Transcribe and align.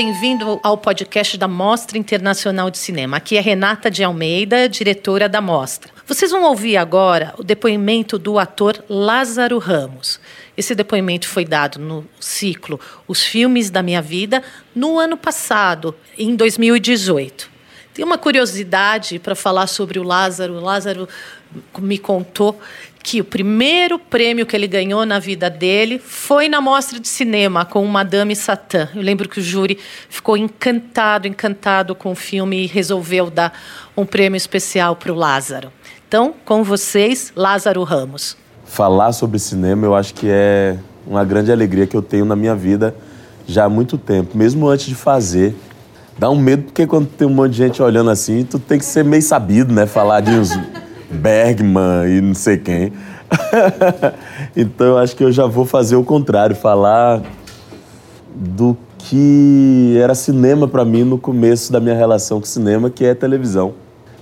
Bem-vindo 0.00 0.60
ao 0.62 0.78
podcast 0.78 1.36
da 1.36 1.48
Mostra 1.48 1.98
Internacional 1.98 2.70
de 2.70 2.78
Cinema. 2.78 3.16
Aqui 3.16 3.36
é 3.36 3.40
Renata 3.40 3.90
de 3.90 4.04
Almeida, 4.04 4.68
diretora 4.68 5.28
da 5.28 5.40
Mostra. 5.40 5.90
Vocês 6.06 6.30
vão 6.30 6.44
ouvir 6.44 6.76
agora 6.76 7.34
o 7.36 7.42
depoimento 7.42 8.16
do 8.16 8.38
ator 8.38 8.80
Lázaro 8.88 9.58
Ramos. 9.58 10.20
Esse 10.56 10.72
depoimento 10.72 11.26
foi 11.26 11.44
dado 11.44 11.80
no 11.80 12.06
ciclo 12.20 12.78
Os 13.08 13.24
Filmes 13.24 13.70
da 13.70 13.82
Minha 13.82 14.00
Vida 14.00 14.40
no 14.72 15.00
ano 15.00 15.16
passado, 15.16 15.92
em 16.16 16.36
2018. 16.36 17.50
Tem 17.92 18.04
uma 18.04 18.16
curiosidade 18.16 19.18
para 19.18 19.34
falar 19.34 19.66
sobre 19.66 19.98
o 19.98 20.04
Lázaro. 20.04 20.52
O 20.54 20.60
Lázaro 20.60 21.08
me 21.76 21.98
contou 21.98 22.56
que 23.02 23.20
o 23.20 23.24
primeiro 23.24 23.98
prêmio 23.98 24.44
que 24.44 24.54
ele 24.54 24.66
ganhou 24.66 25.06
na 25.06 25.18
vida 25.18 25.48
dele 25.48 25.98
foi 25.98 26.48
na 26.48 26.60
mostra 26.60 26.98
de 26.98 27.08
cinema 27.08 27.64
com 27.64 27.84
Madame 27.86 28.34
Satã. 28.34 28.88
Eu 28.94 29.02
lembro 29.02 29.28
que 29.28 29.40
o 29.40 29.42
júri 29.42 29.78
ficou 30.08 30.36
encantado, 30.36 31.26
encantado 31.26 31.94
com 31.94 32.12
o 32.12 32.14
filme 32.14 32.64
e 32.64 32.66
resolveu 32.66 33.30
dar 33.30 33.52
um 33.96 34.04
prêmio 34.04 34.36
especial 34.36 34.96
para 34.96 35.12
o 35.12 35.14
Lázaro. 35.14 35.72
Então, 36.06 36.34
com 36.44 36.62
vocês, 36.62 37.32
Lázaro 37.34 37.82
Ramos. 37.82 38.36
Falar 38.64 39.12
sobre 39.12 39.38
cinema 39.38 39.86
eu 39.86 39.94
acho 39.94 40.12
que 40.14 40.26
é 40.28 40.76
uma 41.06 41.24
grande 41.24 41.50
alegria 41.50 41.86
que 41.86 41.96
eu 41.96 42.02
tenho 42.02 42.24
na 42.24 42.36
minha 42.36 42.54
vida 42.54 42.94
já 43.46 43.64
há 43.64 43.68
muito 43.68 43.96
tempo, 43.96 44.36
mesmo 44.36 44.68
antes 44.68 44.86
de 44.86 44.94
fazer. 44.94 45.56
Dá 46.18 46.28
um 46.28 46.36
medo 46.36 46.64
porque 46.64 46.86
quando 46.86 47.06
tem 47.06 47.26
um 47.26 47.30
monte 47.30 47.52
de 47.52 47.58
gente 47.58 47.82
olhando 47.82 48.10
assim, 48.10 48.44
tu 48.44 48.58
tem 48.58 48.78
que 48.78 48.84
ser 48.84 49.04
meio 49.04 49.22
sabido, 49.22 49.72
né? 49.72 49.86
Falar 49.86 50.20
de 50.20 50.32
uns 50.32 50.50
Bergman 51.10 52.06
e 52.08 52.20
não 52.20 52.34
sei 52.34 52.58
quem. 52.58 52.92
então 54.56 54.86
eu 54.86 54.98
acho 54.98 55.16
que 55.16 55.24
eu 55.24 55.32
já 55.32 55.46
vou 55.46 55.64
fazer 55.64 55.96
o 55.96 56.04
contrário, 56.04 56.54
falar 56.56 57.22
do 58.34 58.76
que 58.98 59.96
era 60.00 60.14
cinema 60.14 60.68
para 60.68 60.84
mim 60.84 61.04
no 61.04 61.18
começo 61.18 61.72
da 61.72 61.80
minha 61.80 61.94
relação 61.94 62.40
com 62.40 62.46
cinema, 62.46 62.90
que 62.90 63.04
é 63.04 63.14
televisão. 63.14 63.74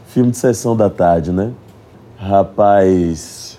Filme 0.09 0.31
de 0.31 0.37
sessão 0.37 0.77
da 0.77 0.89
tarde, 0.89 1.33
né? 1.33 1.51
Rapaz 2.17 3.59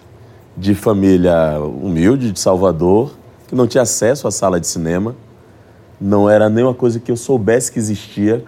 de 0.56 0.73
família 0.73 1.59
humilde 1.59 2.31
de 2.31 2.39
Salvador, 2.39 3.12
que 3.47 3.53
não 3.53 3.67
tinha 3.67 3.84
acesso 3.84 4.28
à 4.28 4.31
sala 4.31 4.59
de 4.59 4.66
cinema. 4.66 5.16
Não 6.00 6.30
era 6.30 6.50
nenhuma 6.50 6.73
coisa 6.73 7.00
que 7.00 7.12
eu 7.12 7.17
soubesse 7.17 7.72
que 7.72 7.78
existia. 7.78 8.44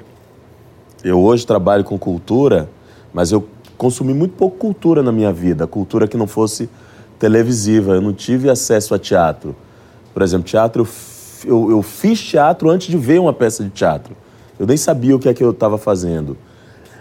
Eu 1.04 1.20
hoje 1.20 1.46
trabalho 1.46 1.84
com 1.84 1.98
cultura, 1.98 2.70
mas 3.14 3.32
eu 3.32 3.42
consumi 3.80 4.14
muito 4.14 4.34
pouco 4.34 4.58
cultura 4.58 5.02
na 5.02 5.10
minha 5.10 5.32
vida, 5.32 5.66
cultura 5.66 6.06
que 6.06 6.18
não 6.18 6.28
fosse 6.28 6.70
televisiva. 7.18 7.94
Eu 7.94 8.02
não 8.02 8.14
tive 8.14 8.50
acesso 8.50 8.94
a 8.94 9.00
teatro. 9.00 9.56
Por 10.14 10.22
exemplo, 10.22 10.46
teatro, 10.46 10.86
eu, 11.46 11.72
eu 11.72 11.82
fiz 11.82 12.22
teatro 12.22 12.70
antes 12.70 12.90
de 12.90 12.98
ver 12.98 13.22
uma 13.22 13.32
peça 13.32 13.64
de 13.64 13.70
teatro. 13.70 14.16
Eu 14.60 14.68
nem 14.68 14.76
sabia 14.76 15.16
o 15.16 15.20
que 15.20 15.30
é 15.30 15.34
que 15.34 15.42
eu 15.42 15.52
estava 15.52 15.78
fazendo. 15.78 16.38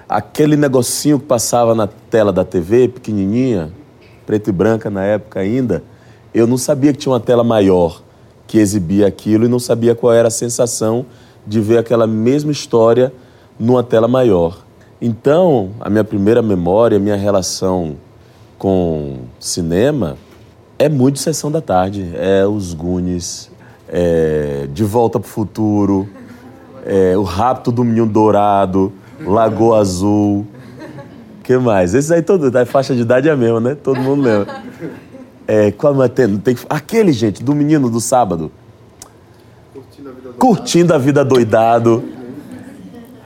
Aquele 0.08 0.56
negocinho 0.56 1.18
que 1.18 1.26
passava 1.26 1.74
na 1.74 1.88
tela 1.88 2.32
da 2.32 2.44
TV, 2.44 2.86
pequenininha, 2.86 3.72
preto 4.24 4.48
e 4.48 4.52
branca 4.52 4.88
na 4.88 5.02
época 5.02 5.40
ainda, 5.40 5.82
eu 6.32 6.46
não 6.46 6.56
sabia 6.56 6.92
que 6.92 7.00
tinha 7.00 7.12
uma 7.12 7.20
tela 7.20 7.42
maior 7.42 8.00
que 8.46 8.56
exibia 8.56 9.08
aquilo 9.08 9.46
e 9.46 9.48
não 9.48 9.58
sabia 9.58 9.96
qual 9.96 10.12
era 10.12 10.28
a 10.28 10.30
sensação 10.30 11.04
de 11.44 11.60
ver 11.60 11.78
aquela 11.78 12.06
mesma 12.06 12.52
história 12.52 13.12
numa 13.58 13.82
tela 13.82 14.06
maior. 14.06 14.67
Então, 15.00 15.70
a 15.80 15.88
minha 15.88 16.02
primeira 16.02 16.42
memória, 16.42 16.96
a 16.96 17.00
minha 17.00 17.14
relação 17.14 17.96
com 18.58 19.18
cinema 19.38 20.16
é 20.76 20.88
muito 20.88 21.20
Sessão 21.20 21.52
da 21.52 21.60
Tarde. 21.60 22.10
É 22.16 22.44
os 22.44 22.74
Goonies, 22.74 23.48
é 23.88 24.66
De 24.72 24.82
Volta 24.82 25.20
para 25.20 25.26
o 25.26 25.30
Futuro, 25.30 26.08
é 26.84 27.16
O 27.16 27.22
Rapto 27.22 27.70
do 27.70 27.84
Menino 27.84 28.06
Dourado, 28.06 28.92
Lagoa 29.24 29.78
Azul. 29.78 30.44
que 31.44 31.56
mais? 31.56 31.94
Esses 31.94 32.10
aí 32.10 32.20
todos, 32.20 32.54
a 32.54 32.66
faixa 32.66 32.92
de 32.92 33.02
idade 33.02 33.28
é 33.28 33.32
a 33.32 33.36
mesma, 33.36 33.60
né? 33.60 33.76
Todo 33.76 34.00
mundo 34.00 34.22
lembra. 34.22 34.62
É, 35.46 35.70
qual 35.70 36.02
é 36.02 36.08
tem, 36.08 36.36
tem 36.38 36.56
Aquele, 36.68 37.12
gente, 37.12 37.42
do 37.42 37.54
Menino 37.54 37.88
do 37.88 38.00
Sábado. 38.00 38.50
Curtindo 39.72 40.08
a 40.08 40.12
Vida 40.12 40.22
Doidado. 40.22 40.38
Curtindo 40.38 40.94
a 40.94 40.98
vida 40.98 41.24
doidado 41.24 42.17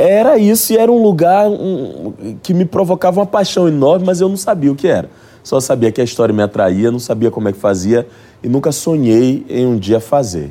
era 0.02 0.36
isso 0.36 0.72
e 0.72 0.76
era 0.76 0.90
um 0.90 1.00
lugar 1.00 1.48
um, 1.48 2.12
que 2.42 2.52
me 2.52 2.64
provocava 2.64 3.20
uma 3.20 3.26
paixão 3.26 3.68
enorme, 3.68 4.04
mas 4.04 4.20
eu 4.20 4.28
não 4.28 4.36
sabia 4.36 4.72
o 4.72 4.74
que 4.74 4.88
era. 4.88 5.08
Só 5.44 5.60
sabia 5.60 5.92
que 5.92 6.00
a 6.00 6.04
história 6.04 6.34
me 6.34 6.42
atraía, 6.42 6.90
não 6.90 6.98
sabia 6.98 7.30
como 7.30 7.48
é 7.48 7.52
que 7.52 7.58
fazia 7.58 8.06
e 8.42 8.48
nunca 8.48 8.72
sonhei 8.72 9.46
em 9.48 9.64
um 9.64 9.78
dia 9.78 10.00
fazer. 10.00 10.50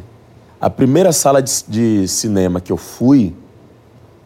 A 0.59 0.69
primeira 0.69 1.11
sala 1.11 1.41
de, 1.41 1.51
de 1.67 2.07
cinema 2.07 2.61
que 2.61 2.71
eu 2.71 2.77
fui 2.77 3.35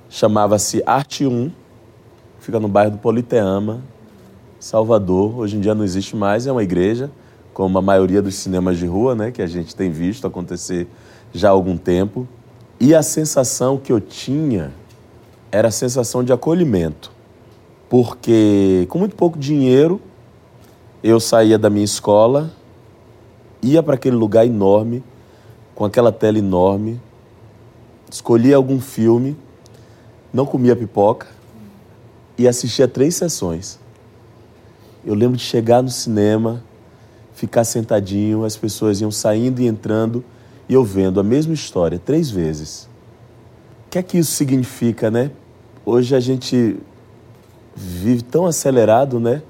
chamava-se 0.10 0.84
Arte 0.86 1.26
1, 1.26 1.52
fica 2.40 2.60
no 2.60 2.68
bairro 2.68 2.92
do 2.92 2.98
Politeama, 3.00 3.82
Salvador. 4.60 5.40
Hoje 5.40 5.58
em 5.58 5.60
dia 5.60 5.74
não 5.74 5.84
existe 5.84 6.16
mais, 6.16 6.46
é 6.46 6.52
uma 6.52 6.64
igreja, 6.64 7.10
como 7.52 7.80
a 7.80 7.82
maioria 7.82 8.22
dos 8.22 8.36
cinemas 8.36 8.78
de 8.78 8.86
rua, 8.86 9.16
né, 9.16 9.32
que 9.32 9.42
a 9.42 9.48
gente 9.48 9.76
tem 9.76 9.90
visto 9.90 10.28
acontecer 10.28 10.88
já 11.34 11.48
há 11.48 11.52
algum 11.52 11.78
tempo. 11.78 12.28
E 12.80 12.94
a 12.94 13.02
sensação 13.02 13.78
que 13.78 13.92
eu 13.92 14.00
tinha 14.00 14.72
era 15.56 15.70
a 15.70 15.72
sensação 15.72 16.22
de 16.22 16.34
acolhimento. 16.34 17.10
Porque 17.90 18.86
com 18.90 19.00
muito 19.00 19.16
pouco 19.16 19.40
dinheiro, 19.40 20.02
eu 21.02 21.18
saía 21.18 21.58
da 21.58 21.70
minha 21.70 21.86
escola, 21.86 22.52
ia 23.62 23.82
para 23.82 23.96
aquele 23.96 24.18
lugar 24.18 24.46
enorme, 24.46 25.02
com 25.74 25.86
aquela 25.86 26.12
tela 26.12 26.38
enorme, 26.38 27.00
escolhia 28.12 28.58
algum 28.58 28.82
filme, 28.82 29.38
não 30.34 30.46
comia 30.46 30.76
pipoca 30.76 31.28
e 32.38 32.50
assistia 32.50 32.86
três 32.86 33.16
sessões. 33.16 33.80
Eu 35.06 35.14
lembro 35.14 35.38
de 35.38 35.44
chegar 35.44 35.82
no 35.82 35.90
cinema, 35.90 36.62
ficar 37.34 37.64
sentadinho, 37.64 38.44
as 38.44 38.58
pessoas 38.58 39.00
iam 39.00 39.12
saindo 39.12 39.62
e 39.62 39.68
entrando 39.68 40.22
e 40.68 40.74
eu 40.74 40.84
vendo 40.84 41.18
a 41.18 41.24
mesma 41.24 41.54
história 41.54 41.98
três 41.98 42.30
vezes. 42.30 42.90
O 43.88 43.92
que 43.92 44.00
é 44.00 44.04
que 44.04 44.18
isso 44.18 44.34
significa, 44.34 45.10
né? 45.10 45.32
Hoje 45.88 46.16
a 46.16 46.20
gente 46.20 46.78
vive 47.76 48.24
tão 48.24 48.48
acelerado, 48.48 49.20
né? 49.20 49.44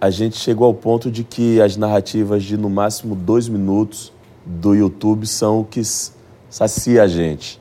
A 0.00 0.08
gente 0.08 0.38
chegou 0.38 0.66
ao 0.66 0.72
ponto 0.72 1.10
de 1.10 1.22
que 1.22 1.60
as 1.60 1.76
narrativas 1.76 2.44
de 2.44 2.56
no 2.56 2.70
máximo 2.70 3.14
dois 3.14 3.46
minutos 3.46 4.10
do 4.46 4.74
YouTube 4.74 5.26
são 5.26 5.60
o 5.60 5.64
que 5.66 5.82
sacia 6.48 7.02
a 7.02 7.06
gente. 7.06 7.60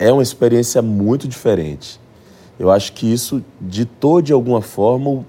É 0.00 0.12
uma 0.12 0.22
experiência 0.22 0.82
muito 0.82 1.28
diferente. 1.28 2.00
Eu 2.58 2.72
acho 2.72 2.92
que 2.92 3.06
isso 3.06 3.40
ditou 3.60 4.20
de 4.20 4.32
alguma 4.32 4.60
forma 4.60 5.10
o, 5.10 5.24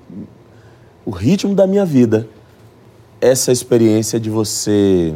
o 1.06 1.12
ritmo 1.12 1.54
da 1.54 1.68
minha 1.68 1.86
vida. 1.86 2.28
Essa 3.22 3.52
experiência 3.52 4.20
de 4.20 4.32
você 4.32 5.14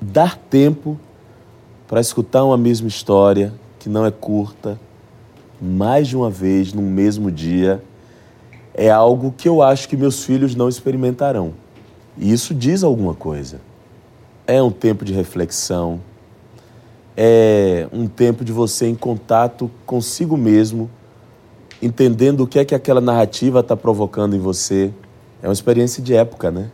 dar 0.00 0.36
tempo 0.36 0.98
para 1.86 2.00
escutar 2.00 2.42
uma 2.42 2.58
mesma 2.58 2.88
história 2.88 3.54
que 3.78 3.88
não 3.88 4.04
é 4.04 4.10
curta, 4.10 4.76
mais 5.60 6.08
de 6.08 6.16
uma 6.16 6.30
vez 6.30 6.72
no 6.72 6.82
mesmo 6.82 7.30
dia 7.30 7.82
é 8.74 8.90
algo 8.90 9.32
que 9.36 9.48
eu 9.48 9.62
acho 9.62 9.88
que 9.88 9.96
meus 9.96 10.24
filhos 10.24 10.54
não 10.54 10.68
experimentarão. 10.68 11.54
E 12.18 12.32
isso 12.32 12.52
diz 12.52 12.82
alguma 12.82 13.14
coisa. 13.14 13.60
É 14.46 14.60
um 14.62 14.70
tempo 14.70 15.04
de 15.04 15.12
reflexão, 15.12 16.00
é 17.16 17.88
um 17.92 18.06
tempo 18.06 18.44
de 18.44 18.52
você 18.52 18.86
em 18.86 18.94
contato 18.94 19.70
consigo 19.86 20.36
mesmo, 20.36 20.90
entendendo 21.80 22.42
o 22.42 22.46
que 22.46 22.58
é 22.58 22.64
que 22.64 22.74
aquela 22.74 23.00
narrativa 23.00 23.60
está 23.60 23.76
provocando 23.76 24.34
em 24.34 24.40
você. 24.40 24.92
É 25.42 25.46
uma 25.46 25.52
experiência 25.52 26.02
de 26.02 26.14
época, 26.14 26.50
né? 26.50 26.70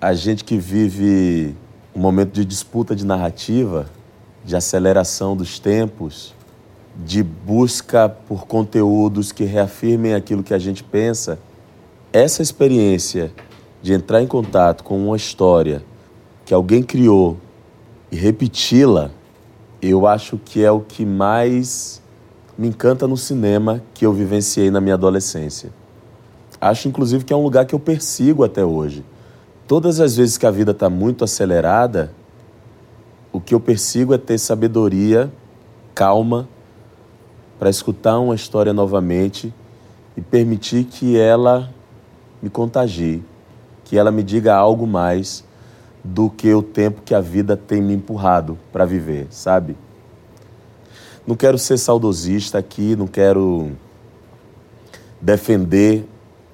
A 0.00 0.12
gente 0.12 0.44
que 0.44 0.58
vive 0.58 1.54
um 1.94 2.00
momento 2.00 2.32
de 2.32 2.44
disputa 2.44 2.94
de 2.94 3.04
narrativa, 3.04 3.86
de 4.44 4.54
aceleração 4.54 5.36
dos 5.36 5.58
tempos, 5.58 6.34
de 7.04 7.22
busca 7.22 8.08
por 8.08 8.46
conteúdos 8.46 9.32
que 9.32 9.44
reafirmem 9.44 10.14
aquilo 10.14 10.42
que 10.42 10.52
a 10.52 10.58
gente 10.58 10.84
pensa, 10.84 11.38
essa 12.12 12.42
experiência 12.42 13.32
de 13.82 13.92
entrar 13.92 14.22
em 14.22 14.26
contato 14.26 14.84
com 14.84 14.98
uma 15.06 15.16
história 15.16 15.82
que 16.44 16.52
alguém 16.52 16.82
criou 16.82 17.38
e 18.12 18.16
repeti-la, 18.16 19.10
eu 19.80 20.06
acho 20.06 20.36
que 20.36 20.62
é 20.62 20.70
o 20.70 20.80
que 20.80 21.06
mais 21.06 22.02
me 22.58 22.68
encanta 22.68 23.06
no 23.06 23.16
cinema 23.16 23.82
que 23.94 24.04
eu 24.04 24.12
vivenciei 24.12 24.70
na 24.70 24.80
minha 24.80 24.94
adolescência. 24.94 25.70
Acho, 26.60 26.88
inclusive, 26.88 27.24
que 27.24 27.32
é 27.32 27.36
um 27.36 27.42
lugar 27.42 27.64
que 27.64 27.74
eu 27.74 27.78
persigo 27.78 28.44
até 28.44 28.62
hoje. 28.62 29.02
Todas 29.66 30.00
as 30.00 30.16
vezes 30.16 30.36
que 30.36 30.44
a 30.44 30.50
vida 30.50 30.72
está 30.72 30.90
muito 30.90 31.24
acelerada, 31.24 32.12
o 33.32 33.40
que 33.40 33.54
eu 33.54 33.60
persigo 33.60 34.12
é 34.12 34.18
ter 34.18 34.36
sabedoria, 34.36 35.32
calma 35.94 36.46
para 37.60 37.68
escutar 37.68 38.18
uma 38.18 38.34
história 38.34 38.72
novamente 38.72 39.52
e 40.16 40.22
permitir 40.22 40.84
que 40.84 41.18
ela 41.18 41.68
me 42.42 42.48
contagie, 42.48 43.22
que 43.84 43.98
ela 43.98 44.10
me 44.10 44.22
diga 44.22 44.54
algo 44.54 44.86
mais 44.86 45.44
do 46.02 46.30
que 46.30 46.54
o 46.54 46.62
tempo 46.62 47.02
que 47.04 47.14
a 47.14 47.20
vida 47.20 47.58
tem 47.58 47.82
me 47.82 47.92
empurrado 47.92 48.58
para 48.72 48.86
viver, 48.86 49.26
sabe? 49.28 49.76
Não 51.26 51.36
quero 51.36 51.58
ser 51.58 51.76
saudosista 51.76 52.56
aqui, 52.56 52.96
não 52.96 53.06
quero 53.06 53.72
defender 55.20 56.08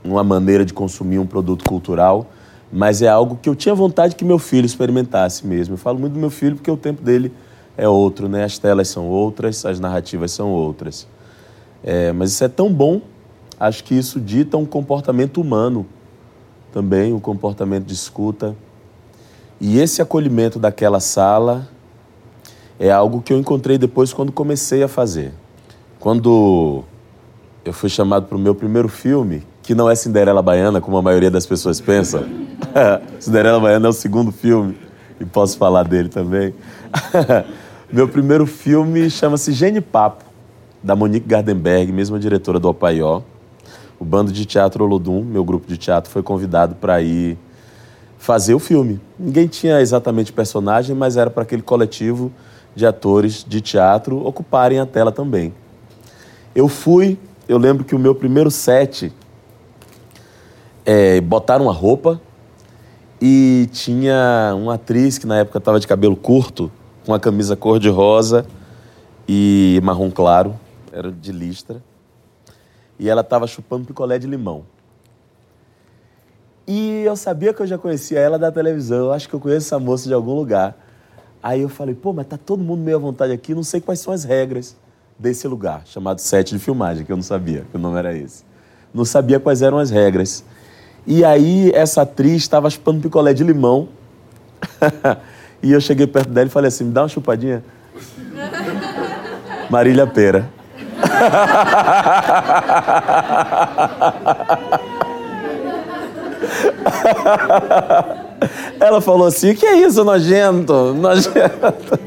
uma 0.05 0.25
maneira 0.25 0.65
de 0.65 0.75
consumir 0.75 1.21
um 1.21 1.27
produto 1.27 1.65
cultural, 1.65 2.27
mas 2.73 3.01
é 3.01 3.07
algo 3.07 3.39
que 3.41 3.49
eu 3.49 3.55
tinha 3.55 3.77
vontade 3.77 4.17
que 4.17 4.25
meu 4.25 4.41
filho 4.41 4.67
experimentasse 4.67 5.47
mesmo. 5.47 5.75
Eu 5.75 5.79
falo 5.79 6.01
muito 6.01 6.15
do 6.15 6.19
meu 6.19 6.31
filho 6.31 6.57
porque 6.57 6.71
o 6.71 6.77
tempo 6.77 7.01
dele 7.01 7.33
é 7.77 7.89
outro, 7.89 8.29
né? 8.29 8.45
As 8.45 8.59
telas 8.59 8.89
são 8.89 9.09
outras, 9.09 9.65
as 9.65 9.79
narrativas 9.79 10.33
são 10.33 10.51
outras. 10.51 11.07
É, 11.85 12.13
mas 12.13 12.33
isso 12.33 12.43
é 12.43 12.49
tão 12.49 12.73
bom, 12.73 13.01
acho 13.61 13.85
que 13.85 13.95
isso 13.95 14.21
dita 14.21 14.57
um 14.57 14.65
comportamento 14.65 15.41
humano 15.41 15.87
também, 16.73 17.13
um 17.13 17.21
comportamento 17.21 17.85
de 17.85 17.95
escuta. 17.95 18.57
E 19.61 19.79
esse 19.79 20.03
acolhimento 20.03 20.59
daquela 20.59 21.01
sala 21.01 21.69
é 22.79 22.91
algo 22.91 23.23
que 23.23 23.33
eu 23.33 23.39
encontrei 23.39 23.79
depois 23.79 24.13
quando 24.13 24.33
comecei 24.33 24.83
a 24.83 24.89
fazer. 24.89 25.33
Quando 25.99 26.85
eu 27.65 27.73
fui 27.73 27.89
chamado 27.89 28.27
para 28.27 28.37
o 28.37 28.41
meu 28.41 28.55
primeiro 28.55 28.89
filme, 28.89 29.43
que 29.63 29.75
não 29.75 29.91
é 29.91 29.95
Cinderela 29.95 30.43
Baiana, 30.43 30.81
como 30.81 30.97
a 30.97 31.03
maioria 31.03 31.31
das 31.31 31.47
pessoas 31.47 31.81
pensa. 31.81 32.27
Cinderela 33.19 33.59
Baiana 33.59 33.87
é 33.87 33.91
o 33.91 33.93
segundo 33.93 34.31
filme, 34.31 34.77
e 35.19 35.25
posso 35.25 35.57
falar 35.57 35.85
dele 35.85 36.09
também. 36.09 36.55
meu 37.93 38.09
primeiro 38.09 38.47
filme 38.47 39.09
chama-se 39.09 39.53
Gene 39.53 39.81
Papo, 39.81 40.25
da 40.83 40.97
Monique 40.97 41.29
Gardenberg, 41.29 41.93
mesma 41.93 42.19
diretora 42.19 42.59
do 42.59 42.69
Opaió. 42.69 43.23
O 43.99 44.05
bando 44.05 44.33
de 44.33 44.45
teatro 44.45 44.85
Olodum, 44.85 45.23
meu 45.23 45.45
grupo 45.45 45.69
de 45.69 45.79
teatro, 45.79 46.11
foi 46.11 46.23
convidado 46.23 46.75
para 46.75 47.01
ir 47.01 47.39
fazer 48.19 48.55
o 48.55 48.59
filme. 48.59 49.01
Ninguém 49.19 49.47
tinha 49.47 49.81
exatamente 49.81 50.33
personagem, 50.33 50.97
mas 50.97 51.17
era 51.17 51.31
para 51.31 51.45
aquele 51.45 51.63
coletivo 51.63 52.33
de 52.75 52.85
atores 52.85 53.45
de 53.47 53.61
teatro 53.61 54.27
ocuparem 54.27 54.81
a 54.81 54.85
tela 54.85 55.13
também. 55.13 55.55
Eu 56.55 56.69
fui, 56.69 57.17
eu 57.49 57.57
lembro 57.57 57.85
que 57.85 57.95
o 57.95 57.99
meu 57.99 58.15
primeiro 58.15 58.51
set 58.51 59.13
é, 60.85 61.21
botaram 61.21 61.67
uma 61.67 61.73
roupa 61.73 62.21
e 63.21 63.69
tinha 63.73 64.53
uma 64.57 64.75
atriz 64.75 65.19
que 65.19 65.27
na 65.27 65.39
época 65.39 65.59
estava 65.59 65.79
de 65.79 65.87
cabelo 65.87 66.17
curto, 66.17 66.71
com 67.07 67.15
a 67.15 67.21
camisa 67.21 67.55
cor-de-rosa 67.55 68.45
e 69.29 69.81
marrom 69.85 70.11
claro, 70.11 70.59
era 70.93 71.13
de 71.13 71.31
listra, 71.31 71.81
e 72.99 73.09
ela 73.09 73.21
estava 73.21 73.47
chupando 73.47 73.87
picolé 73.87 74.19
de 74.19 74.27
limão. 74.27 74.65
E 76.67 77.05
eu 77.05 77.15
sabia 77.15 77.55
que 77.55 77.63
eu 77.63 77.67
já 77.67 77.79
conhecia 77.79 78.19
ela 78.19 78.37
da 78.37 78.51
televisão, 78.51 78.99
eu 78.99 79.13
acho 79.13 79.29
que 79.29 79.35
eu 79.35 79.39
conheço 79.39 79.69
essa 79.69 79.79
moça 79.79 80.09
de 80.09 80.15
algum 80.15 80.35
lugar. 80.35 80.77
Aí 81.41 81.63
eu 81.63 81.69
falei, 81.69 81.95
pô, 81.95 82.13
mas 82.13 82.27
tá 82.27 82.37
todo 82.37 82.65
mundo 82.65 82.81
meio 82.81 82.97
à 82.97 83.01
vontade 83.01 83.33
aqui, 83.33 83.55
não 83.55 83.63
sei 83.63 83.81
quais 83.81 84.01
são 84.01 84.13
as 84.13 84.25
regras 84.25 84.77
desse 85.17 85.47
lugar, 85.47 85.83
chamado 85.87 86.19
set 86.19 86.51
de 86.51 86.59
filmagem, 86.59 87.07
que 87.07 87.13
eu 87.13 87.17
não 87.17 87.23
sabia, 87.23 87.65
que 87.71 87.77
o 87.77 87.79
nome 87.79 87.99
era 87.99 88.17
esse. 88.17 88.45
Não 88.93 89.05
sabia 89.05 89.39
quais 89.39 89.63
eram 89.63 89.79
as 89.79 89.91
regras. 89.91 90.45
E 91.07 91.25
aí 91.25 91.71
essa 91.73 92.03
atriz 92.03 92.43
estava 92.43 92.69
chupando 92.69 93.01
picolé 93.01 93.33
de 93.33 93.45
limão. 93.45 93.89
e 95.63 95.73
eu 95.73 95.81
cheguei 95.81 96.07
perto 96.07 96.31
dela 96.31 96.47
e 96.47 96.51
falei 96.51 96.69
assim, 96.69 96.85
me 96.85 96.93
dá 96.93 97.03
uma 97.03 97.09
chupadinha. 97.09 97.63
Marília 99.71 100.07
Pera. 100.07 100.49
Ela 108.79 109.01
falou 109.01 109.27
assim: 109.27 109.55
que 109.55 109.67
é 109.67 109.87
isso, 109.87 110.05
nojento? 110.05 110.95
Nojento. 110.95 111.99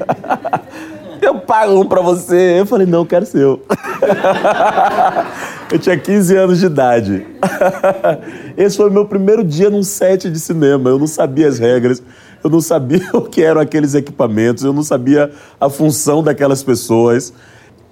Eu 1.22 1.40
pago 1.40 1.81
um 1.81 1.86
pra 1.86 2.02
você. 2.02 2.60
Eu 2.60 2.66
falei: 2.66 2.88
não, 2.88 3.06
quero 3.06 3.25
seu. 3.25 3.62
Eu 5.72 5.78
tinha 5.78 5.98
15 5.98 6.36
anos 6.36 6.60
de 6.60 6.66
idade. 6.66 7.28
Esse 8.57 8.75
foi 8.75 8.90
o 8.90 8.92
meu 8.92 9.06
primeiro 9.06 9.44
dia 9.44 9.69
num 9.69 9.84
set 9.84 10.28
de 10.30 10.40
cinema. 10.40 10.90
Eu 10.90 10.98
não 10.98 11.06
sabia 11.06 11.48
as 11.48 11.60
regras, 11.60 12.02
eu 12.44 12.50
não 12.50 12.62
sabia 12.62 13.09
o 13.13 13.21
que 13.21 13.41
eram 13.41 13.62
aqueles 13.62 13.94
equipamentos, 13.94 14.63
eu 14.63 14.74
não 14.74 14.83
sabia 14.83 15.31
a 15.59 15.69
função 15.69 16.24
daquelas 16.24 16.63
pessoas. 16.63 17.33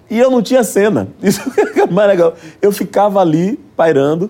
E 0.10 0.18
eu 0.18 0.32
não 0.32 0.42
tinha 0.42 0.64
cena. 0.64 1.10
Isso 1.22 1.42
é 1.76 1.86
mais 1.86 2.08
legal. 2.08 2.36
Eu 2.62 2.72
ficava 2.72 3.20
ali 3.20 3.60
pairando, 3.76 4.30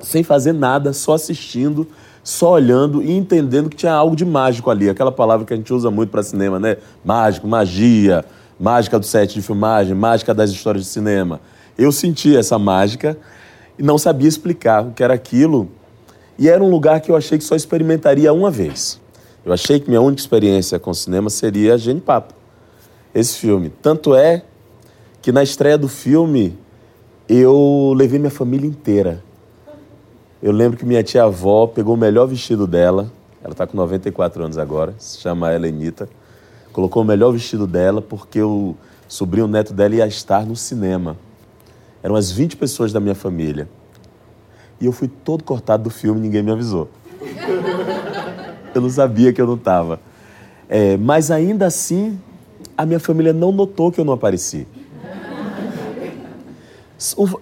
sem 0.00 0.22
fazer 0.22 0.52
nada, 0.52 0.92
só 0.92 1.14
assistindo 1.14 1.86
só 2.28 2.52
olhando 2.52 3.02
e 3.02 3.10
entendendo 3.10 3.70
que 3.70 3.76
tinha 3.76 3.92
algo 3.92 4.14
de 4.14 4.22
mágico 4.22 4.70
ali. 4.70 4.90
Aquela 4.90 5.10
palavra 5.10 5.46
que 5.46 5.54
a 5.54 5.56
gente 5.56 5.72
usa 5.72 5.90
muito 5.90 6.10
para 6.10 6.22
cinema, 6.22 6.60
né? 6.60 6.76
Mágico, 7.02 7.48
magia, 7.48 8.22
mágica 8.60 8.98
do 8.98 9.06
set 9.06 9.32
de 9.32 9.40
filmagem, 9.40 9.94
mágica 9.94 10.34
das 10.34 10.50
histórias 10.50 10.84
de 10.84 10.90
cinema. 10.90 11.40
Eu 11.78 11.90
senti 11.90 12.36
essa 12.36 12.58
mágica 12.58 13.16
e 13.78 13.82
não 13.82 13.96
sabia 13.96 14.28
explicar 14.28 14.84
o 14.84 14.90
que 14.90 15.02
era 15.02 15.14
aquilo. 15.14 15.70
E 16.38 16.50
era 16.50 16.62
um 16.62 16.70
lugar 16.70 17.00
que 17.00 17.10
eu 17.10 17.16
achei 17.16 17.38
que 17.38 17.44
só 17.44 17.56
experimentaria 17.56 18.30
uma 18.30 18.50
vez. 18.50 19.00
Eu 19.44 19.52
achei 19.52 19.80
que 19.80 19.88
minha 19.88 20.00
única 20.00 20.20
experiência 20.20 20.78
com 20.78 20.92
cinema 20.92 21.30
seria 21.30 21.78
Gene 21.78 22.00
Papo, 22.00 22.34
esse 23.14 23.36
filme. 23.36 23.70
Tanto 23.82 24.14
é 24.14 24.42
que 25.22 25.32
na 25.32 25.42
estreia 25.42 25.78
do 25.78 25.88
filme 25.88 26.58
eu 27.28 27.92
levei 27.96 28.18
minha 28.18 28.30
família 28.30 28.66
inteira. 28.66 29.22
Eu 30.42 30.52
lembro 30.52 30.78
que 30.78 30.86
minha 30.86 31.02
tia-avó 31.02 31.66
pegou 31.66 31.94
o 31.94 31.98
melhor 31.98 32.26
vestido 32.26 32.66
dela, 32.66 33.10
ela 33.42 33.52
está 33.52 33.66
com 33.66 33.76
94 33.76 34.44
anos 34.44 34.58
agora, 34.58 34.94
se 34.98 35.18
chama 35.18 35.52
Helenita, 35.52 36.08
colocou 36.72 37.02
o 37.02 37.06
melhor 37.06 37.32
vestido 37.32 37.66
dela 37.66 38.00
porque 38.00 38.40
o 38.40 38.76
sobrinho 39.08 39.48
neto 39.48 39.72
dela 39.72 39.96
ia 39.96 40.06
estar 40.06 40.46
no 40.46 40.54
cinema. 40.54 41.16
Eram 42.02 42.14
as 42.14 42.30
20 42.30 42.56
pessoas 42.56 42.92
da 42.92 43.00
minha 43.00 43.14
família. 43.14 43.68
E 44.80 44.86
eu 44.86 44.92
fui 44.92 45.08
todo 45.08 45.42
cortado 45.42 45.82
do 45.84 45.90
filme, 45.90 46.20
ninguém 46.20 46.42
me 46.42 46.52
avisou. 46.52 46.88
Eu 48.78 48.82
não 48.82 48.90
sabia 48.90 49.32
que 49.32 49.40
eu 49.40 49.46
não 49.46 49.54
estava. 49.54 50.00
É, 50.68 50.96
mas 50.96 51.30
ainda 51.30 51.66
assim, 51.66 52.18
a 52.76 52.86
minha 52.86 53.00
família 53.00 53.32
não 53.32 53.52
notou 53.52 53.90
que 53.90 54.00
eu 54.00 54.04
não 54.04 54.12
apareci. 54.12 54.66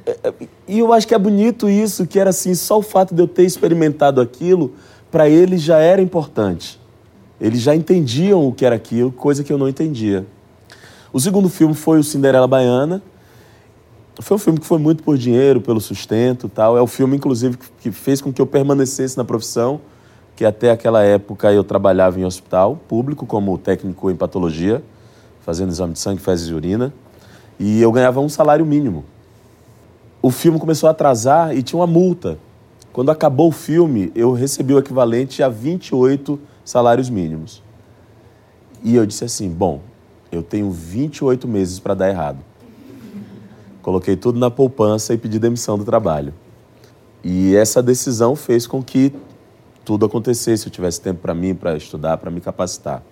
É, 0.05 0.29
é, 0.29 0.35
e 0.69 0.79
eu 0.79 0.93
acho 0.93 1.07
que 1.09 1.15
é 1.15 1.19
bonito 1.19 1.69
isso, 1.69 2.07
que 2.07 2.19
era 2.19 2.31
assim, 2.31 2.55
só 2.55 2.79
o 2.79 2.83
fato 2.83 3.15
de 3.15 3.23
eu 3.23 3.29
ter 3.29 3.45
experimentado 3.45 4.21
aquilo, 4.21 4.75
para 5.11 5.29
eles 5.29 5.63
já 5.63 5.79
era 5.79 6.03
importante. 6.03 6.81
Eles 7.41 7.61
já 7.61 7.75
entendiam 7.75 8.47
o 8.47 8.53
que 8.53 8.65
era 8.65 8.75
aquilo, 8.75 9.11
coisa 9.11 9.43
que 9.43 9.53
eu 9.53 9.59
não 9.59 9.69
entendia. 9.69 10.27
O 11.13 11.21
segundo 11.21 11.49
filme 11.49 11.75
foi 11.75 11.99
o 11.99 12.05
Cinderela 12.05 12.47
Baiana. 12.47 13.03
Foi 14.21 14.37
um 14.37 14.39
filme 14.39 14.59
que 14.59 14.67
foi 14.67 14.79
muito 14.79 15.03
por 15.03 15.17
dinheiro, 15.17 15.61
pelo 15.61 15.81
sustento 15.81 16.49
tal. 16.49 16.77
É 16.77 16.81
o 16.81 16.87
filme, 16.87 17.17
inclusive, 17.17 17.59
que 17.81 17.91
fez 17.91 18.21
com 18.21 18.33
que 18.33 18.41
eu 18.41 18.47
permanecesse 18.47 19.17
na 19.17 19.25
profissão, 19.25 19.81
que 20.37 20.45
até 20.45 20.71
aquela 20.71 21.03
época 21.03 21.51
eu 21.51 21.65
trabalhava 21.65 22.21
em 22.21 22.25
hospital 22.25 22.79
público 22.87 23.27
como 23.27 23.59
técnico 23.59 24.11
em 24.11 24.15
patologia, 24.15 24.85
fazendo 25.41 25.71
exame 25.71 25.95
de 25.95 25.99
sangue, 25.99 26.21
fezes 26.21 26.49
e 26.49 26.55
urina. 26.55 26.93
E 27.59 27.81
eu 27.81 27.91
ganhava 27.91 28.21
um 28.21 28.29
salário 28.29 28.65
mínimo 28.65 29.05
o 30.27 30.31
filme 30.33 30.59
começou 30.59 30.89
a 30.89 30.91
atrasar 30.91 31.57
e 31.57 31.63
tinha 31.63 31.79
uma 31.79 31.87
multa. 31.87 32.37
Quando 32.93 33.13
acabou 33.13 33.49
o 33.49 33.53
filme, 33.53 34.11
eu 34.13 34.33
recebi 34.33 34.75
o 34.75 34.79
equivalente 34.79 35.41
a 35.41 35.49
28 35.49 36.37
salários 36.65 37.09
mínimos. 37.09 37.63
E 38.83 38.97
eu 38.97 39.07
disse 39.07 39.25
assim: 39.25 39.49
bom, 39.49 39.81
eu 40.33 40.43
tenho 40.43 40.69
28 40.69 41.47
meses 41.47 41.79
para 41.79 41.95
dar 41.95 42.09
errado. 42.09 42.39
Coloquei 43.81 44.17
tudo 44.17 44.37
na 44.37 44.51
poupança 44.51 45.15
e 45.15 45.17
pedi 45.17 45.39
demissão 45.39 45.79
do 45.79 45.85
trabalho. 45.85 46.35
E 47.23 47.55
essa 47.55 47.81
decisão 47.81 48.35
fez 48.35 48.67
com 48.67 48.83
que 48.83 49.13
tudo 49.87 50.05
acontecesse, 50.05 50.67
eu 50.67 50.73
tivesse 50.73 51.01
tempo 51.01 51.21
para 51.21 51.33
mim, 51.33 51.55
para 51.55 51.77
estudar, 51.77 52.17
para 52.17 52.29
me 52.29 52.41
capacitar. 52.41 53.05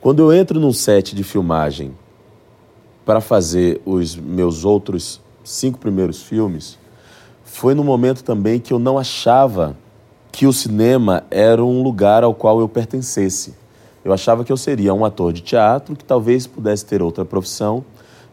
Quando 0.00 0.20
eu 0.20 0.32
entro 0.32 0.58
num 0.58 0.72
set 0.72 1.14
de 1.14 1.22
filmagem 1.22 1.96
para 3.04 3.20
fazer 3.20 3.80
os 3.86 4.16
meus 4.16 4.64
outros 4.64 5.20
cinco 5.44 5.78
primeiros 5.78 6.20
filmes, 6.20 6.76
foi 7.44 7.72
no 7.72 7.84
momento 7.84 8.24
também 8.24 8.58
que 8.58 8.72
eu 8.72 8.80
não 8.80 8.98
achava 8.98 9.76
que 10.32 10.44
o 10.44 10.52
cinema 10.52 11.22
era 11.30 11.64
um 11.64 11.84
lugar 11.84 12.24
ao 12.24 12.34
qual 12.34 12.58
eu 12.58 12.68
pertencesse. 12.68 13.54
Eu 14.04 14.12
achava 14.12 14.44
que 14.44 14.52
eu 14.52 14.56
seria 14.56 14.92
um 14.92 15.04
ator 15.04 15.32
de 15.32 15.40
teatro 15.40 15.94
que 15.94 16.04
talvez 16.04 16.48
pudesse 16.48 16.84
ter 16.84 17.00
outra 17.00 17.24
profissão, 17.24 17.84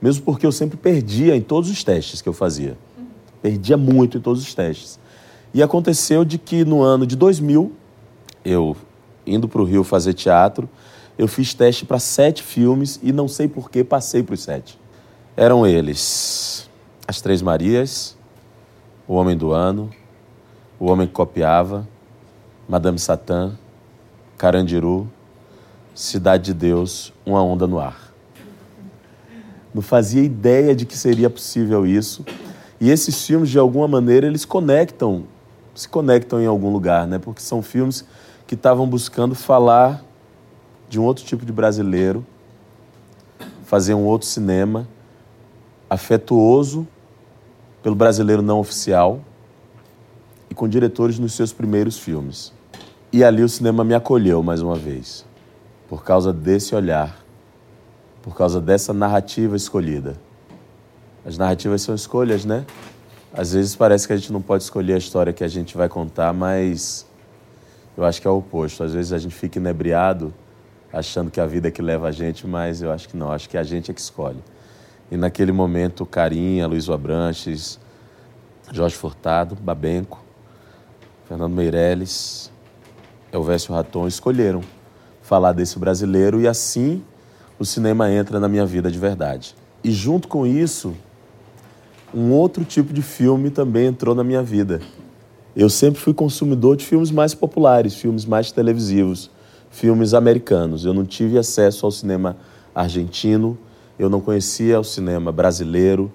mesmo 0.02 0.26
porque 0.26 0.46
eu 0.46 0.52
sempre 0.52 0.76
perdia 0.76 1.36
em 1.36 1.42
todos 1.42 1.70
os 1.70 1.84
testes 1.84 2.20
que 2.20 2.28
eu 2.28 2.34
fazia. 2.34 2.76
Perdia 3.44 3.78
muito 3.78 4.18
em 4.18 4.22
todos 4.22 4.42
os 4.42 4.56
testes. 4.56 5.00
E 5.54 5.62
aconteceu 5.62 6.26
de 6.26 6.38
que 6.38 6.66
no 6.66 6.82
ano 6.82 7.06
de 7.06 7.16
2000, 7.16 7.72
eu 8.44 8.76
indo 9.26 9.48
para 9.48 9.62
o 9.62 9.66
Rio 9.66 9.84
fazer 9.84 10.14
teatro, 10.14 10.68
eu 11.18 11.28
fiz 11.28 11.54
teste 11.54 11.86
para 11.86 12.00
sete 12.00 12.42
filmes 12.42 13.00
e 13.04 13.12
não 13.12 13.28
sei 13.28 13.48
por 13.48 13.70
que 13.70 13.84
passei 13.84 14.24
para 14.24 14.34
os 14.34 14.42
sete. 14.42 14.80
Eram 15.38 15.66
eles 15.66 16.70
as 17.08 17.22
Três 17.22 17.42
Marias, 17.42 18.18
O 19.08 19.14
Homem 19.14 19.38
do 19.38 19.52
Ano, 19.52 19.90
O 20.80 20.90
Homem 20.90 21.06
que 21.06 21.14
Copiava, 21.14 21.88
Madame 22.68 22.98
Satã, 22.98 23.54
Carandiru, 24.38 25.08
Cidade 25.94 26.46
de 26.46 26.54
Deus, 26.54 27.14
Uma 27.26 27.44
Onda 27.44 27.68
no 27.68 27.80
Ar. 27.80 28.14
não 29.74 29.82
fazia 29.82 30.24
ideia 30.24 30.76
de 30.76 30.86
que 30.86 30.98
seria 30.98 31.30
possível 31.30 31.86
isso. 31.86 32.26
E 32.80 32.90
esses 32.90 33.26
filmes, 33.26 33.50
de 33.50 33.60
alguma 33.60 33.88
maneira, 33.88 34.28
eles 34.28 34.46
conectam, 34.46 35.26
se 35.74 35.88
conectam 35.90 36.42
em 36.42 36.46
algum 36.46 36.72
lugar, 36.72 37.08
né? 37.08 37.20
Porque 37.20 37.42
são 37.42 37.62
filmes 37.62 38.06
que 38.46 38.56
estavam 38.56 38.88
buscando 38.88 39.34
falar 39.36 40.04
de 40.90 41.00
um 41.00 41.04
outro 41.04 41.26
tipo 41.26 41.46
de 41.46 41.52
brasileiro, 41.52 42.26
fazer 43.66 43.94
um 43.94 44.06
outro 44.06 44.28
cinema 44.28 44.88
afetuoso 45.90 46.88
pelo 47.82 47.96
brasileiro 47.96 48.42
não 48.42 48.60
oficial 48.60 49.20
e 50.50 50.56
com 50.56 50.68
diretores 50.68 51.20
nos 51.20 51.34
seus 51.34 51.52
primeiros 51.52 51.98
filmes. 51.98 52.54
E 53.12 53.24
ali 53.24 53.44
o 53.44 53.50
cinema 53.50 53.84
me 53.84 53.94
acolheu 53.94 54.42
mais 54.42 54.62
uma 54.62 54.76
vez, 54.76 55.26
por 55.90 56.04
causa 56.04 56.32
desse 56.32 56.76
olhar, 56.76 57.24
por 58.22 58.36
causa 58.36 58.62
dessa 58.62 58.94
narrativa 58.94 59.56
escolhida. 59.56 60.16
As 61.26 61.38
narrativas 61.38 61.82
são 61.82 61.94
escolhas, 61.96 62.46
né? 62.46 62.66
Às 63.36 63.54
vezes 63.54 63.76
parece 63.76 64.06
que 64.06 64.14
a 64.14 64.16
gente 64.16 64.32
não 64.32 64.42
pode 64.42 64.62
escolher 64.62 64.94
a 64.94 64.98
história 64.98 65.34
que 65.34 65.44
a 65.44 65.48
gente 65.48 65.76
vai 65.76 65.90
contar, 65.90 66.32
mas 66.32 67.04
eu 67.98 68.06
acho 68.06 68.22
que 68.22 68.28
é 68.28 68.30
o 68.30 68.38
oposto. 68.38 68.84
Às 68.84 68.94
vezes 68.94 69.12
a 69.12 69.18
gente 69.18 69.34
fica 69.34 69.58
inebriado 69.58 70.32
achando 70.92 71.32
que 71.32 71.42
a 71.42 71.46
vida 71.48 71.70
é 71.70 71.72
que 71.72 71.82
leva 71.82 72.08
a 72.08 72.12
gente, 72.12 72.46
mas 72.46 72.84
eu 72.84 72.92
acho 72.92 73.10
que 73.10 73.18
não, 73.18 73.32
acho 73.32 73.50
que 73.50 73.58
a 73.58 73.64
gente 73.64 73.90
é 73.90 73.94
que 73.94 74.00
escolhe. 74.00 74.38
E 75.10 75.18
naquele 75.18 75.52
momento, 75.52 76.06
Carinha, 76.06 76.68
Luiz 76.68 76.88
Abranches, 76.88 77.80
Jorge 78.72 78.96
Furtado, 78.96 79.56
Babenco, 79.56 80.24
Fernando 81.28 81.54
Meirelles, 81.54 82.52
Elvésio 83.32 83.74
Raton 83.74 84.08
escolheram 84.08 84.62
falar 85.24 85.54
desse 85.54 85.80
brasileiro 85.80 86.40
e 86.40 86.48
assim 86.48 87.04
o 87.58 87.66
cinema 87.66 88.12
entra 88.12 88.40
na 88.40 88.48
minha 88.48 88.66
vida 88.66 88.92
de 88.92 89.00
verdade. 89.00 89.56
E 89.84 89.92
junto 89.92 90.28
com 90.28 90.46
isso, 90.46 90.96
um 92.14 92.32
outro 92.32 92.64
tipo 92.64 92.94
de 92.94 93.02
filme 93.02 93.50
também 93.50 93.88
entrou 93.88 94.14
na 94.14 94.24
minha 94.24 94.44
vida. 94.44 94.82
Eu 95.56 95.70
sempre 95.70 96.00
fui 96.00 96.14
consumidor 96.14 96.76
de 96.76 96.86
filmes 96.86 97.12
mais 97.12 97.34
populares, 97.34 97.96
filmes 97.96 98.26
mais 98.26 98.52
televisivos, 98.52 99.30
filmes 99.70 100.14
americanos. 100.14 100.86
Eu 100.86 100.94
não 100.94 101.06
tive 101.06 101.38
acesso 101.38 101.86
ao 101.86 101.92
cinema 101.92 102.38
argentino, 102.74 103.58
eu 103.98 104.10
não 104.10 104.20
conhecia 104.20 104.80
o 104.80 104.84
cinema 104.84 105.32
brasileiro, 105.32 106.12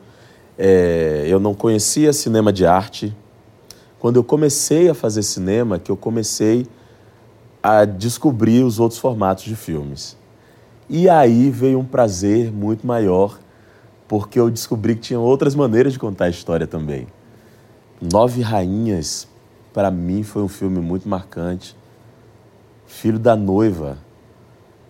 é, 0.57 1.25
eu 1.29 1.39
não 1.39 1.55
conhecia 1.55 2.13
cinema 2.13 2.53
de 2.53 2.67
arte. 2.67 3.15
Quando 3.99 4.17
eu 4.17 4.25
comecei 4.25 4.89
a 4.89 4.95
fazer 4.95 5.23
cinema, 5.23 5.79
que 5.79 5.91
eu 5.91 5.97
comecei 5.97 6.67
a 7.63 7.85
descobrir 7.85 8.63
os 8.65 8.79
outros 8.79 9.01
formatos 9.01 9.45
de 9.45 9.57
filmes. 9.57 10.17
E 10.89 11.09
aí 11.09 11.51
veio 11.51 11.79
um 11.79 11.85
prazer 11.85 12.53
muito 12.53 12.87
maior, 12.87 13.39
porque 14.09 14.41
eu 14.41 14.51
descobri 14.51 14.97
que 14.97 15.03
tinha 15.03 15.21
outras 15.21 15.55
maneiras 15.55 15.93
de 15.93 15.99
contar 15.99 16.25
a 16.25 16.31
história 16.31 16.67
também. 16.67 17.07
Nove 18.01 18.41
Rainhas, 18.41 19.29
para 19.73 19.91
mim, 19.91 20.23
foi 20.23 20.43
um 20.43 20.49
filme 20.49 20.81
muito 20.81 21.09
marcante. 21.09 21.77
Filho 22.87 23.19
da 23.19 23.37
Noiva. 23.37 23.99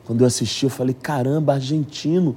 Quando 0.06 0.22
eu 0.22 0.26
assisti, 0.26 0.64
eu 0.64 0.70
falei: 0.70 0.94
caramba, 0.94 1.54
argentino 1.54 2.36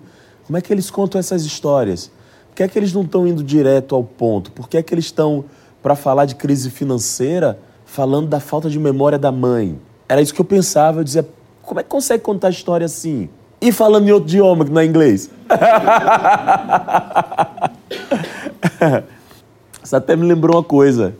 como 0.51 0.57
é 0.57 0.61
que 0.61 0.73
eles 0.73 0.91
contam 0.91 1.17
essas 1.17 1.45
histórias? 1.45 2.11
Por 2.49 2.55
que 2.55 2.63
é 2.63 2.67
que 2.67 2.77
eles 2.77 2.91
não 2.91 3.03
estão 3.03 3.25
indo 3.25 3.41
direto 3.41 3.95
ao 3.95 4.03
ponto? 4.03 4.51
Por 4.51 4.67
que 4.67 4.75
é 4.75 4.83
que 4.83 4.93
eles 4.93 5.05
estão, 5.05 5.45
para 5.81 5.95
falar 5.95 6.25
de 6.25 6.35
crise 6.35 6.69
financeira, 6.69 7.57
falando 7.85 8.27
da 8.27 8.41
falta 8.41 8.69
de 8.69 8.77
memória 8.77 9.17
da 9.17 9.31
mãe? 9.31 9.79
Era 10.09 10.21
isso 10.21 10.33
que 10.33 10.41
eu 10.41 10.45
pensava. 10.45 10.99
Eu 10.99 11.03
dizia, 11.05 11.25
como 11.61 11.79
é 11.79 11.83
que 11.83 11.89
consegue 11.89 12.21
contar 12.21 12.47
a 12.47 12.49
história 12.49 12.83
assim? 12.83 13.29
E 13.61 13.71
falando 13.71 14.07
em 14.07 14.11
outro 14.11 14.27
idioma, 14.27 14.65
que 14.65 14.71
não 14.71 14.81
é 14.81 14.85
inglês. 14.85 15.29
Isso 19.83 19.95
até 19.95 20.15
me 20.15 20.25
lembrou 20.25 20.57
uma 20.57 20.63
coisa. 20.63 21.13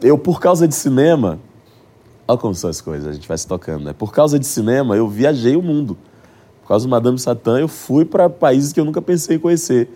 Eu, 0.00 0.16
por 0.16 0.40
causa 0.40 0.66
de 0.66 0.74
cinema, 0.74 1.38
olha 2.26 2.38
como 2.38 2.54
são 2.54 2.70
as 2.70 2.80
coisas, 2.80 3.06
a 3.06 3.12
gente 3.12 3.28
vai 3.28 3.36
se 3.36 3.46
tocando, 3.46 3.84
né? 3.84 3.92
Por 3.92 4.10
causa 4.10 4.38
de 4.38 4.46
cinema, 4.46 4.96
eu 4.96 5.06
viajei 5.06 5.54
o 5.54 5.62
mundo. 5.62 5.98
Por 6.62 6.68
causa 6.68 6.86
do 6.86 6.90
Madame 6.90 7.18
Satã, 7.18 7.58
eu 7.58 7.68
fui 7.68 8.06
para 8.06 8.30
países 8.30 8.72
que 8.72 8.80
eu 8.80 8.84
nunca 8.84 9.02
pensei 9.02 9.36
em 9.36 9.38
conhecer. 9.38 9.90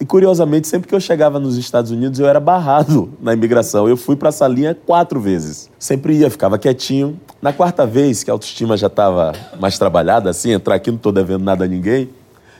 E 0.00 0.04
curiosamente, 0.04 0.66
sempre 0.66 0.88
que 0.88 0.94
eu 0.94 1.00
chegava 1.00 1.38
nos 1.38 1.56
Estados 1.56 1.90
Unidos, 1.90 2.18
eu 2.18 2.26
era 2.26 2.40
barrado 2.40 3.12
na 3.20 3.32
imigração. 3.32 3.88
Eu 3.88 3.96
fui 3.96 4.16
para 4.16 4.28
essa 4.28 4.46
linha 4.48 4.74
quatro 4.74 5.20
vezes. 5.20 5.70
Sempre 5.78 6.14
ia, 6.14 6.28
ficava 6.28 6.58
quietinho. 6.58 7.18
Na 7.40 7.52
quarta 7.52 7.86
vez, 7.86 8.24
que 8.24 8.30
a 8.30 8.34
autoestima 8.34 8.76
já 8.76 8.88
estava 8.88 9.32
mais 9.60 9.78
trabalhada, 9.78 10.30
assim, 10.30 10.50
entrar 10.50 10.74
aqui 10.74 10.90
não 10.90 10.96
estou 10.96 11.12
devendo 11.12 11.44
nada 11.44 11.64
a 11.64 11.68
ninguém. 11.68 12.10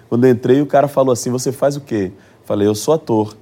Quando 0.09 0.25
eu 0.25 0.31
entrei, 0.31 0.63
o 0.63 0.67
cara 0.67 0.87
falou 0.87 1.13
assim: 1.13 1.31
Você 1.31 1.51
faz 1.51 1.77
o 1.77 1.81
quê? 1.81 2.13
Falei: 2.45 2.69
Eu 2.69 2.75
sou 2.75 2.95
ator. 2.95 3.37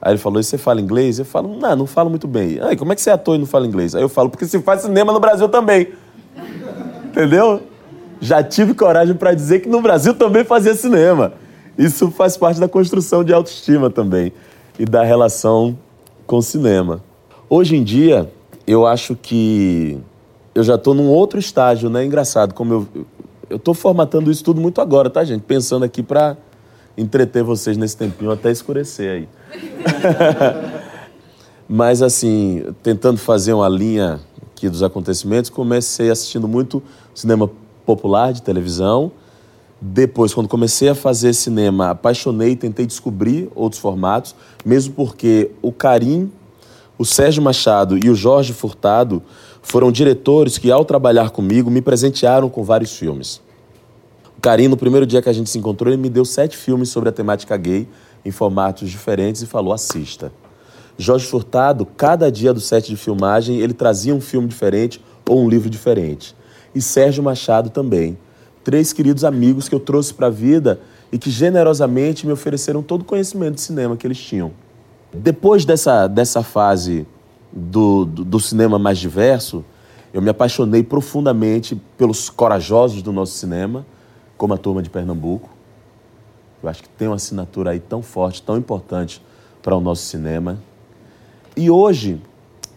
Aí 0.00 0.12
ele 0.12 0.18
falou: 0.18 0.38
E 0.38 0.44
você 0.44 0.58
fala 0.58 0.80
inglês? 0.80 1.18
Eu 1.18 1.24
falo: 1.24 1.56
Não, 1.56 1.74
não 1.74 1.86
falo 1.86 2.10
muito 2.10 2.28
bem. 2.28 2.60
Aí, 2.60 2.76
como 2.76 2.92
é 2.92 2.94
que 2.94 3.00
você 3.00 3.10
é 3.10 3.14
ator 3.14 3.34
e 3.34 3.38
não 3.38 3.46
fala 3.46 3.66
inglês? 3.66 3.94
Aí 3.94 4.02
eu 4.02 4.08
falo: 4.08 4.28
Porque 4.28 4.46
se 4.46 4.60
faz 4.60 4.82
cinema 4.82 5.12
no 5.12 5.20
Brasil 5.20 5.48
também. 5.48 5.88
Entendeu? 7.06 7.62
já 8.20 8.42
tive 8.42 8.74
coragem 8.74 9.14
para 9.14 9.34
dizer 9.34 9.60
que 9.60 9.68
no 9.68 9.80
Brasil 9.80 10.14
também 10.14 10.44
fazia 10.44 10.74
cinema. 10.74 11.32
Isso 11.78 12.10
faz 12.10 12.36
parte 12.36 12.58
da 12.58 12.68
construção 12.68 13.24
de 13.24 13.32
autoestima 13.32 13.88
também 13.88 14.32
e 14.78 14.84
da 14.84 15.04
relação 15.04 15.78
com 16.26 16.38
o 16.38 16.42
cinema. 16.42 17.02
Hoje 17.48 17.76
em 17.76 17.84
dia, 17.84 18.30
eu 18.66 18.86
acho 18.86 19.14
que 19.14 19.98
eu 20.54 20.62
já 20.62 20.74
estou 20.74 20.92
num 20.92 21.08
outro 21.08 21.38
estágio, 21.38 21.88
né? 21.88 22.04
Engraçado, 22.04 22.52
como 22.52 22.74
eu 22.74 23.06
eu 23.50 23.56
estou 23.56 23.74
formatando 23.74 24.30
isso 24.30 24.44
tudo 24.44 24.60
muito 24.60 24.80
agora, 24.80 25.08
tá, 25.08 25.24
gente? 25.24 25.42
Pensando 25.42 25.84
aqui 25.84 26.02
para 26.02 26.36
entreter 26.96 27.42
vocês 27.42 27.76
nesse 27.76 27.96
tempinho 27.96 28.30
até 28.30 28.50
escurecer 28.50 29.10
aí. 29.10 29.28
Mas 31.68 32.02
assim, 32.02 32.64
tentando 32.82 33.18
fazer 33.18 33.52
uma 33.52 33.68
linha 33.68 34.20
aqui 34.52 34.68
dos 34.68 34.82
acontecimentos, 34.82 35.50
comecei 35.50 36.10
assistindo 36.10 36.48
muito 36.48 36.82
cinema 37.14 37.50
popular 37.86 38.32
de 38.32 38.42
televisão. 38.42 39.12
Depois, 39.80 40.34
quando 40.34 40.48
comecei 40.48 40.88
a 40.88 40.94
fazer 40.94 41.32
cinema, 41.32 41.90
apaixonei, 41.90 42.56
tentei 42.56 42.84
descobrir 42.84 43.48
outros 43.54 43.80
formatos, 43.80 44.34
mesmo 44.64 44.92
porque 44.94 45.52
o 45.62 45.70
Karim, 45.70 46.32
o 46.98 47.04
Sérgio 47.04 47.42
Machado 47.42 47.96
e 47.96 48.10
o 48.10 48.14
Jorge 48.14 48.52
Furtado 48.52 49.22
foram 49.62 49.92
diretores 49.92 50.58
que, 50.58 50.70
ao 50.70 50.84
trabalhar 50.84 51.30
comigo, 51.30 51.70
me 51.70 51.80
presentearam 51.80 52.48
com 52.48 52.64
vários 52.64 52.96
filmes. 52.96 53.40
O 54.36 54.40
Karim, 54.40 54.66
no 54.66 54.76
primeiro 54.76 55.06
dia 55.06 55.22
que 55.22 55.28
a 55.28 55.32
gente 55.32 55.48
se 55.48 55.58
encontrou, 55.58 55.92
ele 55.92 56.02
me 56.02 56.08
deu 56.08 56.24
sete 56.24 56.56
filmes 56.56 56.88
sobre 56.88 57.08
a 57.08 57.12
temática 57.12 57.56
gay, 57.56 57.88
em 58.24 58.30
formatos 58.32 58.90
diferentes, 58.90 59.42
e 59.42 59.46
falou: 59.46 59.72
assista. 59.72 60.32
Jorge 60.96 61.26
Furtado, 61.26 61.86
cada 61.86 62.32
dia 62.32 62.52
do 62.52 62.60
set 62.60 62.88
de 62.88 62.96
filmagem, 62.96 63.60
ele 63.60 63.72
trazia 63.72 64.12
um 64.12 64.20
filme 64.20 64.48
diferente 64.48 65.00
ou 65.28 65.44
um 65.44 65.48
livro 65.48 65.70
diferente 65.70 66.36
e 66.74 66.80
Sérgio 66.80 67.22
Machado 67.22 67.70
também. 67.70 68.16
Três 68.68 68.92
queridos 68.92 69.24
amigos 69.24 69.66
que 69.66 69.74
eu 69.74 69.80
trouxe 69.80 70.12
para 70.12 70.26
a 70.26 70.30
vida 70.30 70.78
e 71.10 71.16
que 71.16 71.30
generosamente 71.30 72.26
me 72.26 72.32
ofereceram 72.34 72.82
todo 72.82 73.00
o 73.00 73.04
conhecimento 73.06 73.54
de 73.54 73.62
cinema 73.62 73.96
que 73.96 74.06
eles 74.06 74.18
tinham. 74.18 74.52
Depois 75.10 75.64
dessa, 75.64 76.06
dessa 76.06 76.42
fase 76.42 77.06
do, 77.50 78.04
do, 78.04 78.24
do 78.26 78.38
cinema 78.38 78.78
mais 78.78 78.98
diverso, 78.98 79.64
eu 80.12 80.20
me 80.20 80.28
apaixonei 80.28 80.82
profundamente 80.82 81.80
pelos 81.96 82.28
corajosos 82.28 83.00
do 83.00 83.10
nosso 83.10 83.38
cinema, 83.38 83.86
como 84.36 84.52
a 84.52 84.58
Turma 84.58 84.82
de 84.82 84.90
Pernambuco. 84.90 85.48
Eu 86.62 86.68
acho 86.68 86.82
que 86.82 86.90
tem 86.90 87.08
uma 87.08 87.16
assinatura 87.16 87.70
aí 87.70 87.80
tão 87.80 88.02
forte, 88.02 88.42
tão 88.42 88.58
importante 88.58 89.22
para 89.62 89.74
o 89.74 89.80
nosso 89.80 90.02
cinema. 90.02 90.58
E 91.56 91.70
hoje, 91.70 92.20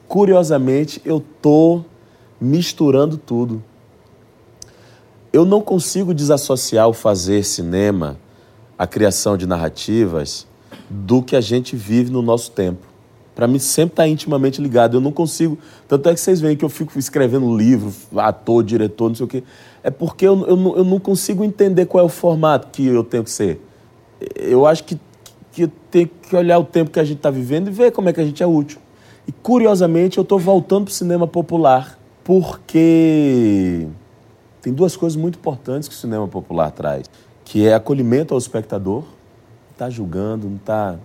curiosamente, 0.08 1.02
eu 1.04 1.18
estou 1.18 1.84
misturando 2.40 3.18
tudo 3.18 3.62
eu 5.34 5.46
não 5.46 5.62
consigo 5.62 6.14
desassociar 6.14 6.88
o 6.88 6.94
fazer 6.94 7.44
cinema, 7.44 8.18
a 8.78 8.86
criação 8.86 9.38
de 9.38 9.48
narrativas, 9.48 10.46
do 10.90 11.22
que 11.22 11.36
a 11.36 11.42
gente 11.42 11.76
vive 11.76 12.12
no 12.12 12.22
nosso 12.22 12.52
tempo. 12.52 12.92
Para 13.34 13.48
mim, 13.48 13.60
sempre 13.60 13.94
está 13.94 14.08
intimamente 14.08 14.62
ligado. 14.62 14.98
Eu 14.98 15.02
não 15.02 15.12
consigo. 15.12 15.58
Tanto 15.88 16.10
é 16.10 16.14
que 16.14 16.20
vocês 16.20 16.42
veem 16.42 16.58
que 16.58 16.66
eu 16.66 16.70
fico 16.70 17.00
escrevendo 17.00 17.56
livro, 17.56 17.94
ator, 18.18 18.62
diretor, 18.64 19.08
não 19.08 19.16
sei 19.16 19.26
o 19.26 19.30
quê. 19.30 19.44
É 19.82 19.90
porque 19.90 20.28
eu, 20.28 20.46
eu, 20.46 20.78
eu 20.78 20.84
não 20.84 21.00
consigo 21.00 21.44
entender 21.44 21.86
qual 21.86 22.04
é 22.04 22.06
o 22.06 22.10
formato 22.10 22.68
que 22.68 22.86
eu 22.86 23.04
tenho 23.04 23.24
que 23.24 23.32
ser. 23.32 23.62
Eu 24.36 24.66
acho 24.66 24.84
que, 24.84 25.00
que 25.52 25.64
eu 25.64 25.72
tenho 25.90 26.08
que 26.08 26.36
olhar 26.36 26.60
o 26.60 26.66
tempo 26.66 26.92
que 26.92 27.00
a 27.00 27.04
gente 27.04 27.18
está 27.18 27.32
vivendo 27.32 27.70
e 27.70 27.72
ver 27.72 27.92
como 27.92 28.10
é 28.10 28.14
que 28.14 28.20
a 28.20 28.26
gente 28.26 28.44
é 28.44 28.46
útil. 28.46 28.80
E, 29.26 29.32
curiosamente, 29.32 30.18
eu 30.18 30.24
estou 30.24 30.38
voltando 30.38 30.86
para 30.86 30.92
o 30.92 30.94
cinema 30.94 31.26
popular 31.26 31.98
porque 32.24 33.88
tem 34.62 34.72
duas 34.72 34.96
coisas 34.96 35.16
muito 35.16 35.40
importantes 35.40 35.90
que 35.90 35.96
o 35.96 35.98
cinema 35.98 36.28
popular 36.28 36.72
traz, 36.72 37.10
que 37.44 37.68
é 37.68 37.74
acolhimento 37.74 38.34
ao 38.34 38.38
espectador, 38.38 39.02
não 39.02 39.72
está 39.72 39.90
julgando, 39.90 40.48
não 40.48 40.58
está... 40.58 40.98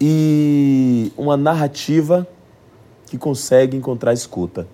E 0.00 1.12
uma 1.16 1.36
narrativa 1.36 2.26
que 3.10 3.18
consegue 3.18 3.76
encontrar 3.76 4.12
escuta. 4.12 4.66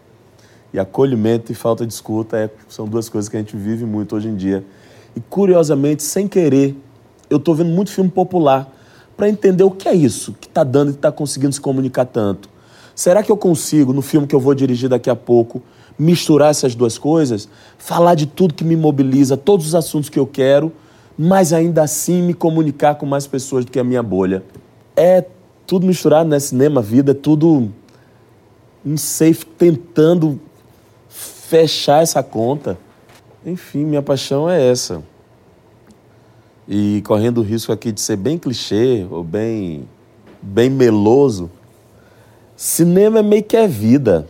E 0.72 0.78
acolhimento 0.78 1.50
e 1.50 1.54
falta 1.54 1.86
de 1.86 1.92
escuta 1.92 2.36
é, 2.36 2.50
são 2.68 2.86
duas 2.86 3.08
coisas 3.08 3.28
que 3.28 3.36
a 3.36 3.40
gente 3.40 3.56
vive 3.56 3.84
muito 3.84 4.14
hoje 4.14 4.28
em 4.28 4.36
dia. 4.36 4.64
E 5.16 5.20
curiosamente, 5.20 6.02
sem 6.02 6.28
querer, 6.28 6.76
eu 7.30 7.38
estou 7.38 7.54
vendo 7.54 7.70
muito 7.70 7.90
filme 7.90 8.10
popular 8.10 8.70
para 9.16 9.28
entender 9.28 9.62
o 9.62 9.70
que 9.70 9.88
é 9.88 9.94
isso 9.94 10.34
que 10.34 10.46
está 10.46 10.64
dando 10.64 10.90
e 10.90 10.94
está 10.94 11.10
conseguindo 11.10 11.52
se 11.52 11.60
comunicar 11.60 12.04
tanto. 12.04 12.48
Será 12.94 13.22
que 13.22 13.30
eu 13.30 13.36
consigo, 13.36 13.92
no 13.92 14.02
filme 14.02 14.26
que 14.26 14.34
eu 14.34 14.40
vou 14.40 14.54
dirigir 14.54 14.88
daqui 14.88 15.08
a 15.08 15.16
pouco, 15.16 15.62
misturar 15.98 16.50
essas 16.50 16.74
duas 16.74 16.98
coisas? 16.98 17.48
Falar 17.78 18.14
de 18.14 18.26
tudo 18.26 18.54
que 18.54 18.64
me 18.64 18.76
mobiliza, 18.76 19.36
todos 19.36 19.66
os 19.66 19.74
assuntos 19.74 20.08
que 20.08 20.18
eu 20.18 20.26
quero, 20.26 20.72
mas 21.16 21.52
ainda 21.52 21.82
assim 21.82 22.22
me 22.22 22.34
comunicar 22.34 22.96
com 22.96 23.06
mais 23.06 23.26
pessoas 23.26 23.64
do 23.64 23.70
que 23.70 23.78
a 23.78 23.84
minha 23.84 24.02
bolha. 24.02 24.42
É 24.96 25.24
tudo 25.66 25.86
misturado, 25.86 26.28
né? 26.28 26.38
Cinema, 26.38 26.82
vida, 26.82 27.12
é 27.12 27.14
tudo. 27.14 27.70
Não 28.84 28.96
sei, 28.96 29.34
tentando 29.34 30.40
fechar 31.08 32.02
essa 32.02 32.22
conta. 32.22 32.76
Enfim, 33.46 33.84
minha 33.84 34.02
paixão 34.02 34.48
é 34.48 34.70
essa. 34.70 35.02
E 36.66 37.02
correndo 37.06 37.38
o 37.38 37.42
risco 37.42 37.72
aqui 37.72 37.92
de 37.92 38.00
ser 38.00 38.16
bem 38.16 38.38
clichê 38.38 39.06
ou 39.10 39.22
bem, 39.22 39.86
bem 40.40 40.70
meloso, 40.70 41.50
cinema 42.56 43.18
é 43.18 43.22
meio 43.22 43.42
que 43.42 43.56
é 43.56 43.68
vida 43.68 44.26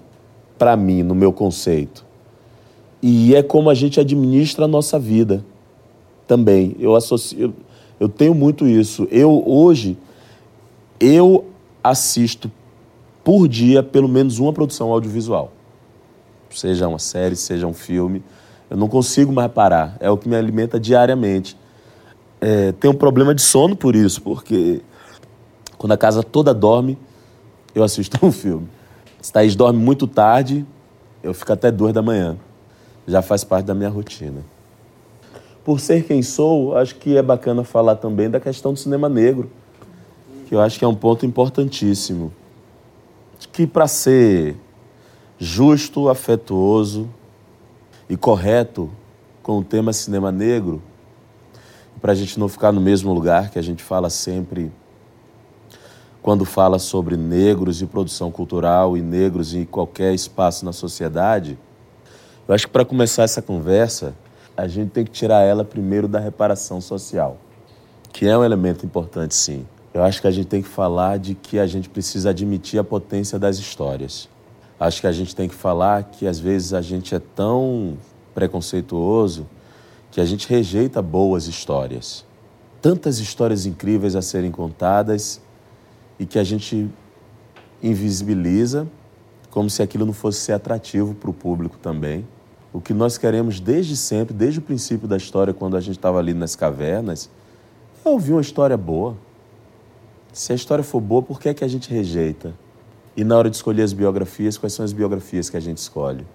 para 0.59 0.77
mim, 0.77 1.03
no 1.03 1.15
meu 1.15 1.33
conceito. 1.33 2.05
E 3.03 3.35
é 3.35 3.43
como 3.43 3.69
a 3.69 3.75
gente 3.75 4.01
administra 4.01 4.65
a 4.65 4.69
nossa 4.69 4.99
vida 4.99 5.45
também. 6.27 6.75
Eu 6.79 6.95
associo, 6.95 7.55
eu, 8.01 8.09
tenho 8.09 8.35
muito 8.35 8.67
isso. 8.67 9.07
Eu 9.11 9.43
hoje 9.47 9.99
eu 10.99 11.45
assisto 11.83 12.51
por 13.23 13.47
dia 13.47 13.83
pelo 13.83 14.09
menos 14.09 14.39
uma 14.39 14.53
produção 14.53 14.91
audiovisual. 14.91 15.53
Seja 16.51 16.89
uma 16.89 16.99
série, 16.99 17.37
seja 17.37 17.67
um 17.67 17.75
filme. 17.75 18.23
Eu 18.71 18.77
não 18.77 18.89
consigo 18.89 19.33
mais 19.33 19.51
parar. 19.53 19.97
É 20.01 20.11
o 20.11 20.17
que 20.17 20.29
me 20.29 20.37
alimenta 20.37 20.79
diariamente. 20.81 21.57
É, 22.41 22.73
tenho 22.73 22.95
um 22.95 22.97
problema 22.97 23.35
de 23.35 23.43
sono 23.43 23.75
por 23.77 23.95
isso, 23.95 24.23
porque 24.23 24.81
quando 25.77 25.93
a 25.93 25.97
casa 25.97 26.23
toda 26.23 26.55
dorme, 26.55 26.99
eu 27.75 27.83
assisto 27.83 28.19
um 28.25 28.33
filme. 28.33 28.69
Se 29.25 29.33
Thaís 29.33 29.57
dorme 29.57 29.83
muito 29.83 30.07
tarde, 30.07 30.67
eu 31.23 31.33
fico 31.33 31.51
até 31.51 31.71
duas 31.71 31.95
da 31.95 32.03
manhã. 32.03 32.37
Já 33.09 33.23
faz 33.23 33.43
parte 33.43 33.65
da 33.65 33.75
minha 33.75 33.89
rotina. 33.89 34.43
Por 35.65 35.81
ser 35.81 36.05
quem 36.05 36.23
sou, 36.23 36.77
acho 36.77 36.97
que 36.97 37.17
é 37.17 37.23
bacana 37.23 37.65
falar 37.65 37.97
também 37.97 38.29
da 38.29 38.39
questão 38.39 38.75
do 38.75 38.79
cinema 38.79 39.09
negro, 39.09 39.51
que 40.47 40.55
eu 40.55 40.61
acho 40.61 40.79
que 40.79 40.85
é 40.85 40.89
um 40.89 40.95
ponto 40.95 41.25
importantíssimo. 41.25 42.35
Que 43.51 43.67
para 43.67 43.89
ser 43.89 44.59
justo, 45.39 46.11
afetuoso 46.11 47.09
e 48.11 48.19
correto 48.19 48.91
com 49.43 49.57
o 49.57 49.65
tema 49.65 49.95
cinema 49.95 50.31
negro, 50.31 50.83
para 51.99 52.13
a 52.13 52.15
gente 52.15 52.39
não 52.39 52.47
ficar 52.47 52.73
no 52.73 52.81
mesmo 52.83 53.11
lugar 53.15 53.49
que 53.49 53.59
a 53.59 53.63
gente 53.63 53.83
fala 53.83 54.11
sempre 54.11 54.71
quando 56.25 56.47
fala 56.47 56.79
sobre 56.79 57.19
negros 57.19 57.83
e 57.83 57.87
produção 57.87 58.31
cultural 58.31 58.97
e 58.97 59.03
negros 59.03 59.53
em 59.53 59.63
qualquer 59.67 60.15
espaço 60.15 60.65
na 60.65 60.73
sociedade. 60.73 61.59
Eu 62.49 62.55
acho 62.55 62.67
que 62.67 62.73
para 62.73 62.83
começar 62.83 63.25
essa 63.25 63.43
conversa, 63.43 64.15
a 64.57 64.67
gente 64.67 64.89
tem 64.89 65.05
que 65.05 65.11
tirar 65.11 65.43
ela 65.43 65.67
primeiro 65.67 66.09
da 66.09 66.19
reparação 66.19 66.81
social, 66.81 67.37
que 68.11 68.27
é 68.27 68.39
um 68.39 68.43
elemento 68.43 68.87
importante, 68.87 69.35
sim. 69.35 69.67
Eu 69.93 70.03
acho 70.03 70.23
que 70.23 70.27
a 70.27 70.31
gente 70.31 70.47
tem 70.47 70.63
que 70.63 70.69
falar 70.69 71.19
de 71.19 71.35
que 71.35 71.59
a 71.59 71.67
gente 71.67 71.91
precisa 71.91 72.31
admitir 72.31 72.81
a 72.81 72.85
potência 72.85 73.39
das 73.39 73.59
histórias. 73.59 74.27
Acho 74.81 75.03
que 75.03 75.07
a 75.07 75.13
gente 75.13 75.37
tem 75.37 75.47
que 75.47 75.55
falar 75.55 76.05
que 76.05 76.27
às 76.27 76.39
vezes 76.39 76.73
a 76.73 76.81
gente 76.81 77.15
é 77.15 77.21
tão 77.21 77.99
preconceituoso 78.35 79.47
que 80.11 80.23
a 80.23 80.25
gente 80.25 80.49
rejeita 80.49 81.03
boas 81.03 81.49
histórias. 81.49 82.25
Tantas 82.81 83.19
histórias 83.19 83.67
incríveis 83.67 84.17
a 84.17 84.23
serem 84.23 84.51
contadas 84.51 85.44
e 86.25 86.27
que 86.27 86.39
a 86.39 86.43
gente 86.43 86.89
invisibiliza 87.83 88.89
como 89.51 89.69
se 89.69 89.83
aquilo 89.83 90.07
não 90.07 90.15
fosse 90.15 90.41
ser 90.41 90.53
atrativo 90.53 91.15
para 91.15 91.29
o 91.29 91.35
público 91.35 91.77
também. 91.77 92.27
O 92.73 92.81
que 92.81 92.95
nós 92.95 93.19
queremos 93.19 93.61
desde 93.61 93.95
sempre, 93.95 94.33
desde 94.33 94.59
o 94.59 94.63
princípio 94.63 95.07
da 95.07 95.19
história, 95.19 95.53
quando 95.53 95.77
a 95.77 95.83
gente 95.83 95.99
estava 95.99 96.19
ali 96.19 96.33
nas 96.33 96.57
cavernas, 96.57 97.29
é 98.03 98.09
ouvir 98.09 98.33
uma 98.33 98.41
história 98.41 98.75
boa. 98.75 99.19
Se 100.33 100.51
a 100.51 100.57
história 100.57 100.83
for 100.83 100.99
boa, 100.99 101.21
por 101.21 101.39
que 101.39 101.51
é 101.51 101.53
que 101.53 101.63
a 101.63 101.69
gente 101.69 101.91
rejeita? 101.91 102.55
E 103.15 103.23
na 103.23 103.37
hora 103.37 103.51
de 103.51 103.57
escolher 103.57 103.83
as 103.83 103.93
biografias, 103.93 104.57
quais 104.57 104.73
são 104.73 104.83
as 104.83 104.95
biografias 104.95 105.51
que 105.51 105.59
a 105.59 105.61
gente 105.61 105.77
escolhe? 105.77 106.27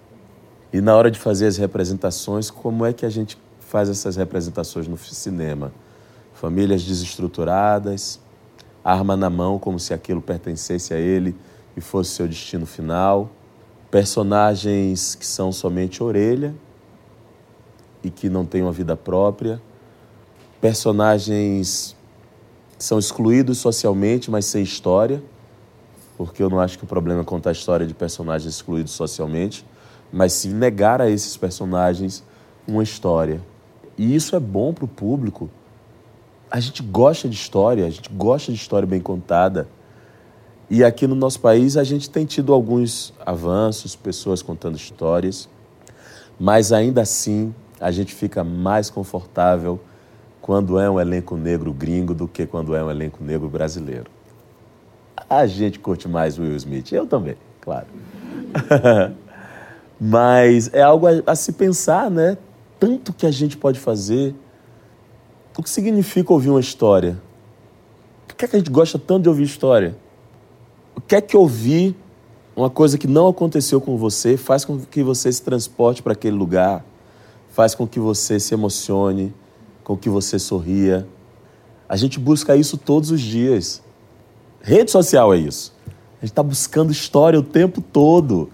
E 0.72 0.80
na 0.80 0.94
hora 0.94 1.10
de 1.10 1.18
fazer 1.18 1.48
as 1.48 1.56
representações, 1.56 2.48
como 2.48 2.86
é 2.86 2.92
que 2.92 3.04
a 3.04 3.10
gente 3.10 3.36
faz 3.58 3.88
essas 3.88 4.14
representações 4.14 4.86
no 4.86 4.96
cinema. 4.96 5.72
Famílias 6.32 6.84
desestruturadas, 6.84 8.20
arma 8.84 9.16
na 9.16 9.30
mão 9.30 9.58
como 9.58 9.78
se 9.78 9.92
aquilo 9.92 10.20
pertencesse 10.20 10.94
a 10.94 10.98
ele 10.98 11.34
e 11.76 11.80
fosse 11.80 12.10
seu 12.10 12.26
destino 12.26 12.66
final. 12.66 13.30
Personagens 13.90 15.14
que 15.14 15.26
são 15.26 15.52
somente 15.52 16.02
orelha 16.02 16.54
e 18.02 18.10
que 18.10 18.28
não 18.28 18.44
têm 18.44 18.62
uma 18.62 18.72
vida 18.72 18.96
própria. 18.96 19.60
Personagens 20.60 21.96
que 22.78 22.84
são 22.84 22.98
excluídos 22.98 23.58
socialmente, 23.58 24.30
mas 24.30 24.46
sem 24.46 24.62
história, 24.62 25.22
porque 26.16 26.42
eu 26.42 26.48
não 26.48 26.60
acho 26.60 26.78
que 26.78 26.84
o 26.84 26.86
problema 26.86 27.20
é 27.20 27.24
contar 27.24 27.50
a 27.50 27.52
história 27.52 27.86
de 27.86 27.92
personagens 27.92 28.54
excluídos 28.54 28.92
socialmente, 28.92 29.66
mas 30.12 30.32
sim 30.32 30.52
negar 30.52 31.00
a 31.00 31.10
esses 31.10 31.36
personagens 31.36 32.24
uma 32.66 32.82
história. 32.82 33.40
E 33.98 34.14
isso 34.14 34.34
é 34.34 34.40
bom 34.40 34.72
para 34.72 34.84
o 34.84 34.88
público. 34.88 35.50
A 36.50 36.58
gente 36.60 36.82
gosta 36.82 37.28
de 37.28 37.34
história, 37.34 37.86
a 37.86 37.90
gente 37.90 38.10
gosta 38.12 38.50
de 38.50 38.58
história 38.58 38.86
bem 38.86 39.00
contada. 39.00 39.68
E 40.68 40.84
aqui 40.84 41.06
no 41.06 41.14
nosso 41.14 41.40
país 41.40 41.76
a 41.76 41.84
gente 41.84 42.08
tem 42.08 42.24
tido 42.24 42.52
alguns 42.52 43.12
avanços, 43.24 43.96
pessoas 43.96 44.42
contando 44.42 44.76
histórias, 44.76 45.48
mas 46.38 46.72
ainda 46.72 47.02
assim 47.02 47.54
a 47.80 47.90
gente 47.90 48.14
fica 48.14 48.44
mais 48.44 48.90
confortável 48.90 49.80
quando 50.40 50.78
é 50.78 50.88
um 50.88 51.00
elenco 51.00 51.36
negro 51.36 51.72
gringo 51.72 52.14
do 52.14 52.28
que 52.28 52.46
quando 52.46 52.74
é 52.74 52.82
um 52.82 52.90
elenco 52.90 53.22
negro 53.22 53.48
brasileiro. 53.48 54.10
A 55.28 55.46
gente 55.46 55.78
curte 55.78 56.08
mais 56.08 56.38
Will 56.38 56.56
Smith, 56.56 56.92
eu 56.92 57.06
também, 57.06 57.36
claro. 57.60 57.86
mas 60.00 60.72
é 60.72 60.82
algo 60.82 61.06
a, 61.06 61.22
a 61.26 61.34
se 61.34 61.52
pensar, 61.52 62.10
né? 62.10 62.36
tanto 62.80 63.12
que 63.12 63.26
a 63.26 63.30
gente 63.30 63.58
pode 63.58 63.78
fazer. 63.78 64.34
O 65.56 65.62
que 65.62 65.70
significa 65.70 66.32
ouvir 66.32 66.50
uma 66.50 66.60
história? 66.60 67.20
Por 68.26 68.36
que, 68.36 68.44
é 68.44 68.48
que 68.48 68.56
a 68.56 68.58
gente 68.58 68.70
gosta 68.70 68.98
tanto 68.98 69.24
de 69.24 69.28
ouvir 69.28 69.42
história? 69.42 69.96
O 70.94 71.00
que 71.00 71.16
é 71.16 71.20
que 71.20 71.36
ouvir 71.36 71.96
uma 72.54 72.70
coisa 72.70 72.96
que 72.96 73.06
não 73.06 73.26
aconteceu 73.26 73.80
com 73.80 73.96
você 73.96 74.36
faz 74.36 74.64
com 74.64 74.78
que 74.78 75.02
você 75.02 75.32
se 75.32 75.42
transporte 75.42 76.02
para 76.02 76.12
aquele 76.12 76.36
lugar, 76.36 76.84
faz 77.50 77.74
com 77.74 77.86
que 77.86 77.98
você 77.98 78.38
se 78.38 78.54
emocione, 78.54 79.34
com 79.82 79.96
que 79.96 80.08
você 80.08 80.38
sorria? 80.38 81.06
A 81.88 81.96
gente 81.96 82.20
busca 82.20 82.54
isso 82.54 82.78
todos 82.78 83.10
os 83.10 83.20
dias. 83.20 83.82
Rede 84.62 84.90
social 84.90 85.34
é 85.34 85.38
isso. 85.38 85.74
A 85.86 86.20
gente 86.20 86.32
está 86.32 86.42
buscando 86.42 86.92
história 86.92 87.38
o 87.38 87.42
tempo 87.42 87.80
todo. 87.80 88.50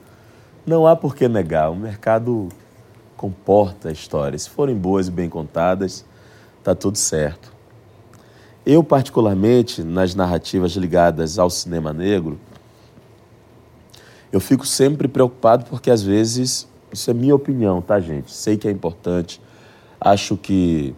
Não 0.64 0.86
há 0.86 0.96
por 0.96 1.14
que 1.14 1.28
negar. 1.28 1.70
O 1.70 1.76
mercado 1.76 2.48
comporta 3.16 3.90
a 3.90 3.92
história. 3.92 4.38
Se 4.38 4.48
forem 4.48 4.74
boas 4.74 5.08
e 5.08 5.10
bem 5.10 5.28
contadas, 5.28 6.04
está 6.66 6.74
tudo 6.74 6.98
certo. 6.98 7.52
Eu, 8.64 8.82
particularmente, 8.82 9.84
nas 9.84 10.16
narrativas 10.16 10.72
ligadas 10.72 11.38
ao 11.38 11.48
cinema 11.48 11.92
negro, 11.92 12.40
eu 14.32 14.40
fico 14.40 14.66
sempre 14.66 15.06
preocupado 15.06 15.64
porque, 15.66 15.88
às 15.92 16.02
vezes, 16.02 16.66
isso 16.92 17.08
é 17.08 17.14
minha 17.14 17.36
opinião, 17.36 17.80
tá, 17.80 18.00
gente? 18.00 18.32
Sei 18.32 18.56
que 18.56 18.66
é 18.66 18.70
importante. 18.72 19.40
Acho 20.00 20.36
que 20.36 20.92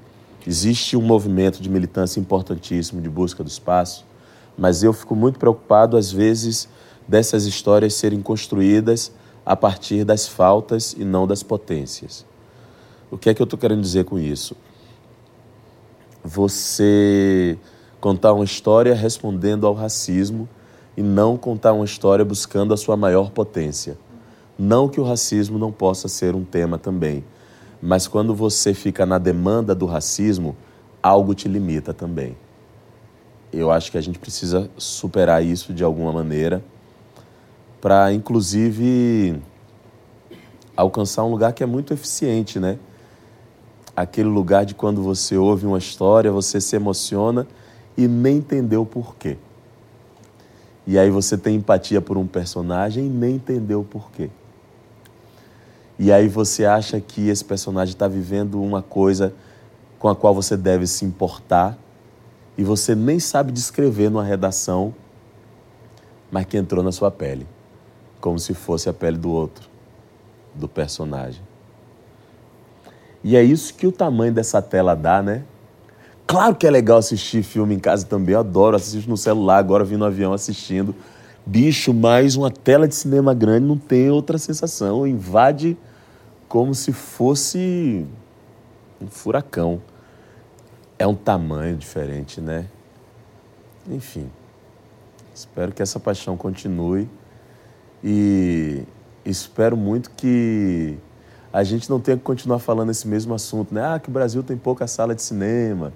existe 0.46 0.96
um 0.96 1.02
movimento 1.02 1.61
de 1.61 1.68
militância 1.68 2.18
importantíssimo 2.18 3.02
de 3.02 3.09
busca 3.11 3.44
do 3.44 3.48
espaço, 3.50 4.07
mas 4.57 4.83
eu 4.83 4.94
fico 4.94 5.14
muito 5.14 5.38
preocupado, 5.38 5.98
às 5.98 6.11
vezes, 6.11 6.66
dessas 7.07 7.44
histórias 7.44 7.92
serem 7.92 8.22
construídas 8.22 9.12
a 9.44 9.54
partir 9.54 10.04
das 10.04 10.26
faltas 10.26 10.94
e 10.98 11.04
não 11.04 11.26
das 11.26 11.42
potências. 11.42 12.24
O 13.11 13.18
que 13.18 13.28
é 13.28 13.35
que 13.35 13.42
eu 13.42 13.44
estou 13.44 13.59
querendo 13.59 13.83
dizer 13.83 14.07
com 14.07 14.18
isso? 14.18 14.57
Você 16.24 17.59
contar 18.00 18.33
uma 18.33 18.44
história 18.44 18.94
respondendo 18.94 19.66
ao 19.66 19.74
racismo 19.74 20.48
e 20.96 21.02
não 21.02 21.37
contar 21.37 21.72
uma 21.72 21.85
história 21.85 22.24
buscando 22.24 22.74
a 22.74 22.76
sua 22.76 22.96
maior 22.96 23.31
potência. 23.31 23.96
Não 24.59 24.88
que 24.88 25.00
o 25.00 25.04
racismo 25.04 25.59
não 25.59 25.70
possa 25.70 26.09
ser 26.09 26.35
um 26.35 26.44
tema 26.44 26.78
também, 26.78 27.24
mas 27.81 28.09
quando 28.09 28.35
você 28.35 28.74
fica 28.74 29.07
na 29.07 29.18
demanda 29.18 29.74
do 29.74 29.87
racismo, 29.87 30.57
algo 31.02 31.35
te 31.35 31.46
limita 31.46 31.94
também. 31.94 32.37
Eu 33.52 33.70
acho 33.70 33.90
que 33.90 33.96
a 33.96 34.00
gente 34.00 34.18
precisa 34.18 34.68
superar 34.76 35.44
isso 35.44 35.72
de 35.72 35.85
alguma 35.85 36.12
maneira 36.12 36.62
para 37.81 38.12
inclusive 38.12 39.40
alcançar 40.76 41.24
um 41.24 41.31
lugar 41.31 41.52
que 41.52 41.62
é 41.62 41.66
muito 41.66 41.94
eficiente, 41.94 42.59
né? 42.59 42.78
Aquele 44.02 44.28
lugar 44.28 44.64
de 44.64 44.74
quando 44.74 45.02
você 45.02 45.37
ouve 45.37 45.66
uma 45.66 45.78
história, 45.78 46.30
você 46.30 46.61
se 46.61 46.76
emociona 46.76 47.48
e 47.96 48.06
nem 48.06 48.37
entendeu 48.37 48.87
por 48.87 49.16
quê. 49.16 49.37
E 50.87 50.96
aí 50.96 51.11
você 51.11 51.37
tem 51.37 51.56
empatia 51.56 52.00
por 52.00 52.16
um 52.16 52.26
personagem 52.26 53.06
e 53.06 53.08
nem 53.08 53.34
entendeu 53.34 53.84
por 53.84 54.11
quê. 54.12 54.30
E 55.98 56.12
aí 56.12 56.28
você 56.28 56.64
acha 56.64 57.00
que 57.00 57.28
esse 57.28 57.44
personagem 57.44 57.92
está 57.92 58.06
vivendo 58.06 58.62
uma 58.62 58.82
coisa 58.82 59.34
com 59.98 60.08
a 60.08 60.14
qual 60.14 60.32
você 60.32 60.56
deve 60.56 60.87
se 60.87 61.04
importar 61.04 61.76
e 62.56 62.62
você 62.62 62.94
nem 62.94 63.18
sabe 63.18 63.50
descrever 63.50 64.11
numa 64.11 64.22
redação, 64.22 64.94
mas 66.30 66.44
que 66.46 66.56
entrou 66.56 66.84
na 66.84 66.92
sua 66.92 67.11
pele, 67.11 67.48
como 68.20 68.38
se 68.38 68.54
fosse 68.54 68.88
a 68.88 68.92
pele 68.92 69.18
do 69.18 69.30
outro, 69.30 69.68
do 70.54 70.68
personagem. 70.68 71.47
E 73.22 73.37
é 73.37 73.42
isso 73.42 73.74
que 73.74 73.87
o 73.87 73.92
tamanho 73.92 74.33
dessa 74.33 74.62
tela 74.62 74.94
dá, 74.94 75.22
né? 75.22 75.42
Claro 76.26 76.54
que 76.54 76.66
é 76.66 76.70
legal 76.70 76.98
assistir 76.98 77.42
filme 77.42 77.74
em 77.74 77.78
casa 77.78 78.07
também, 78.07 78.35
eu 78.35 78.40
adoro 78.40 78.76
assistir 78.76 79.09
no 79.09 79.16
celular, 79.16 79.59
agora 79.59 79.83
vim 79.83 79.96
no 79.96 80.04
avião 80.04 80.33
assistindo. 80.33 80.94
Bicho, 81.44 81.94
mais 81.94 82.37
uma 82.37 82.50
tela 82.50 82.87
de 82.87 82.94
cinema 82.94 83.33
grande 83.33 83.66
não 83.66 83.78
tem 83.78 84.11
outra 84.11 84.37
sensação, 84.37 85.07
invade 85.07 85.76
como 86.46 86.74
se 86.74 86.92
fosse 86.92 88.04
um 89.00 89.07
furacão. 89.07 89.81
É 90.98 91.07
um 91.07 91.14
tamanho 91.14 91.76
diferente, 91.76 92.40
né? 92.40 92.66
Enfim, 93.90 94.31
espero 95.35 95.72
que 95.72 95.81
essa 95.81 95.98
paixão 95.98 96.37
continue 96.37 97.09
e 98.04 98.83
espero 99.24 99.76
muito 99.76 100.11
que 100.11 100.98
a 101.52 101.64
gente 101.64 101.88
não 101.88 102.00
tenha 102.00 102.16
que 102.16 102.22
continuar 102.22 102.58
falando 102.58 102.90
esse 102.90 103.06
mesmo 103.06 103.34
assunto, 103.34 103.74
né? 103.74 103.82
Ah, 103.84 103.98
que 103.98 104.08
o 104.08 104.12
Brasil 104.12 104.42
tem 104.42 104.56
pouca 104.56 104.87
sala 104.87 105.14
de 105.14 105.22
cinema 105.22 105.92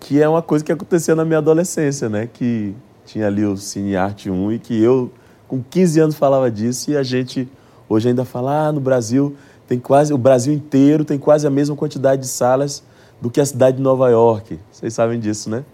que 0.00 0.20
é 0.22 0.28
uma 0.28 0.42
coisa 0.42 0.64
que 0.64 0.72
aconteceu 0.72 1.16
na 1.16 1.24
minha 1.24 1.38
adolescência, 1.38 2.08
né? 2.08 2.28
Que 2.32 2.74
tinha 3.04 3.26
ali 3.26 3.44
o 3.44 3.56
Cine 3.56 3.96
Arte 3.96 4.30
1 4.30 4.52
e 4.52 4.58
que 4.58 4.80
eu, 4.80 5.10
com 5.48 5.62
15 5.62 6.00
anos, 6.00 6.14
falava 6.14 6.50
disso 6.50 6.90
e 6.90 6.96
a 6.96 7.02
gente 7.02 7.48
hoje 7.88 8.08
ainda 8.08 8.24
fala, 8.24 8.68
ah, 8.68 8.72
no 8.72 8.80
Brasil 8.80 9.36
tem 9.66 9.78
quase, 9.78 10.12
o 10.12 10.18
Brasil 10.18 10.52
inteiro 10.52 11.04
tem 11.04 11.18
quase 11.18 11.46
a 11.46 11.50
mesma 11.50 11.74
quantidade 11.74 12.22
de 12.22 12.28
salas 12.28 12.82
do 13.20 13.30
que 13.30 13.40
a 13.40 13.46
cidade 13.46 13.78
de 13.78 13.82
Nova 13.82 14.08
York. 14.08 14.58
Vocês 14.70 14.94
sabem 14.94 15.18
disso, 15.18 15.48
né? 15.50 15.64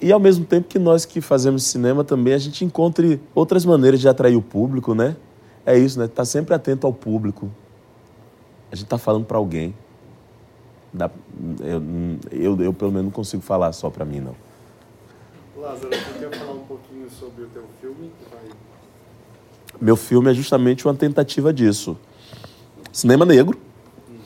E 0.00 0.12
ao 0.12 0.20
mesmo 0.20 0.44
tempo 0.44 0.68
que 0.68 0.78
nós 0.78 1.04
que 1.04 1.20
fazemos 1.20 1.64
cinema 1.64 2.04
também, 2.04 2.34
a 2.34 2.38
gente 2.38 2.64
encontre 2.64 3.20
outras 3.34 3.64
maneiras 3.64 4.00
de 4.00 4.08
atrair 4.08 4.36
o 4.36 4.42
público, 4.42 4.94
né? 4.94 5.16
É 5.64 5.76
isso, 5.76 5.98
né? 5.98 6.08
Tá 6.08 6.24
sempre 6.24 6.54
atento 6.54 6.86
ao 6.86 6.92
público. 6.92 7.50
A 8.74 8.76
gente 8.76 8.88
tá 8.88 8.98
falando 8.98 9.24
para 9.24 9.38
alguém. 9.38 9.72
Dá, 10.92 11.08
eu, 11.60 11.80
eu, 12.32 12.60
eu, 12.60 12.72
pelo 12.72 12.90
menos, 12.90 13.04
não 13.04 13.12
consigo 13.12 13.40
falar 13.40 13.70
só 13.70 13.88
para 13.88 14.04
mim, 14.04 14.18
não. 14.18 14.34
Lázaro, 15.56 15.90
você 15.90 16.18
quer 16.18 16.36
falar 16.36 16.54
um 16.54 16.64
pouquinho 16.64 17.08
sobre 17.08 17.44
o 17.44 17.46
teu 17.46 17.62
filme? 17.80 18.10
Vai... 18.32 18.50
Meu 19.80 19.94
filme 19.94 20.28
é 20.28 20.34
justamente 20.34 20.88
uma 20.88 20.94
tentativa 20.94 21.52
disso. 21.52 21.96
Cinema 22.92 23.24
negro, 23.24 23.56
uhum. 24.08 24.16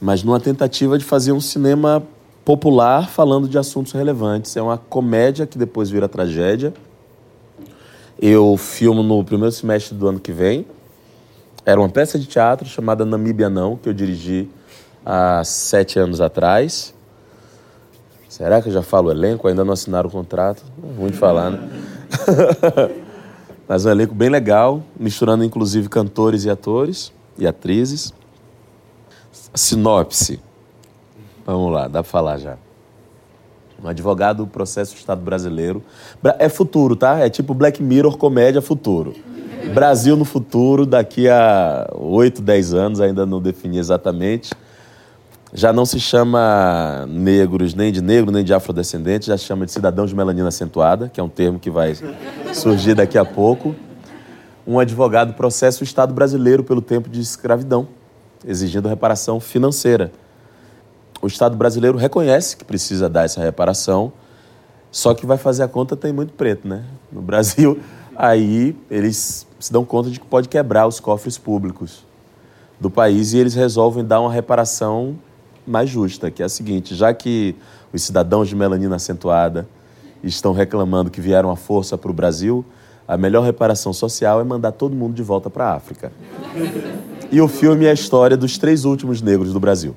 mas 0.00 0.24
numa 0.24 0.40
tentativa 0.40 0.98
de 0.98 1.04
fazer 1.04 1.30
um 1.30 1.40
cinema 1.40 2.02
popular 2.44 3.08
falando 3.08 3.48
de 3.48 3.56
assuntos 3.56 3.92
relevantes. 3.92 4.56
É 4.56 4.62
uma 4.62 4.76
comédia 4.76 5.46
que 5.46 5.56
depois 5.56 5.88
vira 5.88 6.08
tragédia. 6.08 6.74
Eu 8.20 8.56
filmo 8.56 9.04
no 9.04 9.22
primeiro 9.22 9.52
semestre 9.52 9.96
do 9.96 10.08
ano 10.08 10.18
que 10.18 10.32
vem. 10.32 10.66
Era 11.64 11.78
uma 11.80 11.88
peça 11.88 12.18
de 12.18 12.26
teatro 12.26 12.66
chamada 12.66 13.04
Namíbia 13.04 13.50
Não, 13.50 13.76
que 13.76 13.88
eu 13.88 13.92
dirigi 13.92 14.48
há 15.04 15.42
sete 15.44 15.98
anos 15.98 16.20
atrás. 16.20 16.94
Será 18.28 18.62
que 18.62 18.68
eu 18.68 18.72
já 18.72 18.82
falo 18.82 19.08
o 19.08 19.10
elenco? 19.10 19.48
Ainda 19.48 19.64
não 19.64 19.72
assinaram 19.72 20.08
o 20.08 20.12
contrato? 20.12 20.62
De 21.06 21.12
falar, 21.12 21.50
né? 21.50 21.68
Mas 23.68 23.84
é 23.84 23.88
um 23.88 23.92
elenco 23.92 24.14
bem 24.14 24.28
legal, 24.28 24.82
misturando 24.98 25.44
inclusive 25.44 25.88
cantores 25.88 26.44
e 26.44 26.50
atores 26.50 27.12
e 27.38 27.46
atrizes. 27.46 28.12
Sinopse. 29.54 30.40
Vamos 31.44 31.72
lá, 31.72 31.86
dá 31.86 32.02
para 32.02 32.04
falar 32.04 32.38
já. 32.38 32.56
Um 33.82 33.88
advogado 33.88 34.44
do 34.44 34.46
processo 34.46 34.94
do 34.94 34.98
Estado 34.98 35.20
brasileiro. 35.22 35.82
É 36.38 36.48
futuro, 36.48 36.94
tá? 36.94 37.18
É 37.18 37.30
tipo 37.30 37.54
Black 37.54 37.82
Mirror, 37.82 38.16
comédia 38.16 38.60
futuro. 38.60 39.14
Brasil 39.74 40.16
no 40.16 40.24
futuro, 40.24 40.84
daqui 40.86 41.28
a 41.28 41.88
8, 41.94 42.42
10 42.42 42.74
anos, 42.74 43.00
ainda 43.00 43.24
não 43.24 43.40
defini 43.40 43.78
exatamente 43.78 44.50
já 45.52 45.72
não 45.72 45.84
se 45.84 45.98
chama 45.98 47.06
negros 47.08 47.74
nem 47.74 47.90
de 47.90 48.00
negro, 48.00 48.30
nem 48.30 48.44
de 48.44 48.54
afrodescendentes, 48.54 49.26
já 49.26 49.36
se 49.36 49.44
chama 49.44 49.66
de 49.66 49.72
cidadãos 49.72 50.10
de 50.10 50.16
melanina 50.16 50.48
acentuada, 50.48 51.08
que 51.08 51.20
é 51.20 51.22
um 51.22 51.28
termo 51.28 51.58
que 51.58 51.70
vai 51.70 51.96
surgir 52.52 52.94
daqui 52.94 53.18
a 53.18 53.24
pouco. 53.24 53.74
Um 54.66 54.78
advogado 54.78 55.34
processa 55.34 55.80
o 55.80 55.84
Estado 55.84 56.14
brasileiro 56.14 56.62
pelo 56.62 56.80
tempo 56.80 57.08
de 57.08 57.20
escravidão, 57.20 57.88
exigindo 58.46 58.88
reparação 58.88 59.40
financeira. 59.40 60.12
O 61.20 61.26
Estado 61.26 61.56
brasileiro 61.56 61.98
reconhece 61.98 62.56
que 62.56 62.64
precisa 62.64 63.08
dar 63.08 63.24
essa 63.24 63.40
reparação, 63.42 64.12
só 64.90 65.14
que 65.14 65.26
vai 65.26 65.36
fazer 65.36 65.64
a 65.64 65.68
conta 65.68 65.96
tem 65.96 66.12
muito 66.12 66.32
preto, 66.32 66.66
né? 66.66 66.84
No 67.10 67.20
Brasil, 67.20 67.80
aí 68.14 68.76
eles 68.88 69.46
se 69.60 69.72
dão 69.72 69.84
conta 69.84 70.10
de 70.10 70.18
que 70.18 70.26
pode 70.26 70.48
quebrar 70.48 70.86
os 70.86 70.98
cofres 70.98 71.38
públicos 71.38 72.04
do 72.80 72.90
país 72.90 73.32
e 73.32 73.38
eles 73.38 73.54
resolvem 73.54 74.04
dar 74.04 74.20
uma 74.20 74.32
reparação 74.32 75.16
mais 75.66 75.90
justa, 75.90 76.30
que 76.30 76.42
é 76.42 76.46
a 76.46 76.48
seguinte: 76.48 76.94
já 76.94 77.12
que 77.12 77.54
os 77.92 78.02
cidadãos 78.02 78.48
de 78.48 78.56
melanina 78.56 78.96
acentuada 78.96 79.68
estão 80.24 80.52
reclamando 80.52 81.10
que 81.10 81.20
vieram 81.20 81.50
à 81.50 81.56
força 81.56 81.96
para 81.98 82.10
o 82.10 82.14
Brasil, 82.14 82.64
a 83.06 83.16
melhor 83.16 83.44
reparação 83.44 83.92
social 83.92 84.40
é 84.40 84.44
mandar 84.44 84.72
todo 84.72 84.96
mundo 84.96 85.14
de 85.14 85.22
volta 85.22 85.50
para 85.50 85.66
a 85.66 85.74
África. 85.74 86.10
E 87.30 87.40
o 87.40 87.48
filme 87.48 87.84
é 87.84 87.90
a 87.90 87.92
história 87.92 88.36
dos 88.36 88.58
três 88.58 88.84
últimos 88.84 89.22
negros 89.22 89.52
do 89.52 89.60
Brasil. 89.60 89.94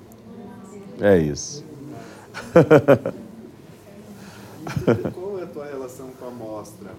É 1.00 1.18
isso. 1.18 1.64
Qual 5.14 5.40
é 5.40 5.44
a 5.44 5.48
tua 5.48 5.66
relação 5.66 6.10
com 6.20 6.28
a 6.28 6.32
mostra? 6.32 6.92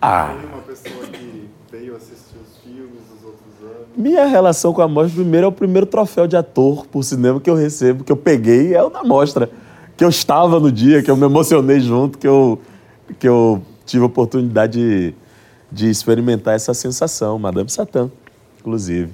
Ah. 0.00 0.36
uma 0.52 0.62
pessoa 0.62 1.06
que 1.06 1.48
veio 1.70 1.96
assistir 1.96 2.36
os 2.36 2.58
filmes 2.58 3.02
dos 3.10 3.24
outros 3.24 3.54
anos? 3.62 3.85
Minha 3.96 4.26
relação 4.26 4.74
com 4.74 4.82
a 4.82 4.88
mostra, 4.88 5.14
primeiro, 5.14 5.46
é 5.46 5.48
o 5.48 5.52
primeiro 5.52 5.86
troféu 5.86 6.26
de 6.26 6.36
ator 6.36 6.86
por 6.86 7.02
cinema 7.02 7.40
que 7.40 7.48
eu 7.48 7.54
recebo, 7.54 8.04
que 8.04 8.12
eu 8.12 8.16
peguei, 8.16 8.74
é 8.74 8.82
o 8.82 8.90
da 8.90 9.02
mostra. 9.02 9.48
Que 9.96 10.04
eu 10.04 10.10
estava 10.10 10.60
no 10.60 10.70
dia, 10.70 11.02
que 11.02 11.10
eu 11.10 11.16
me 11.16 11.24
emocionei 11.24 11.80
junto, 11.80 12.18
que 12.18 12.28
eu, 12.28 12.60
que 13.18 13.26
eu 13.26 13.62
tive 13.86 14.02
a 14.02 14.06
oportunidade 14.06 14.78
de, 14.78 15.14
de 15.72 15.88
experimentar 15.88 16.54
essa 16.54 16.74
sensação, 16.74 17.38
Madame 17.38 17.70
Satã, 17.70 18.10
inclusive. 18.60 19.10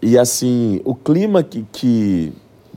E 0.00 0.16
assim, 0.16 0.80
o 0.84 0.94
clima 0.94 1.42
que, 1.42 1.66
que 1.72 2.32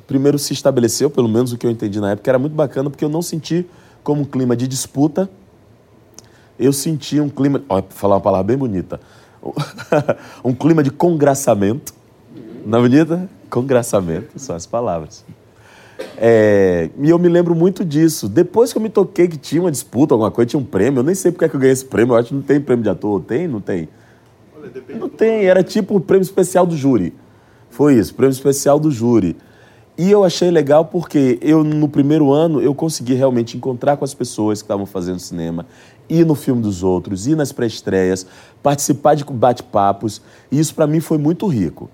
primeiro 0.08 0.39
se 0.39 0.52
estabeleceu, 0.54 1.12
pelo 1.12 1.30
menos 1.30 1.54
o 1.54 1.58
que 1.60 1.67
eu 1.67 1.69
entendi 1.69 1.99
na 1.99 2.13
época, 2.13 2.32
era 2.32 2.39
muito 2.39 2.56
bacana, 2.56 2.89
porque 2.89 3.06
eu 3.06 3.10
não 3.10 3.21
senti 3.21 3.67
como 4.04 4.23
um 4.23 4.26
clima 4.26 4.56
de 4.56 4.67
disputa, 4.67 5.30
eu 6.58 6.73
senti 6.73 7.19
um 7.19 7.30
clima, 7.30 7.62
ó, 7.69 7.84
falar 7.89 8.15
uma 8.15 8.21
palavra 8.21 8.47
bem 8.47 8.58
bonita, 8.58 8.99
um 10.43 10.53
clima 10.53 10.84
de 10.84 10.91
congraçamento. 10.91 11.93
É 12.65 12.69
bonita? 12.69 13.29
Congraçamento, 13.49 14.39
são 14.39 14.56
as 14.56 14.65
palavras. 14.65 15.25
É, 16.17 16.89
e 16.97 17.10
eu 17.10 17.19
me 17.19 17.27
lembro 17.27 17.53
muito 17.53 17.84
disso. 17.84 18.27
Depois 18.27 18.71
que 18.71 18.77
eu 18.77 18.82
me 18.82 18.89
toquei 18.89 19.27
que 19.27 19.38
tinha 19.38 19.62
uma 19.62 19.71
disputa, 19.71 20.13
alguma 20.13 20.32
coisa, 20.32 20.49
tinha 20.49 20.60
um 20.60 20.65
prêmio, 20.65 20.99
eu 20.99 21.03
nem 21.03 21.15
sei 21.15 21.32
porque 21.32 21.45
é 21.45 21.49
que 21.49 21.56
eu 21.56 21.60
ganhei 21.60 21.73
esse 21.73 21.86
prêmio, 21.86 22.13
eu 22.13 22.17
acho 22.17 22.29
que 22.29 22.36
não 22.36 22.41
tem 22.41 22.60
prêmio 22.60 22.84
de 22.84 22.89
ator. 22.89 23.21
Tem? 23.21 23.47
Não 23.47 23.62
tem? 23.62 23.89
Olha, 24.56 24.71
não 24.97 25.10
tem, 25.10 25.45
era 25.45 25.63
tipo 25.63 25.95
o 25.95 25.99
prêmio 25.99 26.23
especial 26.23 26.65
do 26.65 26.75
júri. 26.75 27.13
Foi 27.69 27.95
isso, 27.95 28.13
prêmio 28.13 28.34
especial 28.34 28.79
do 28.79 28.91
júri. 28.91 29.36
E 29.97 30.10
eu 30.10 30.23
achei 30.23 30.49
legal 30.49 30.86
porque 30.86 31.38
eu, 31.39 31.63
no 31.63 31.88
primeiro 31.88 32.32
ano, 32.32 32.60
eu 32.60 32.73
consegui 32.73 33.13
realmente 33.13 33.56
encontrar 33.56 33.95
com 33.95 34.03
as 34.03 34.13
pessoas 34.13 34.60
que 34.60 34.65
estavam 34.65 34.88
fazendo 34.88 35.19
cinema, 35.19 35.67
ir 36.09 36.25
no 36.25 36.35
filme 36.35 36.61
dos 36.61 36.83
outros, 36.83 37.27
ir 37.27 37.35
nas 37.35 37.51
pré-estreias, 37.51 38.25
participar 38.61 39.15
de 39.15 39.23
bate-papos. 39.23 40.21
E 40.51 40.59
isso 40.59 40.73
para 40.75 40.87
mim 40.87 40.99
foi 40.99 41.17
muito 41.17 41.47
rico. 41.47 41.89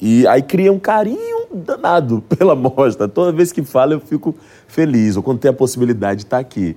E 0.00 0.26
aí 0.26 0.42
cria 0.42 0.72
um 0.72 0.78
carinho 0.78 1.46
danado 1.52 2.22
pela 2.28 2.54
mostra. 2.54 3.08
Toda 3.08 3.32
vez 3.32 3.52
que 3.52 3.62
falo 3.62 3.92
eu 3.92 4.00
fico 4.00 4.34
feliz, 4.66 5.16
ou 5.16 5.22
quando 5.22 5.38
tem 5.38 5.50
a 5.50 5.54
possibilidade 5.54 6.20
de 6.20 6.26
estar 6.26 6.38
aqui. 6.38 6.76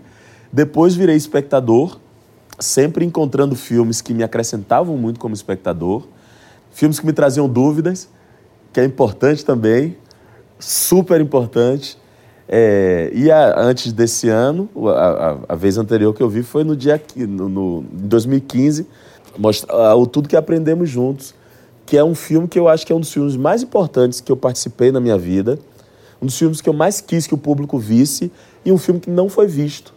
Depois 0.52 0.96
virei 0.96 1.16
espectador, 1.16 2.00
sempre 2.60 3.06
encontrando 3.06 3.56
filmes 3.56 4.02
que 4.02 4.14
me 4.14 4.24
acrescentavam 4.24 4.98
muito 4.98 5.20
como 5.20 5.34
espectador, 5.34 6.08
filmes 6.72 7.00
que 7.00 7.06
me 7.06 7.14
traziam 7.14 7.48
dúvidas, 7.50 8.08
que 8.72 8.80
é 8.80 8.86
importante 8.86 9.44
também 9.44 9.98
super 10.60 11.22
importante. 11.22 11.98
É, 12.50 13.12
e 13.14 13.30
a, 13.30 13.60
antes 13.60 13.92
desse 13.92 14.30
ano, 14.30 14.70
a, 14.76 14.90
a, 14.90 15.38
a, 15.50 15.56
vez 15.56 15.78
anterior 15.78 16.14
que 16.14 16.24
eu 16.24 16.30
vi 16.30 16.44
foi 16.44 16.64
no 16.64 16.78
dia 16.78 17.02
no, 17.18 17.50
no 17.50 17.86
2015, 17.92 18.88
mostra, 19.38 19.96
o 19.96 20.08
Tudo 20.08 20.30
que 20.30 20.36
Aprendemos 20.36 20.90
Juntos, 20.90 21.36
que 21.86 21.98
é 21.98 22.04
um 22.04 22.16
filme 22.16 22.48
que 22.48 22.58
eu 22.58 22.70
acho 22.70 22.86
que 22.86 22.94
é 22.94 22.96
um 22.96 23.02
dos 23.02 23.12
filmes 23.12 23.36
mais 23.36 23.62
importantes 23.62 24.22
que 24.22 24.32
eu 24.32 24.38
participei 24.38 24.92
na 24.92 25.00
minha 25.00 25.18
vida. 25.18 25.60
um 26.22 26.26
dos 26.26 26.38
filmes 26.38 26.62
que 26.62 26.70
eu 26.70 26.74
mais 26.74 27.02
quis 27.02 27.28
que 27.28 27.34
o 27.34 27.38
público 27.38 27.78
visse 27.78 28.32
e 28.64 28.72
um 28.72 28.78
filme 28.78 29.00
que 29.00 29.10
não 29.10 29.28
foi 29.28 29.48
visto. 29.48 29.94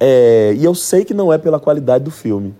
É, 0.00 0.54
e 0.56 0.64
eu 0.64 0.74
sei 0.74 1.04
que 1.04 1.14
não 1.14 1.32
é 1.32 1.38
pela 1.38 1.60
qualidade 1.60 2.04
do 2.04 2.10
filme. 2.10 2.54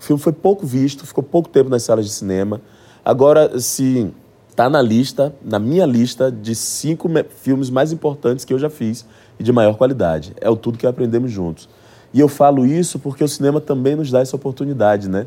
O 0.00 0.02
filme 0.02 0.20
foi 0.20 0.32
pouco 0.32 0.66
visto, 0.66 1.06
ficou 1.06 1.22
pouco 1.22 1.48
tempo 1.48 1.70
nas 1.70 1.82
salas 1.82 2.06
de 2.06 2.12
cinema. 2.12 2.60
Agora, 3.04 3.60
se 3.60 4.10
está 4.54 4.70
na 4.70 4.80
lista, 4.80 5.34
na 5.44 5.58
minha 5.58 5.84
lista 5.84 6.30
de 6.30 6.54
cinco 6.54 7.10
filmes 7.42 7.70
mais 7.70 7.90
importantes 7.90 8.44
que 8.44 8.54
eu 8.54 8.58
já 8.58 8.70
fiz 8.70 9.04
e 9.36 9.42
de 9.42 9.50
maior 9.50 9.76
qualidade. 9.76 10.32
É 10.40 10.48
o 10.48 10.54
tudo 10.54 10.78
que 10.78 10.86
aprendemos 10.86 11.32
juntos. 11.32 11.68
E 12.12 12.20
eu 12.20 12.28
falo 12.28 12.64
isso 12.64 13.00
porque 13.00 13.24
o 13.24 13.28
cinema 13.28 13.60
também 13.60 13.96
nos 13.96 14.12
dá 14.12 14.20
essa 14.20 14.36
oportunidade, 14.36 15.08
né? 15.08 15.26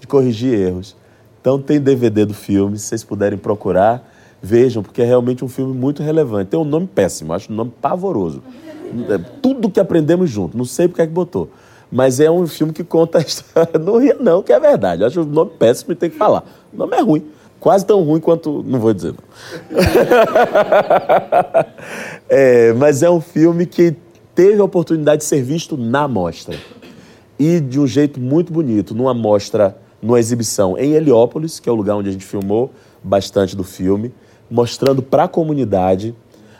De 0.00 0.06
corrigir 0.06 0.54
erros. 0.54 0.94
Então 1.40 1.60
tem 1.60 1.80
DVD 1.80 2.24
do 2.24 2.34
filme, 2.34 2.78
se 2.78 2.86
vocês 2.86 3.02
puderem 3.02 3.36
procurar, 3.36 4.08
vejam, 4.40 4.80
porque 4.80 5.02
é 5.02 5.04
realmente 5.04 5.44
um 5.44 5.48
filme 5.48 5.74
muito 5.74 6.00
relevante. 6.00 6.50
Tem 6.50 6.60
um 6.60 6.64
nome 6.64 6.86
péssimo, 6.86 7.32
acho 7.32 7.52
um 7.52 7.56
nome 7.56 7.72
pavoroso. 7.82 8.44
É 9.10 9.18
tudo 9.42 9.68
que 9.68 9.80
aprendemos 9.80 10.30
junto, 10.30 10.56
não 10.56 10.64
sei 10.64 10.86
porque 10.86 11.02
é 11.02 11.06
que 11.06 11.12
botou. 11.12 11.50
Mas 11.90 12.20
é 12.20 12.30
um 12.30 12.46
filme 12.46 12.72
que 12.72 12.84
conta 12.84 13.18
a 13.18 13.22
história. 13.26 13.76
Não 13.76 13.98
ria, 13.98 14.16
não, 14.20 14.40
que 14.40 14.52
é 14.52 14.60
verdade. 14.60 15.02
Acho 15.02 15.22
o 15.22 15.24
nome 15.24 15.50
péssimo 15.58 15.90
e 15.90 15.96
tem 15.96 16.08
que 16.08 16.16
falar. 16.16 16.44
O 16.72 16.76
nome 16.76 16.96
é 16.96 17.00
ruim. 17.00 17.37
Quase 17.60 17.84
tão 17.84 18.02
ruim 18.02 18.20
quanto. 18.20 18.62
Não 18.66 18.78
vou 18.78 18.94
dizer, 18.94 19.12
não. 19.12 19.24
é, 22.28 22.72
mas 22.74 23.02
é 23.02 23.10
um 23.10 23.20
filme 23.20 23.66
que 23.66 23.96
teve 24.34 24.60
a 24.60 24.64
oportunidade 24.64 25.22
de 25.22 25.24
ser 25.24 25.42
visto 25.42 25.76
na 25.76 26.06
mostra. 26.06 26.56
E 27.38 27.60
de 27.60 27.80
um 27.80 27.86
jeito 27.86 28.20
muito 28.20 28.52
bonito, 28.52 28.94
numa 28.94 29.14
mostra, 29.14 29.76
numa 30.00 30.18
exibição 30.18 30.78
em 30.78 30.92
Heliópolis, 30.92 31.58
que 31.58 31.68
é 31.68 31.72
o 31.72 31.74
lugar 31.74 31.96
onde 31.96 32.08
a 32.08 32.12
gente 32.12 32.24
filmou 32.24 32.70
bastante 33.02 33.56
do 33.56 33.64
filme, 33.64 34.12
mostrando 34.50 35.02
para 35.02 35.24
a 35.24 35.28
comunidade. 35.28 36.14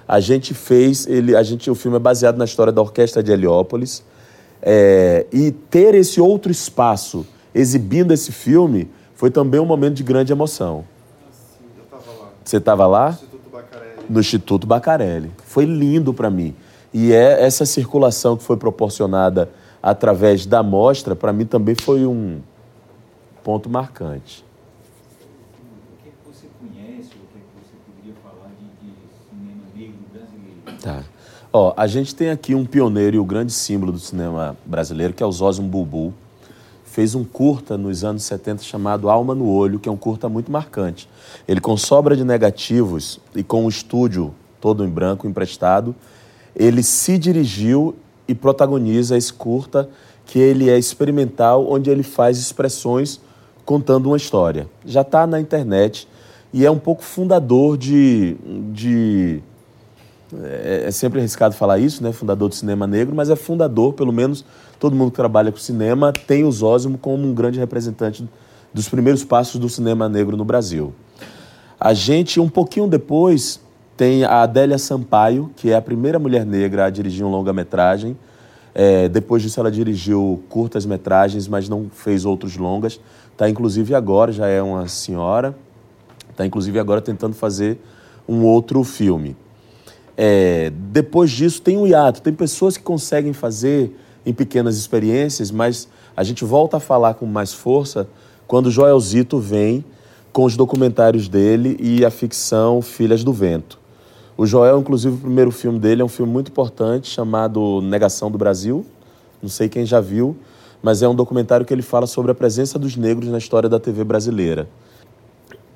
A 0.07 0.21
gente 0.21 0.55
fez, 0.55 1.07
ele, 1.07 1.37
a 1.37 1.43
gente, 1.43 1.71
o 1.71 1.75
filme 1.75 1.97
é 1.97 2.01
baseado 2.01 2.37
na 2.37 2.45
história 2.45 2.73
da 2.73 2.81
Orquestra 2.81 3.23
de 3.23 3.31
Heliópolis. 3.31 4.03
É, 4.61 5.27
e 5.33 5.53
ter 5.53 5.95
esse 5.95 6.21
outro 6.21 6.51
espaço 6.51 7.25
exibindo 7.55 8.13
esse 8.13 8.33
filme 8.33 8.91
foi 9.19 9.33
também 9.33 9.59
um 9.59 9.65
momento 9.65 9.95
de 9.95 10.05
grande 10.05 10.31
emoção. 10.31 10.85
Sim, 11.33 11.65
eu 11.77 11.83
estava 11.83 12.23
lá. 12.23 12.29
Você 12.45 12.57
estava 12.57 12.87
lá? 12.87 13.09
No 13.09 13.11
Instituto 13.11 13.51
Bacarelli. 13.51 14.07
No 14.09 14.21
Instituto 14.21 14.67
Bacarelli. 14.69 15.33
Foi 15.45 15.65
lindo 15.65 16.15
para 16.15 16.31
mim. 16.31 16.55
E 16.95 17.13
é 17.13 17.45
essa 17.45 17.67
circulação 17.67 18.37
que 18.37 18.45
foi 18.45 18.57
proporcionada 18.57 19.51
através 19.83 20.47
da 20.47 20.63
mostra, 20.63 21.17
para 21.17 21.33
mim 21.33 21.45
também 21.47 21.75
foi 21.75 22.07
um 22.07 22.39
ponto 23.43 23.69
marcante. 23.69 24.45
O 25.91 26.03
que, 26.05 26.09
é 26.09 26.13
que 26.13 26.17
você 26.25 26.47
conhece, 26.61 27.09
o 27.09 27.27
que, 27.27 27.39
é 27.39 27.41
que 27.41 27.57
você 27.61 27.75
poderia 27.85 28.15
falar 28.23 28.53
de, 28.57 28.87
de 28.87 28.95
cinema 29.29 29.65
negro 29.75 29.99
brasileiro? 30.13 30.81
Tá. 30.81 31.03
Ó, 31.53 31.75
a 31.77 31.89
gente 31.89 32.15
tem 32.15 32.31
aqui 32.31 32.55
um 32.55 32.65
pioneiro 32.65 33.17
e 33.17 33.19
o 33.19 33.25
grande 33.25 33.51
símbolo 33.53 33.91
do 33.91 33.99
cinema 33.99 34.57
brasileiro, 34.65 35.13
que 35.13 35.25
é 35.25 35.27
o 35.27 35.33
Zózimo 35.33 35.67
Bulbul. 35.67 36.15
Fez 36.99 37.15
um 37.15 37.23
curta 37.23 37.79
nos 37.79 38.03
anos 38.03 38.25
70 38.25 38.65
chamado 38.65 39.09
Alma 39.09 39.33
no 39.33 39.49
Olho, 39.49 39.79
que 39.79 39.89
é 39.89 39.93
um 39.93 39.97
curta 39.97 40.29
muito 40.29 40.51
marcante. 40.51 41.09
Ele, 41.47 41.61
com 41.61 41.77
sobra 41.77 42.17
de 42.17 42.25
negativos 42.25 43.21
e 43.37 43.45
com 43.45 43.65
o 43.65 43.69
estúdio 43.69 44.35
todo 44.61 44.85
em 44.85 44.89
branco 44.89 45.25
emprestado, 45.25 45.95
ele 46.57 46.83
se 46.83 47.17
dirigiu 47.17 47.95
e 48.27 48.35
protagoniza 48.35 49.17
esse 49.17 49.33
curta, 49.33 49.89
que 50.27 50.41
ele 50.41 50.69
é 50.69 50.77
experimental, 50.77 51.71
onde 51.71 51.89
ele 51.89 52.03
faz 52.03 52.37
expressões 52.37 53.21
contando 53.65 54.07
uma 54.07 54.17
história. 54.17 54.69
Já 54.85 55.03
está 55.03 55.25
na 55.25 55.41
internet 55.41 56.09
e 56.53 56.67
é 56.67 56.71
um 56.71 56.81
pouco 56.81 57.05
fundador 57.05 57.79
de, 57.79 58.37
de 58.73 59.41
é, 60.43 60.87
é, 60.87 60.91
sempre 60.91 61.21
arriscado 61.21 61.55
falar 61.55 61.79
isso, 61.79 62.03
né? 62.03 62.11
Fundador 62.11 62.49
do 62.49 62.57
cinema 62.57 62.89
negro, 62.89 63.15
mas 63.15 63.31
é 63.31 63.37
fundador, 63.37 63.93
pelo 63.95 64.13
menos 64.13 64.45
todo 64.79 64.95
mundo 64.95 65.11
que 65.11 65.17
trabalha 65.17 65.51
com 65.51 65.59
cinema 65.59 66.13
tem 66.13 66.45
o 66.45 66.53
Zósimo 66.53 66.99
como 66.99 67.27
um 67.27 67.35
grande 67.35 67.59
representante 67.59 68.29
dos 68.73 68.89
primeiros 68.89 69.25
passos 69.25 69.61
do 69.61 69.69
cinema 69.69 70.09
negro 70.09 70.37
no 70.37 70.45
Brasil. 70.45 70.93
A 71.81 71.95
gente, 71.95 72.41
um 72.41 72.49
pouquinho 72.49 72.87
depois, 72.87 73.61
tem 73.97 74.25
a 74.25 74.43
Adélia 74.43 74.79
Sampaio, 74.79 75.51
que 75.57 75.71
é 75.71 75.77
a 75.77 75.83
primeira 75.83 76.19
mulher 76.19 76.45
negra 76.45 76.87
a 76.87 76.91
dirigir 76.91 77.25
um 77.25 77.31
longa-metragem. 77.31 78.17
É, 78.75 79.09
depois 79.09 79.43
disso, 79.43 79.59
ela 79.59 79.71
dirigiu 79.71 80.43
curtas-metragens, 80.49 81.49
mas 81.49 81.69
não 81.69 81.89
fez 81.93 82.25
outros 82.25 82.57
longas. 82.57 83.01
Está, 83.33 83.49
inclusive, 83.49 83.95
agora, 83.95 84.31
já 84.33 84.47
é 84.47 84.63
uma 84.63 84.87
senhora, 84.87 85.57
está, 86.31 86.47
inclusive, 86.47 86.79
agora 86.79 87.01
tentando 87.01 87.35
fazer 87.35 87.79
um 88.29 88.45
outro 88.45 88.85
filme. 88.85 89.37
É, 90.17 90.71
depois 90.71 91.31
disso, 91.31 91.63
tem 91.63 91.77
um 91.77 91.87
hiato. 91.87 92.21
Tem 92.21 92.33
pessoas 92.33 92.77
que 92.77 92.83
conseguem 92.83 93.33
fazer 93.33 93.97
em 94.25 94.33
pequenas 94.33 94.77
experiências, 94.77 95.51
mas 95.51 95.89
a 96.17 96.23
gente 96.23 96.45
volta 96.45 96.79
a 96.79 96.81
falar 96.81 97.15
com 97.15 97.27
mais 97.27 97.53
força 97.53 98.09
quando 98.47 98.71
Joelzito 98.71 99.39
vem 99.39 99.85
com 100.33 100.45
os 100.45 100.57
documentários 100.57 101.29
dele 101.29 101.77
e 101.81 102.05
a 102.05 102.11
ficção 102.11 102.81
Filhas 102.81 103.25
do 103.25 103.33
Vento. 103.33 103.79
O 104.37 104.47
Joel, 104.47 104.79
inclusive, 104.79 105.17
o 105.17 105.19
primeiro 105.19 105.51
filme 105.51 105.79
dele 105.79 106.01
é 106.01 106.05
um 106.05 106.09
filme 106.09 106.33
muito 106.33 106.51
importante 106.51 107.09
chamado 107.09 107.81
Negação 107.83 108.31
do 108.31 108.39
Brasil. 108.39 108.87
Não 109.43 109.49
sei 109.49 109.69
quem 109.69 109.85
já 109.85 110.01
viu, 110.01 110.37
mas 110.83 111.03
é 111.03 111.09
um 111.09 111.15
documentário 111.15 111.67
que 111.67 111.75
ele 111.75 111.83
fala 111.83 112.07
sobre 112.07 112.31
a 112.31 112.35
presença 112.35 112.79
dos 112.79 112.97
negros 112.97 113.29
na 113.29 113.39
história 113.39 113.69
da 113.69 113.81
TV 113.81 114.05
brasileira. 114.05 114.69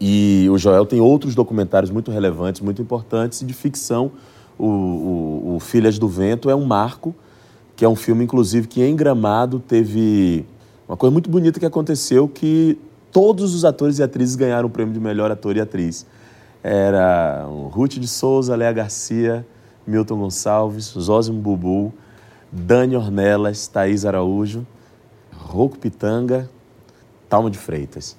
E 0.01 0.49
o 0.51 0.59
Joel 0.59 0.87
tem 0.87 1.01
outros 1.01 1.35
documentários 1.35 1.91
muito 1.91 2.11
relevantes, 2.11 2.61
muito 2.61 2.81
importantes, 2.81 3.41
e 3.41 3.45
de 3.45 3.53
ficção. 3.53 4.13
O, 4.59 4.67
o, 4.67 5.55
o 5.57 5.61
Filhas 5.61 5.99
do 5.99 6.09
Vento 6.09 6.49
é 6.49 6.55
um 6.55 6.65
marco, 6.65 7.15
que 7.83 7.87
é 7.87 7.89
um 7.89 7.97
filme, 7.97 8.23
inclusive, 8.23 8.69
que 8.69 8.81
em 8.81 8.95
Gramado 8.95 9.59
teve 9.59 10.47
uma 10.87 10.97
coisa 10.97 11.13
muito 11.13 11.29
bonita 11.29 11.59
que 11.59 11.67
aconteceu, 11.67 12.29
que 12.29 12.79
todos 13.11 13.57
os 13.57 13.65
atores 13.65 13.99
e 13.99 14.05
atrizes 14.05 14.37
ganharam 14.37 14.69
o 14.69 14.71
prêmio 14.71 14.95
de 14.95 15.01
melhor 15.01 15.33
ator 15.33 15.57
e 15.57 15.61
atriz 15.61 16.07
era 16.63 17.45
Ruth 17.73 17.95
de 17.95 18.07
Souza, 18.07 18.55
Léa 18.55 18.71
Garcia, 18.71 19.45
Milton 19.85 20.17
Gonçalves, 20.17 20.95
Zózimo 20.97 21.41
Bubu, 21.41 21.93
Dani 22.53 22.95
Ornelas, 22.95 23.67
Thaís 23.67 24.05
Araújo, 24.05 24.65
Rocco 25.37 25.77
Pitanga, 25.77 26.49
Talma 27.29 27.51
de 27.51 27.59
Freitas. 27.59 28.17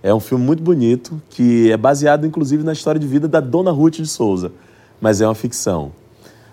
É 0.00 0.14
um 0.14 0.20
filme 0.20 0.44
muito 0.44 0.62
bonito, 0.62 1.20
que 1.28 1.72
é 1.72 1.76
baseado 1.76 2.24
inclusive 2.24 2.62
na 2.62 2.72
história 2.72 3.00
de 3.00 3.08
vida 3.08 3.26
da 3.26 3.40
Dona 3.40 3.72
Ruth 3.72 3.94
de 3.94 4.06
Souza, 4.06 4.52
mas 5.00 5.20
é 5.20 5.26
uma 5.26 5.34
ficção. 5.34 5.90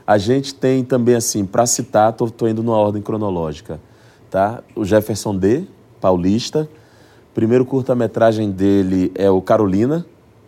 A 0.09 0.17
gente 0.17 0.55
tem 0.55 0.83
também, 0.83 1.13
assim, 1.13 1.45
para 1.45 1.67
citar, 1.67 2.11
estou 2.11 2.49
indo 2.49 2.63
numa 2.63 2.79
ordem 2.79 2.99
cronológica, 2.99 3.79
tá? 4.27 4.63
O 4.75 4.83
Jefferson 4.83 5.37
D., 5.37 5.65
paulista. 6.01 6.67
Primeiro 7.31 7.63
curta-metragem 7.63 8.49
dele 8.49 9.11
é 9.13 9.29
o 9.29 9.39
Carolina, 9.39 10.03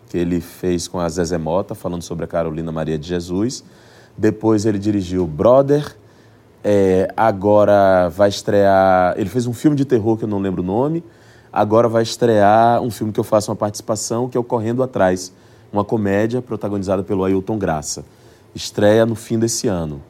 que 0.09 0.17
ele 0.17 0.41
fez 0.41 0.87
com 0.87 0.99
a 0.99 1.07
Zezé 1.07 1.37
Mota, 1.37 1.75
falando 1.75 2.01
sobre 2.01 2.25
a 2.25 2.27
Carolina 2.27 2.71
Maria 2.71 2.97
de 2.97 3.07
Jesus. 3.07 3.63
Depois 4.17 4.65
ele 4.65 4.79
dirigiu 4.79 5.27
Brother. 5.27 5.95
É, 6.63 7.13
agora 7.15 8.09
vai 8.09 8.29
estrear. 8.29 9.13
Ele 9.15 9.29
fez 9.29 9.45
um 9.45 9.53
filme 9.53 9.77
de 9.77 9.85
terror 9.85 10.17
que 10.17 10.23
eu 10.23 10.27
não 10.27 10.39
lembro 10.39 10.63
o 10.63 10.65
nome. 10.65 11.03
Agora 11.53 11.87
vai 11.87 12.01
estrear 12.01 12.81
um 12.81 12.89
filme 12.89 13.13
que 13.13 13.19
eu 13.19 13.23
faço 13.23 13.51
uma 13.51 13.55
participação, 13.55 14.27
que 14.27 14.35
é 14.35 14.39
o 14.39 14.43
Correndo 14.43 14.81
Atrás, 14.81 15.31
uma 15.71 15.85
comédia 15.85 16.41
protagonizada 16.41 17.03
pelo 17.03 17.23
Ailton 17.23 17.59
Graça. 17.59 18.03
Estreia 18.53 19.05
no 19.05 19.15
fim 19.15 19.39
desse 19.39 19.67
ano. 19.67 20.01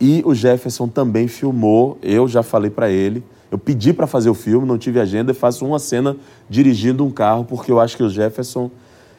E 0.00 0.22
o 0.24 0.34
Jefferson 0.34 0.88
também 0.88 1.28
filmou, 1.28 1.96
eu 2.02 2.26
já 2.26 2.42
falei 2.42 2.70
para 2.70 2.90
ele, 2.90 3.22
eu 3.50 3.58
pedi 3.58 3.92
para 3.92 4.06
fazer 4.06 4.30
o 4.30 4.34
filme, 4.34 4.66
não 4.66 4.78
tive 4.78 4.98
agenda, 4.98 5.32
faço 5.32 5.64
uma 5.64 5.78
cena 5.78 6.16
dirigindo 6.48 7.04
um 7.04 7.10
carro, 7.10 7.44
porque 7.44 7.70
eu 7.70 7.78
acho 7.78 7.96
que 7.96 8.02
o 8.02 8.08
Jefferson 8.08 8.70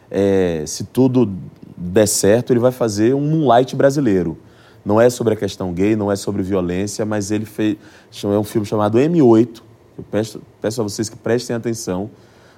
é, 0.09 0.63
se 0.67 0.83
tudo 0.83 1.31
der 1.75 2.07
certo, 2.07 2.53
ele 2.53 2.59
vai 2.59 2.71
fazer 2.71 3.15
um 3.15 3.21
Moonlight 3.21 3.75
brasileiro. 3.75 4.37
Não 4.85 5.01
é 5.01 5.09
sobre 5.09 5.33
a 5.33 5.35
questão 5.35 5.73
gay, 5.73 5.95
não 5.95 6.11
é 6.11 6.15
sobre 6.15 6.43
violência, 6.43 7.05
mas 7.05 7.31
ele 7.31 7.45
fez 7.45 7.77
é 8.23 8.27
um 8.27 8.43
filme 8.43 8.67
chamado 8.67 8.99
M8. 8.99 9.61
Eu 9.97 10.03
peço, 10.11 10.41
peço 10.61 10.81
a 10.81 10.83
vocês 10.83 11.09
que 11.09 11.15
prestem 11.15 11.55
atenção. 11.55 12.09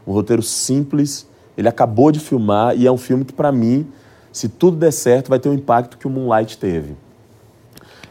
Um 0.05 0.11
roteiro 0.11 0.41
simples. 0.41 1.27
Ele 1.57 1.69
acabou 1.69 2.11
de 2.11 2.19
filmar 2.19 2.75
e 2.75 2.85
é 2.85 2.91
um 2.91 2.97
filme 2.97 3.23
que, 3.23 3.31
para 3.31 3.51
mim, 3.51 3.87
se 4.35 4.49
tudo 4.49 4.75
der 4.75 4.91
certo, 4.91 5.29
vai 5.29 5.39
ter 5.39 5.47
o 5.47 5.53
impacto 5.53 5.97
que 5.97 6.05
o 6.05 6.09
Moonlight 6.09 6.57
teve. 6.57 6.93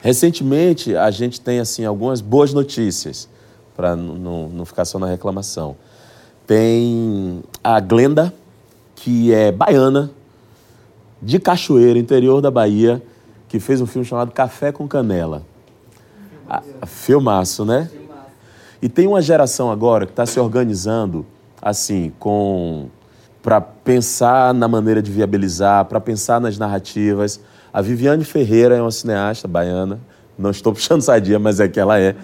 Recentemente, 0.00 0.96
a 0.96 1.10
gente 1.10 1.38
tem 1.38 1.60
assim 1.60 1.84
algumas 1.84 2.22
boas 2.22 2.54
notícias, 2.54 3.28
para 3.76 3.94
não, 3.94 4.48
não 4.48 4.64
ficar 4.64 4.86
só 4.86 4.98
na 4.98 5.06
reclamação. 5.06 5.76
Tem 6.46 7.42
a 7.62 7.78
Glenda, 7.78 8.32
que 8.96 9.34
é 9.34 9.52
baiana, 9.52 10.10
de 11.20 11.38
Cachoeira, 11.38 11.98
interior 11.98 12.40
da 12.40 12.50
Bahia, 12.50 13.02
que 13.46 13.60
fez 13.60 13.82
um 13.82 13.86
filme 13.86 14.06
chamado 14.06 14.32
Café 14.32 14.72
com 14.72 14.88
Canela. 14.88 15.42
A, 16.48 16.62
a 16.80 16.86
filmaço, 16.86 17.66
né? 17.66 17.90
E 18.80 18.88
tem 18.88 19.06
uma 19.06 19.20
geração 19.20 19.70
agora 19.70 20.06
que 20.06 20.12
está 20.12 20.24
se 20.24 20.40
organizando 20.40 21.26
assim, 21.60 22.14
com 22.18 22.88
para 23.44 23.60
pensar 23.60 24.54
na 24.54 24.66
maneira 24.66 25.02
de 25.02 25.12
viabilizar, 25.12 25.84
para 25.84 26.00
pensar 26.00 26.40
nas 26.40 26.56
narrativas. 26.56 27.38
A 27.70 27.82
Viviane 27.82 28.24
Ferreira 28.24 28.74
é 28.74 28.80
uma 28.80 28.90
cineasta 28.90 29.46
baiana, 29.46 30.00
não 30.38 30.50
estou 30.50 30.72
puxando 30.74 31.02
sadia, 31.02 31.38
mas 31.38 31.60
é 31.60 31.68
que 31.68 31.78
ela 31.78 32.00
é. 32.00 32.16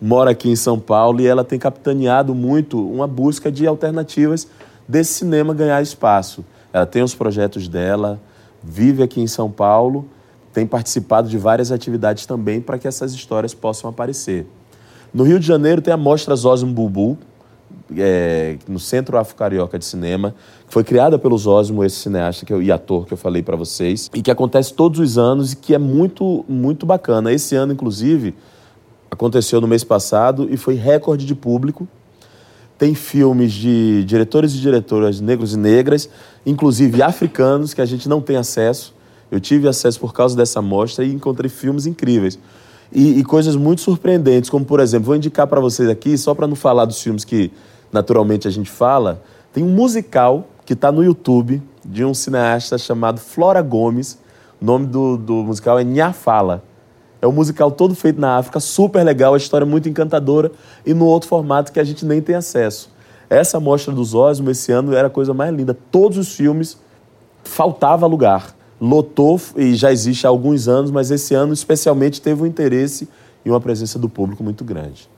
Mora 0.00 0.30
aqui 0.30 0.48
em 0.48 0.56
São 0.56 0.80
Paulo 0.80 1.20
e 1.20 1.26
ela 1.26 1.44
tem 1.44 1.58
capitaneado 1.58 2.34
muito 2.34 2.82
uma 2.90 3.06
busca 3.06 3.52
de 3.52 3.66
alternativas 3.66 4.48
desse 4.88 5.12
cinema 5.12 5.52
ganhar 5.52 5.82
espaço. 5.82 6.42
Ela 6.72 6.86
tem 6.86 7.02
os 7.02 7.14
projetos 7.14 7.68
dela, 7.68 8.18
vive 8.62 9.02
aqui 9.02 9.20
em 9.20 9.26
São 9.26 9.50
Paulo, 9.50 10.08
tem 10.54 10.66
participado 10.66 11.28
de 11.28 11.36
várias 11.36 11.70
atividades 11.70 12.24
também 12.24 12.62
para 12.62 12.78
que 12.78 12.88
essas 12.88 13.12
histórias 13.12 13.52
possam 13.52 13.90
aparecer. 13.90 14.46
No 15.12 15.24
Rio 15.24 15.38
de 15.38 15.46
Janeiro 15.46 15.82
tem 15.82 15.92
a 15.92 15.98
Mostra 15.98 16.34
Zosmo 16.34 16.72
Bubu, 16.72 17.18
é, 17.96 18.56
no 18.68 18.78
Centro 18.78 19.18
Afro 19.18 19.34
Carioca 19.34 19.78
de 19.78 19.84
Cinema, 19.84 20.34
que 20.66 20.72
foi 20.72 20.84
criada 20.84 21.18
pelo 21.18 21.36
Zósimo, 21.36 21.84
esse 21.84 21.96
cineasta 21.96 22.46
que 22.46 22.52
eu, 22.52 22.62
e 22.62 22.70
ator 22.70 23.06
que 23.06 23.12
eu 23.12 23.16
falei 23.18 23.42
para 23.42 23.56
vocês, 23.56 24.10
e 24.14 24.22
que 24.22 24.30
acontece 24.30 24.74
todos 24.74 25.00
os 25.00 25.18
anos 25.18 25.52
e 25.52 25.56
que 25.56 25.74
é 25.74 25.78
muito, 25.78 26.44
muito 26.48 26.86
bacana. 26.86 27.32
Esse 27.32 27.54
ano, 27.54 27.72
inclusive, 27.72 28.34
aconteceu 29.10 29.60
no 29.60 29.68
mês 29.68 29.84
passado 29.84 30.48
e 30.50 30.56
foi 30.56 30.74
recorde 30.74 31.26
de 31.26 31.34
público. 31.34 31.86
Tem 32.78 32.94
filmes 32.94 33.52
de 33.52 34.02
diretores 34.04 34.54
e 34.54 34.58
diretoras 34.58 35.20
negros 35.20 35.54
e 35.54 35.58
negras, 35.58 36.08
inclusive 36.44 37.02
africanos, 37.02 37.74
que 37.74 37.80
a 37.80 37.86
gente 37.86 38.08
não 38.08 38.20
tem 38.20 38.36
acesso. 38.36 38.94
Eu 39.30 39.40
tive 39.40 39.68
acesso 39.68 40.00
por 40.00 40.12
causa 40.12 40.36
dessa 40.36 40.60
mostra 40.60 41.04
e 41.04 41.12
encontrei 41.12 41.48
filmes 41.48 41.86
incríveis. 41.86 42.38
E, 42.94 43.20
e 43.20 43.24
coisas 43.24 43.56
muito 43.56 43.80
surpreendentes, 43.80 44.50
como 44.50 44.64
por 44.64 44.78
exemplo, 44.78 45.06
vou 45.06 45.16
indicar 45.16 45.46
para 45.46 45.60
vocês 45.60 45.88
aqui, 45.88 46.16
só 46.18 46.34
para 46.34 46.46
não 46.46 46.54
falar 46.54 46.84
dos 46.84 47.00
filmes 47.00 47.24
que 47.24 47.50
naturalmente 47.90 48.46
a 48.46 48.50
gente 48.50 48.70
fala, 48.70 49.22
tem 49.52 49.64
um 49.64 49.70
musical 49.70 50.46
que 50.66 50.74
está 50.74 50.92
no 50.92 51.02
YouTube 51.02 51.62
de 51.84 52.04
um 52.04 52.12
cineasta 52.12 52.76
chamado 52.76 53.18
Flora 53.18 53.62
Gomes. 53.62 54.18
O 54.60 54.64
nome 54.64 54.86
do, 54.86 55.16
do 55.16 55.34
musical 55.34 55.78
é 55.78 55.84
Nha 55.84 56.12
Fala. 56.12 56.62
É 57.20 57.26
um 57.26 57.32
musical 57.32 57.70
todo 57.70 57.94
feito 57.94 58.20
na 58.20 58.36
África, 58.36 58.58
super 58.58 59.04
legal, 59.04 59.34
a 59.34 59.36
história 59.36 59.64
é 59.64 59.68
muito 59.68 59.88
encantadora 59.88 60.50
e 60.84 60.92
no 60.92 61.06
outro 61.06 61.28
formato 61.28 61.72
que 61.72 61.78
a 61.78 61.84
gente 61.84 62.04
nem 62.04 62.20
tem 62.20 62.34
acesso. 62.34 62.90
Essa 63.30 63.60
mostra 63.60 63.92
dos 63.94 64.12
Osmo 64.12 64.50
esse 64.50 64.72
ano 64.72 64.94
era 64.94 65.06
a 65.06 65.10
coisa 65.10 65.32
mais 65.32 65.54
linda. 65.54 65.76
Todos 65.90 66.18
os 66.18 66.34
filmes 66.34 66.76
faltava 67.44 68.06
lugar 68.06 68.54
lotou 68.82 69.40
e 69.56 69.76
já 69.76 69.92
existe 69.92 70.26
há 70.26 70.30
alguns 70.30 70.66
anos, 70.66 70.90
mas 70.90 71.12
esse 71.12 71.34
ano 71.34 71.52
especialmente 71.52 72.20
teve 72.20 72.42
um 72.42 72.46
interesse 72.46 73.08
e 73.44 73.48
uma 73.48 73.60
presença 73.60 73.96
do 73.96 74.08
público 74.08 74.42
muito 74.42 74.64
grande. 74.64 75.08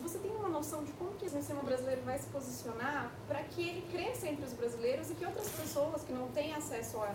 Você 0.00 0.16
tem 0.18 0.30
uma 0.30 0.48
noção 0.48 0.84
de 0.84 0.92
como 0.92 1.10
que 1.18 1.26
o 1.26 1.28
cinema 1.28 1.64
brasileiro 1.64 2.02
vai 2.06 2.16
se 2.18 2.26
posicionar 2.26 3.10
para 3.26 3.40
que 3.42 3.62
ele 3.62 3.82
cresça 3.90 4.28
entre 4.28 4.44
os 4.44 4.52
brasileiros 4.52 5.10
e 5.10 5.14
que 5.14 5.26
outras 5.26 5.48
pessoas 5.48 6.02
que 6.06 6.12
não 6.12 6.28
têm 6.28 6.54
acesso 6.54 6.98
a, 6.98 7.10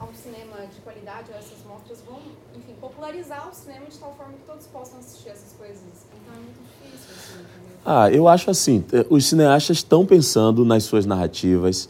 a 0.00 0.04
um 0.04 0.12
cinema 0.12 0.66
de 0.66 0.80
qualidade, 0.80 1.32
a 1.32 1.36
essas 1.36 1.64
mostras, 1.64 2.02
vão, 2.04 2.18
enfim, 2.56 2.74
popularizar 2.80 3.48
o 3.48 3.54
cinema 3.54 3.86
de 3.86 3.98
tal 3.98 4.12
forma 4.16 4.32
que 4.32 4.44
todos 4.44 4.66
possam 4.66 4.98
assistir 4.98 5.28
essas 5.28 5.52
coisas? 5.52 5.78
Então 6.10 6.34
é 6.34 6.38
muito 6.38 6.58
difícil. 6.74 7.14
Assim, 7.14 7.44
ah, 7.86 8.10
eu 8.10 8.26
acho 8.26 8.50
assim, 8.50 8.84
eh, 8.92 9.06
os 9.08 9.26
cineastas 9.26 9.76
estão 9.76 10.04
pensando 10.04 10.64
nas 10.64 10.82
suas 10.82 11.06
narrativas, 11.06 11.88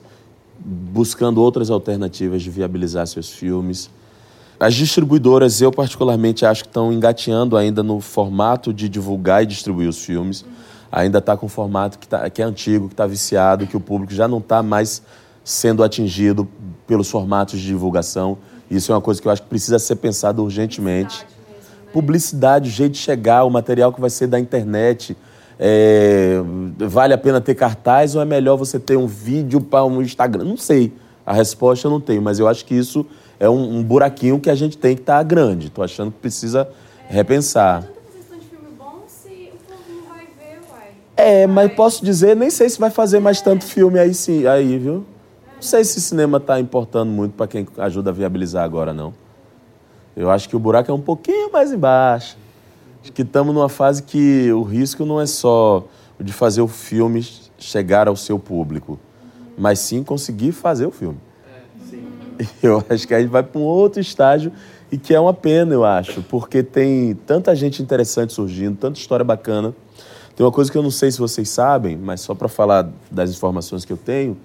buscando 0.58 1.40
outras 1.40 1.70
alternativas 1.70 2.42
de 2.42 2.50
viabilizar 2.50 3.06
seus 3.06 3.30
filmes. 3.30 3.90
As 4.58 4.74
distribuidoras, 4.74 5.60
eu 5.60 5.70
particularmente 5.70 6.44
acho 6.44 6.64
que 6.64 6.68
estão 6.68 6.92
engateando 6.92 7.56
ainda 7.56 7.82
no 7.82 8.00
formato 8.00 8.72
de 8.72 8.88
divulgar 8.88 9.42
e 9.44 9.46
distribuir 9.46 9.88
os 9.88 10.04
filmes. 10.04 10.44
Ainda 10.90 11.18
está 11.18 11.36
com 11.36 11.46
um 11.46 11.48
formato 11.48 11.98
que, 11.98 12.08
tá, 12.08 12.28
que 12.28 12.42
é 12.42 12.44
antigo, 12.44 12.88
que 12.88 12.94
está 12.94 13.06
viciado, 13.06 13.66
que 13.66 13.76
o 13.76 13.80
público 13.80 14.12
já 14.12 14.26
não 14.26 14.38
está 14.38 14.62
mais 14.62 15.02
sendo 15.44 15.84
atingido 15.84 16.48
pelos 16.86 17.08
formatos 17.08 17.60
de 17.60 17.66
divulgação. 17.66 18.36
Isso 18.70 18.90
é 18.90 18.94
uma 18.94 19.00
coisa 19.00 19.22
que 19.22 19.28
eu 19.28 19.32
acho 19.32 19.42
que 19.42 19.48
precisa 19.48 19.78
ser 19.78 19.96
pensado 19.96 20.42
urgentemente. 20.42 21.20
Né? 21.20 21.26
Publicidade 21.92 22.68
o 22.68 22.72
jeito 22.72 22.92
de 22.92 22.98
chegar, 22.98 23.44
o 23.44 23.50
material 23.50 23.92
que 23.92 24.00
vai 24.00 24.10
ser 24.10 24.26
da 24.26 24.40
internet, 24.40 25.16
é, 25.58 26.36
vale 26.78 27.12
a 27.12 27.18
pena 27.18 27.40
ter 27.40 27.54
cartaz 27.54 28.14
ou 28.14 28.22
é 28.22 28.24
melhor 28.24 28.56
você 28.56 28.78
ter 28.78 28.96
um 28.96 29.06
vídeo 29.06 29.60
para 29.60 29.84
um 29.84 30.00
Instagram? 30.00 30.44
Não 30.44 30.56
sei. 30.56 30.92
A 31.26 31.32
resposta 31.32 31.86
eu 31.86 31.90
não 31.90 32.00
tenho, 32.00 32.22
mas 32.22 32.38
eu 32.38 32.46
acho 32.46 32.64
que 32.64 32.74
isso 32.74 33.04
é 33.40 33.50
um, 33.50 33.78
um 33.78 33.82
buraquinho 33.82 34.38
que 34.38 34.48
a 34.48 34.54
gente 34.54 34.78
tem 34.78 34.94
que 34.94 35.02
estar 35.02 35.18
tá 35.18 35.22
grande. 35.22 35.66
Estou 35.66 35.82
achando 35.84 36.12
que 36.12 36.18
precisa 36.18 36.68
é, 37.10 37.12
repensar. 37.12 37.82
Não 37.82 37.88
fazer 37.88 38.24
tanto 38.30 38.44
filme 38.44 38.68
bom 38.78 39.02
se 39.06 39.50
o 39.52 39.68
povo 39.68 39.82
não 39.88 40.08
vai 40.08 40.26
ver, 40.38 40.60
uai. 40.70 40.88
É, 41.16 41.46
mas 41.46 41.72
posso 41.74 42.04
dizer, 42.04 42.36
nem 42.36 42.50
sei 42.50 42.70
se 42.70 42.78
vai 42.78 42.90
fazer 42.90 43.18
mais 43.18 43.40
tanto 43.40 43.64
filme 43.64 43.98
aí 43.98 44.14
sim, 44.14 44.46
aí, 44.46 44.78
viu? 44.78 45.04
Não 45.56 45.62
sei 45.62 45.82
se 45.82 45.98
o 45.98 46.00
cinema 46.00 46.38
está 46.38 46.60
importando 46.60 47.10
muito 47.10 47.32
para 47.32 47.48
quem 47.48 47.66
ajuda 47.78 48.10
a 48.10 48.12
viabilizar 48.12 48.62
agora, 48.62 48.94
não. 48.94 49.12
Eu 50.16 50.30
acho 50.30 50.48
que 50.48 50.54
o 50.54 50.58
buraco 50.58 50.90
é 50.90 50.94
um 50.94 51.00
pouquinho 51.00 51.52
mais 51.52 51.72
embaixo. 51.72 52.37
Que 53.14 53.22
estamos 53.22 53.54
numa 53.54 53.68
fase 53.68 54.02
que 54.02 54.52
o 54.52 54.62
risco 54.62 55.04
não 55.04 55.20
é 55.20 55.26
só 55.26 55.84
o 56.18 56.22
de 56.22 56.32
fazer 56.32 56.60
o 56.60 56.68
filme 56.68 57.26
chegar 57.58 58.08
ao 58.08 58.16
seu 58.16 58.38
público, 58.38 58.98
mas 59.56 59.78
sim 59.78 60.02
conseguir 60.02 60.52
fazer 60.52 60.86
o 60.86 60.90
filme. 60.90 61.18
Eu 62.62 62.84
acho 62.88 63.06
que 63.06 63.14
a 63.14 63.20
gente 63.20 63.30
vai 63.30 63.42
para 63.42 63.60
um 63.60 63.64
outro 63.64 64.00
estágio 64.00 64.52
e 64.90 64.96
que 64.96 65.14
é 65.14 65.20
uma 65.20 65.34
pena, 65.34 65.74
eu 65.74 65.84
acho, 65.84 66.22
porque 66.22 66.62
tem 66.62 67.14
tanta 67.26 67.54
gente 67.54 67.82
interessante 67.82 68.32
surgindo, 68.32 68.76
tanta 68.76 68.98
história 68.98 69.24
bacana. 69.24 69.74
Tem 70.34 70.46
uma 70.46 70.52
coisa 70.52 70.72
que 70.72 70.78
eu 70.78 70.82
não 70.82 70.90
sei 70.90 71.10
se 71.10 71.18
vocês 71.18 71.50
sabem, 71.50 71.96
mas 71.96 72.22
só 72.22 72.34
para 72.34 72.48
falar 72.48 72.88
das 73.10 73.30
informações 73.30 73.84
que 73.84 73.92
eu 73.92 73.98
tenho, 73.98 74.36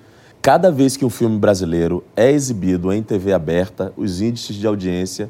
cada 0.41 0.69
vez 0.69 0.97
que 0.97 1.05
um 1.05 1.09
filme 1.09 1.37
brasileiro 1.37 2.03
é 2.15 2.29
exibido 2.29 2.91
em 2.91 3.01
TV 3.01 3.31
aberta, 3.31 3.93
os 3.95 4.19
índices 4.19 4.57
de 4.57 4.67
audiência 4.67 5.29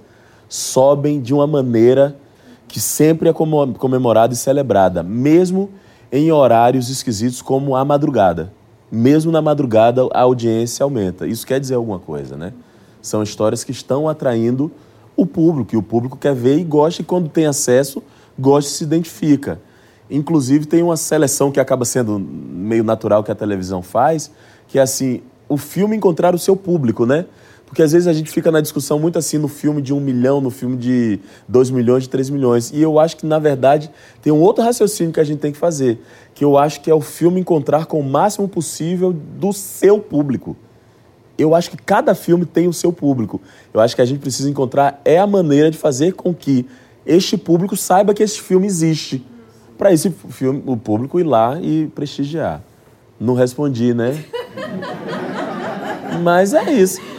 sobem 0.49 1.21
de 1.21 1.33
uma 1.33 1.45
maneira 1.45 2.15
que 2.73 2.79
sempre 2.79 3.29
é 3.29 3.33
comemorada 3.33 4.33
e 4.33 4.35
celebrada, 4.35 5.03
mesmo 5.03 5.69
em 6.11 6.31
horários 6.31 6.89
esquisitos 6.89 7.39
como 7.39 7.75
a 7.75 7.85
madrugada. 7.85 8.51
Mesmo 8.91 9.31
na 9.31 9.43
madrugada, 9.43 10.01
a 10.11 10.21
audiência 10.21 10.83
aumenta. 10.83 11.27
Isso 11.27 11.45
quer 11.45 11.59
dizer 11.59 11.75
alguma 11.75 11.99
coisa, 11.99 12.35
né? 12.35 12.51
São 12.99 13.21
histórias 13.21 13.63
que 13.63 13.71
estão 13.71 14.09
atraindo 14.09 14.71
o 15.15 15.23
público, 15.23 15.75
e 15.75 15.77
o 15.77 15.83
público 15.83 16.17
quer 16.17 16.33
ver 16.33 16.57
e 16.57 16.63
gosta, 16.63 17.03
e 17.03 17.05
quando 17.05 17.29
tem 17.29 17.45
acesso, 17.45 18.01
gosta 18.39 18.71
e 18.71 18.73
se 18.73 18.83
identifica. 18.83 19.61
Inclusive, 20.09 20.65
tem 20.65 20.81
uma 20.81 20.97
seleção 20.97 21.51
que 21.51 21.59
acaba 21.59 21.85
sendo 21.85 22.17
meio 22.17 22.83
natural 22.83 23.23
que 23.23 23.31
a 23.31 23.35
televisão 23.35 23.83
faz, 23.83 24.31
que 24.67 24.79
é 24.79 24.81
assim, 24.81 25.21
o 25.47 25.57
filme 25.57 25.95
encontrar 25.95 26.33
o 26.33 26.39
seu 26.39 26.55
público, 26.55 27.05
né? 27.05 27.27
Porque 27.73 27.81
às 27.81 27.91
vezes 27.91 28.07
a 28.07 28.13
gente 28.13 28.29
fica 28.29 28.51
na 28.51 28.61
discussão 28.61 28.99
muito 28.99 29.17
assim 29.17 29.39
no 29.39 29.47
filme 29.47 29.81
de 29.81 29.91
um 29.95 29.99
milhão, 29.99 30.39
no 30.39 30.51
filme 30.51 30.77
de 30.77 31.19
dois 31.47 31.71
milhões, 31.71 32.03
de 32.03 32.09
três 32.09 32.29
milhões. 32.29 32.71
E 32.71 32.79
eu 32.79 32.99
acho 32.99 33.17
que, 33.17 33.25
na 33.25 33.39
verdade, 33.39 33.89
tem 34.21 34.31
um 34.31 34.39
outro 34.39 34.63
raciocínio 34.63 35.11
que 35.11 35.19
a 35.19 35.23
gente 35.23 35.39
tem 35.39 35.51
que 35.51 35.57
fazer, 35.57 35.99
que 36.35 36.45
eu 36.45 36.55
acho 36.55 36.81
que 36.81 36.91
é 36.91 36.93
o 36.93 37.01
filme 37.01 37.41
encontrar 37.41 37.87
com 37.87 37.99
o 37.99 38.03
máximo 38.03 38.47
possível 38.47 39.11
do 39.11 39.51
seu 39.51 39.97
público. 39.97 40.55
Eu 41.35 41.55
acho 41.55 41.71
que 41.71 41.77
cada 41.77 42.13
filme 42.13 42.45
tem 42.45 42.67
o 42.67 42.73
seu 42.73 42.93
público. 42.93 43.41
Eu 43.73 43.81
acho 43.81 43.95
que 43.95 44.03
a 44.03 44.05
gente 44.05 44.19
precisa 44.19 44.47
encontrar 44.47 45.01
é 45.03 45.17
a 45.17 45.25
maneira 45.25 45.71
de 45.71 45.77
fazer 45.79 46.13
com 46.13 46.31
que 46.31 46.67
este 47.07 47.35
público 47.37 47.75
saiba 47.75 48.13
que 48.13 48.21
esse 48.21 48.39
filme 48.39 48.67
existe. 48.67 49.25
Para 49.79 49.91
esse 49.91 50.11
filme, 50.29 50.61
o 50.67 50.77
público 50.77 51.19
ir 51.19 51.23
lá 51.23 51.59
e 51.59 51.87
prestigiar. 51.95 52.61
Não 53.19 53.33
respondi, 53.33 53.95
né? 53.95 54.23
Mas 56.21 56.53
é 56.53 56.71
isso. 56.71 57.12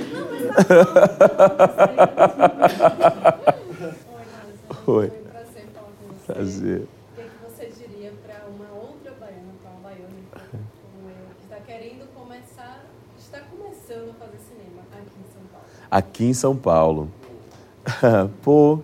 Oi. 4.86 5.10
Prazer. 6.26 6.82
O 6.82 6.88
que, 7.16 7.22
que 7.22 7.28
você 7.44 7.66
diria 7.66 8.12
para 8.24 8.46
uma 8.48 8.70
outra 8.72 9.10
baiana, 9.18 9.52
para 9.60 9.70
uma 9.72 9.80
baiana 9.80 10.14
como 10.32 11.08
eu, 11.08 11.14
que 11.36 11.42
está 11.44 11.56
querendo 11.66 12.06
começar, 12.14 12.84
está 13.18 13.40
começando 13.40 14.10
a 14.10 14.14
fazer 14.14 14.38
cinema 14.48 14.82
aqui 14.92 15.18
em 15.18 15.24
São 15.32 15.42
Paulo? 15.50 15.66
Aqui 15.90 16.24
em 16.24 16.34
São 16.34 16.56
Paulo. 16.56 17.10
Pô. 18.42 18.78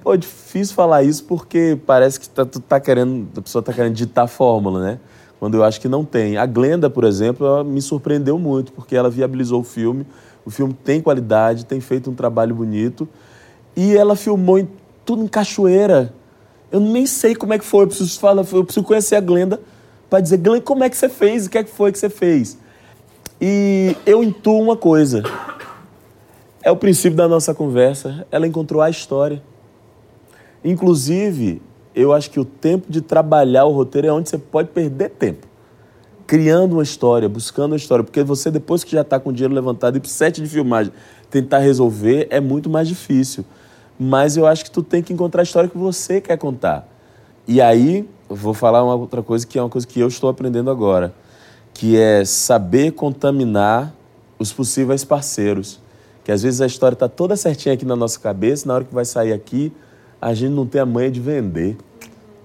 Pô, 0.00 0.14
é 0.14 0.16
difícil 0.16 0.74
falar 0.74 1.02
isso 1.02 1.24
porque 1.24 1.78
parece 1.84 2.18
que 2.20 2.28
tá, 2.28 2.46
tu 2.46 2.60
tá 2.60 2.78
querendo, 2.80 3.28
a 3.36 3.42
pessoa 3.42 3.60
está 3.60 3.72
querendo 3.72 3.94
ditar 3.94 4.22
a 4.22 4.28
fórmula, 4.28 4.80
né? 4.80 5.00
Quando 5.38 5.54
eu 5.54 5.64
acho 5.64 5.80
que 5.80 5.88
não 5.88 6.04
tem. 6.04 6.36
A 6.36 6.46
Glenda, 6.46 6.88
por 6.88 7.04
exemplo, 7.04 7.62
me 7.64 7.82
surpreendeu 7.82 8.38
muito, 8.38 8.72
porque 8.72 8.96
ela 8.96 9.10
viabilizou 9.10 9.60
o 9.60 9.64
filme. 9.64 10.06
O 10.44 10.50
filme 10.50 10.72
tem 10.72 11.00
qualidade, 11.00 11.66
tem 11.66 11.80
feito 11.80 12.10
um 12.10 12.14
trabalho 12.14 12.54
bonito. 12.54 13.08
E 13.76 13.96
ela 13.96 14.16
filmou 14.16 14.58
em, 14.58 14.68
tudo 15.04 15.22
em 15.22 15.28
cachoeira. 15.28 16.14
Eu 16.70 16.80
nem 16.80 17.06
sei 17.06 17.34
como 17.34 17.52
é 17.52 17.58
que 17.58 17.64
foi, 17.64 17.84
eu 17.84 17.88
preciso, 17.88 18.18
falar, 18.18 18.44
eu 18.52 18.64
preciso 18.64 18.84
conhecer 18.84 19.16
a 19.16 19.20
Glenda 19.20 19.60
para 20.08 20.20
dizer, 20.20 20.38
Glenda, 20.38 20.62
como 20.62 20.84
é 20.84 20.90
que 20.90 20.96
você 20.96 21.08
fez? 21.08 21.46
O 21.46 21.50
que 21.50 21.58
é 21.58 21.64
que 21.64 21.70
foi 21.70 21.92
que 21.92 21.98
você 21.98 22.08
fez? 22.08 22.58
E 23.40 23.94
eu 24.06 24.22
intuo 24.22 24.62
uma 24.62 24.76
coisa. 24.76 25.22
É 26.62 26.70
o 26.70 26.76
princípio 26.76 27.16
da 27.16 27.28
nossa 27.28 27.54
conversa. 27.54 28.26
Ela 28.30 28.46
encontrou 28.46 28.80
a 28.80 28.88
história. 28.88 29.42
Inclusive, 30.64 31.62
eu 31.96 32.12
acho 32.12 32.30
que 32.30 32.38
o 32.38 32.44
tempo 32.44 32.92
de 32.92 33.00
trabalhar 33.00 33.64
o 33.64 33.72
roteiro 33.72 34.06
é 34.06 34.12
onde 34.12 34.28
você 34.28 34.36
pode 34.36 34.68
perder 34.68 35.08
tempo. 35.10 35.46
criando 36.26 36.72
uma 36.72 36.82
história, 36.82 37.28
buscando 37.28 37.72
uma 37.72 37.76
história. 37.76 38.04
Porque 38.04 38.22
você, 38.22 38.50
depois 38.50 38.82
que 38.82 38.90
já 38.92 39.02
está 39.02 39.18
com 39.18 39.30
o 39.30 39.32
dinheiro 39.32 39.54
levantado 39.54 39.96
e 39.96 40.00
para 40.00 40.10
set 40.10 40.42
de 40.42 40.48
filmagem 40.48 40.92
tentar 41.30 41.58
resolver, 41.58 42.26
é 42.30 42.40
muito 42.40 42.68
mais 42.68 42.88
difícil. 42.88 43.44
Mas 43.98 44.36
eu 44.36 44.46
acho 44.46 44.64
que 44.64 44.70
tu 44.70 44.82
tem 44.82 45.02
que 45.02 45.12
encontrar 45.12 45.42
a 45.42 45.44
história 45.44 45.70
que 45.70 45.78
você 45.78 46.20
quer 46.20 46.36
contar. 46.36 46.86
E 47.46 47.60
aí, 47.60 48.08
vou 48.28 48.52
falar 48.52 48.82
uma 48.82 48.96
outra 48.96 49.22
coisa 49.22 49.46
que 49.46 49.56
é 49.58 49.62
uma 49.62 49.70
coisa 49.70 49.86
que 49.86 50.00
eu 50.00 50.08
estou 50.08 50.28
aprendendo 50.28 50.68
agora, 50.68 51.14
que 51.72 51.96
é 51.96 52.24
saber 52.24 52.90
contaminar 52.90 53.94
os 54.38 54.52
possíveis 54.52 55.04
parceiros. 55.04 55.80
Que 56.24 56.32
às 56.32 56.42
vezes 56.42 56.60
a 56.60 56.66
história 56.66 56.94
está 56.94 57.08
toda 57.08 57.36
certinha 57.36 57.72
aqui 57.72 57.84
na 57.84 57.94
nossa 57.94 58.18
cabeça, 58.18 58.66
na 58.66 58.74
hora 58.74 58.84
que 58.84 58.92
vai 58.92 59.04
sair 59.04 59.32
aqui, 59.32 59.72
a 60.26 60.34
gente 60.34 60.50
não 60.50 60.66
tem 60.66 60.80
a 60.80 60.84
manha 60.84 61.08
de 61.08 61.20
vender. 61.20 61.76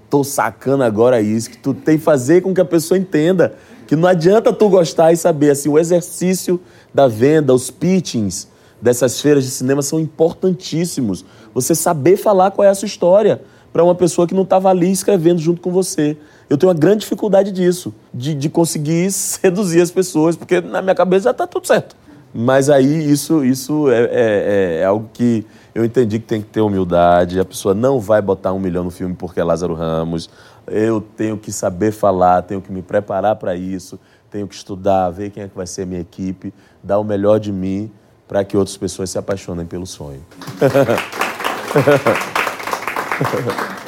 Tô 0.08 0.24
sacando 0.24 0.84
agora 0.84 1.20
isso, 1.20 1.50
que 1.50 1.58
tu 1.58 1.74
tem 1.74 1.98
que 1.98 2.04
fazer 2.04 2.42
com 2.42 2.54
que 2.54 2.62
a 2.62 2.66
pessoa 2.66 2.96
entenda 2.96 3.56
que 3.88 3.96
não 3.96 4.08
adianta 4.08 4.54
tu 4.54 4.70
gostar 4.70 5.12
e 5.12 5.18
saber, 5.18 5.50
assim, 5.50 5.68
o 5.68 5.80
exercício 5.80 6.62
da 6.94 7.08
venda, 7.08 7.56
os 7.56 7.72
pitchings 7.72 8.48
dessas 8.80 9.20
feiras 9.20 9.44
de 9.46 9.50
cinema 9.50 9.82
são 9.82 10.00
importantíssimos. 10.00 11.26
Você 11.56 11.74
saber 11.74 12.18
falar 12.18 12.52
qual 12.52 12.68
é 12.68 12.70
a 12.70 12.76
sua 12.76 12.86
história 12.86 13.42
para 13.74 13.84
uma 13.84 13.96
pessoa 13.96 14.28
que 14.28 14.36
não 14.36 14.44
estava 14.44 14.70
ali 14.70 14.92
escrevendo 14.92 15.40
junto 15.40 15.60
com 15.60 15.72
você. 15.72 16.16
Eu 16.48 16.60
tenho 16.60 16.72
uma 16.72 16.78
grande 16.78 17.00
dificuldade 17.00 17.52
disso, 17.52 17.92
de, 18.14 18.36
de 18.36 18.48
conseguir 18.48 19.10
seduzir 19.12 19.82
as 19.82 19.90
pessoas, 19.90 20.36
porque 20.36 20.62
na 20.62 20.84
minha 20.84 20.94
cabeça 20.94 21.24
já 21.24 21.32
está 21.32 21.48
tudo 21.48 21.66
certo. 21.66 21.96
Mas 22.32 22.70
aí 22.70 23.12
isso, 23.12 23.44
isso 23.44 23.90
é, 23.90 24.04
é, 24.04 24.80
é, 24.82 24.86
algo 24.86 25.10
que 25.12 25.44
eu 25.74 25.86
entendi 25.86 26.20
que 26.20 26.26
tem 26.26 26.42
que 26.42 26.48
ter 26.48 26.62
humildade. 26.62 27.40
A 27.40 27.46
pessoa 27.46 27.74
não 27.74 28.00
vai 28.00 28.22
botar 28.22 28.54
um 28.54 28.60
milhão 28.60 28.84
no 28.84 28.92
filme 28.92 29.16
porque 29.16 29.40
é 29.40 29.44
Lázaro 29.44 29.74
Ramos. 29.74 30.30
Eu 30.68 31.02
tenho 31.02 31.38
que 31.38 31.52
saber 31.52 31.92
falar, 31.92 32.42
tenho 32.44 32.62
que 32.62 32.72
me 32.72 32.82
preparar 32.82 33.36
para 33.36 33.56
isso, 33.56 34.00
tenho 34.30 34.48
que 34.48 34.56
estudar, 34.56 35.10
ver 35.10 35.32
quem 35.32 35.44
é 35.44 35.48
que 35.48 35.56
vai 35.56 35.68
ser 35.68 35.84
a 35.84 35.86
minha 35.86 36.02
equipe, 36.02 36.54
dar 36.84 37.00
o 37.00 37.04
melhor 37.04 37.40
de 37.40 37.52
mim 37.52 37.92
para 38.28 38.44
que 38.44 38.56
outras 38.56 38.78
pessoas 38.78 39.10
se 39.10 39.18
apaixonem 39.18 39.66
pelo 39.66 39.86
sonho. 39.86 40.24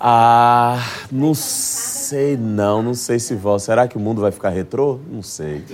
Ah, 0.00 0.78
não 1.10 1.34
sei 1.34 2.36
não, 2.36 2.82
não 2.82 2.94
sei 2.94 3.18
se 3.18 3.34
vou. 3.34 3.58
Será 3.58 3.88
que 3.88 3.96
o 3.96 4.00
mundo 4.00 4.20
vai 4.20 4.30
ficar 4.30 4.50
retrô? 4.50 5.00
Não 5.10 5.22
sei. 5.22 5.64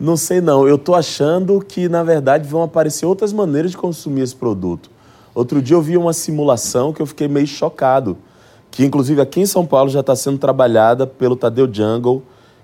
Não 0.00 0.16
sei 0.16 0.40
não. 0.40 0.66
Eu 0.66 0.78
tô 0.78 0.94
achando 0.94 1.60
que 1.60 1.88
na 1.88 2.02
verdade 2.02 2.48
vão 2.48 2.62
aparecer 2.62 3.04
outras 3.04 3.32
maneiras 3.32 3.72
de 3.72 3.76
consumir 3.76 4.22
esse 4.22 4.34
produto. 4.34 4.90
Outro 5.34 5.60
dia 5.60 5.76
eu 5.76 5.82
vi 5.82 5.96
uma 5.96 6.12
simulação 6.12 6.92
que 6.92 7.02
eu 7.02 7.06
fiquei 7.06 7.28
meio 7.28 7.46
chocado, 7.46 8.16
que 8.70 8.84
inclusive 8.84 9.20
aqui 9.20 9.40
em 9.40 9.46
São 9.46 9.66
Paulo 9.66 9.90
já 9.90 10.00
está 10.00 10.16
sendo 10.16 10.38
trabalhada 10.38 11.06
pelo 11.06 11.36
Tadeu 11.36 11.68
Jungle, 11.70 12.22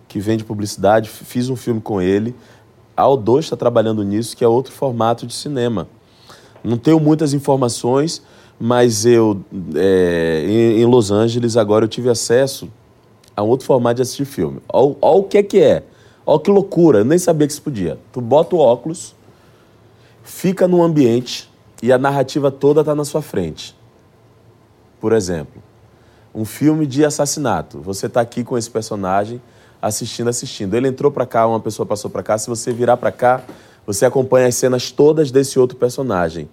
que 0.09 0.19
vende 0.19 0.45
publicidade. 0.45 1.11
Fiz 1.11 1.51
um 1.51 1.57
filme 1.57 1.81
com 1.81 2.01
ele. 2.01 2.35
A 3.01 3.05
O2 3.05 3.41
está 3.41 3.57
trabalhando 3.57 4.05
nisso, 4.05 4.37
que 4.37 4.45
é 4.45 4.49
outro 4.49 4.73
formato 4.73 5.27
de 5.27 5.33
cinema. 5.33 5.89
Não 6.63 6.77
tenho 6.77 7.01
muitas 7.01 7.33
informações, 7.33 8.23
mas 8.61 9.07
eu, 9.07 9.41
é, 9.75 10.45
em, 10.47 10.83
em, 10.83 10.85
Los 10.85 11.11
Angeles, 11.11 11.57
agora 11.57 11.87
eu 11.87 11.89
tive 11.89 12.11
acesso 12.11 12.69
a 13.35 13.43
outro 13.43 13.67
formato 13.67 13.97
de 13.97 14.03
assistir 14.03 14.27
filme. 14.27 14.61
Olha 14.71 14.97
o 15.01 15.25
que 15.25 15.39
é 15.39 15.43
que 15.43 15.59
é. 15.59 15.83
Olha 16.27 16.41
que 16.41 16.51
loucura, 16.51 16.99
eu 16.99 17.05
nem 17.05 17.19
sabia 17.19 17.47
que 17.47 17.55
isso 17.55 17.63
podia. 17.63 17.99
Tu 18.13 18.21
bota 18.21 18.55
o 18.55 18.59
óculos, 18.59 19.15
fica 20.23 20.69
num 20.69 20.83
ambiente 20.83 21.51
e 21.83 21.91
a 21.91 21.97
narrativa 21.97 22.51
toda 22.51 22.81
está 22.81 22.95
na 22.95 23.07
sua 23.07 23.23
frente. 23.23 23.75
Por 25.01 25.15
exemplo, 25.15 25.63
um 26.35 26.45
filme 26.45 26.87
de 26.87 27.03
assassinato. 27.03 27.81
Você 27.81 28.07
está 28.07 28.21
aqui 28.21 28.45
com 28.45 28.59
esse 28.59 28.71
personagem 28.71 29.41
assistindo, 29.81 30.29
assistindo. 30.29 30.75
Ele 30.75 30.89
entrou 30.89 31.11
para 31.11 31.27
cá, 31.27 31.47
uma 31.47 31.61
pessoa 31.61 31.87
passou 31.87 32.11
para 32.11 32.23
cá. 32.23 32.39
Se 32.39 32.49
você 32.49 32.73
virar 32.73 32.97
para 32.97 33.11
cá, 33.13 33.43
você 33.87 34.05
acompanha 34.05 34.47
as 34.47 34.55
cenas 34.55 34.91
todas 34.91 35.31
desse 35.31 35.59
outro 35.59 35.77
personagem. 35.77 36.49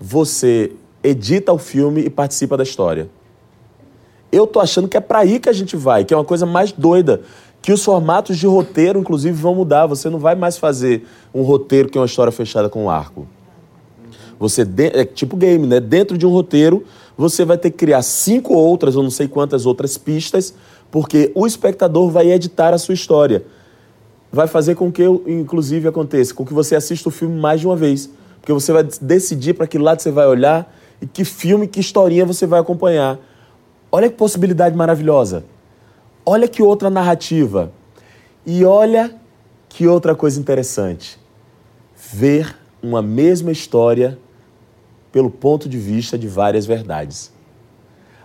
Você 0.00 0.72
edita 1.02 1.52
o 1.52 1.58
filme 1.58 2.02
e 2.02 2.10
participa 2.10 2.56
da 2.56 2.62
história. 2.62 3.08
Eu 4.32 4.46
tô 4.46 4.60
achando 4.60 4.88
que 4.88 4.96
é 4.96 5.00
para 5.00 5.20
aí 5.20 5.38
que 5.38 5.48
a 5.48 5.52
gente 5.52 5.76
vai, 5.76 6.04
que 6.04 6.14
é 6.14 6.16
uma 6.16 6.24
coisa 6.24 6.46
mais 6.46 6.72
doida, 6.72 7.22
que 7.60 7.72
os 7.72 7.84
formatos 7.84 8.38
de 8.38 8.46
roteiro, 8.46 8.98
inclusive, 8.98 9.36
vão 9.36 9.54
mudar. 9.54 9.86
Você 9.86 10.08
não 10.08 10.18
vai 10.18 10.34
mais 10.34 10.56
fazer 10.56 11.06
um 11.34 11.42
roteiro 11.42 11.88
que 11.88 11.98
é 11.98 12.00
uma 12.00 12.06
história 12.06 12.32
fechada 12.32 12.68
com 12.68 12.84
um 12.84 12.90
arco. 12.90 13.26
Você 14.38 14.66
é 14.94 15.04
tipo 15.04 15.36
game, 15.36 15.66
né? 15.66 15.80
Dentro 15.80 16.16
de 16.16 16.26
um 16.26 16.30
roteiro, 16.30 16.84
você 17.16 17.44
vai 17.44 17.58
ter 17.58 17.70
que 17.70 17.76
criar 17.76 18.00
cinco 18.00 18.54
outras, 18.54 18.96
ou 18.96 19.02
não 19.02 19.10
sei 19.10 19.28
quantas 19.28 19.66
outras 19.66 19.98
pistas, 19.98 20.54
porque 20.90 21.30
o 21.34 21.46
espectador 21.46 22.10
vai 22.10 22.30
editar 22.30 22.74
a 22.74 22.78
sua 22.78 22.94
história. 22.94 23.44
Vai 24.32 24.46
fazer 24.46 24.74
com 24.74 24.90
que, 24.90 25.04
inclusive, 25.04 25.88
aconteça, 25.88 26.34
com 26.34 26.44
que 26.44 26.52
você 26.52 26.74
assista 26.74 27.08
o 27.08 27.12
filme 27.12 27.38
mais 27.38 27.60
de 27.60 27.66
uma 27.66 27.76
vez. 27.76 28.10
Porque 28.40 28.52
você 28.52 28.72
vai 28.72 28.84
decidir 29.00 29.54
para 29.54 29.66
que 29.66 29.78
lado 29.78 30.00
você 30.00 30.10
vai 30.10 30.26
olhar 30.26 30.72
e 31.00 31.06
que 31.06 31.24
filme, 31.24 31.66
que 31.66 31.80
historinha 31.80 32.24
você 32.24 32.46
vai 32.46 32.60
acompanhar. 32.60 33.18
Olha 33.90 34.08
que 34.08 34.16
possibilidade 34.16 34.76
maravilhosa. 34.76 35.44
Olha 36.24 36.46
que 36.46 36.62
outra 36.62 36.90
narrativa. 36.90 37.72
E 38.46 38.64
olha 38.64 39.14
que 39.68 39.86
outra 39.86 40.14
coisa 40.14 40.38
interessante. 40.40 41.18
Ver 42.12 42.56
uma 42.82 43.02
mesma 43.02 43.52
história 43.52 44.18
pelo 45.12 45.30
ponto 45.30 45.68
de 45.68 45.76
vista 45.76 46.16
de 46.16 46.28
várias 46.28 46.66
verdades. 46.66 47.32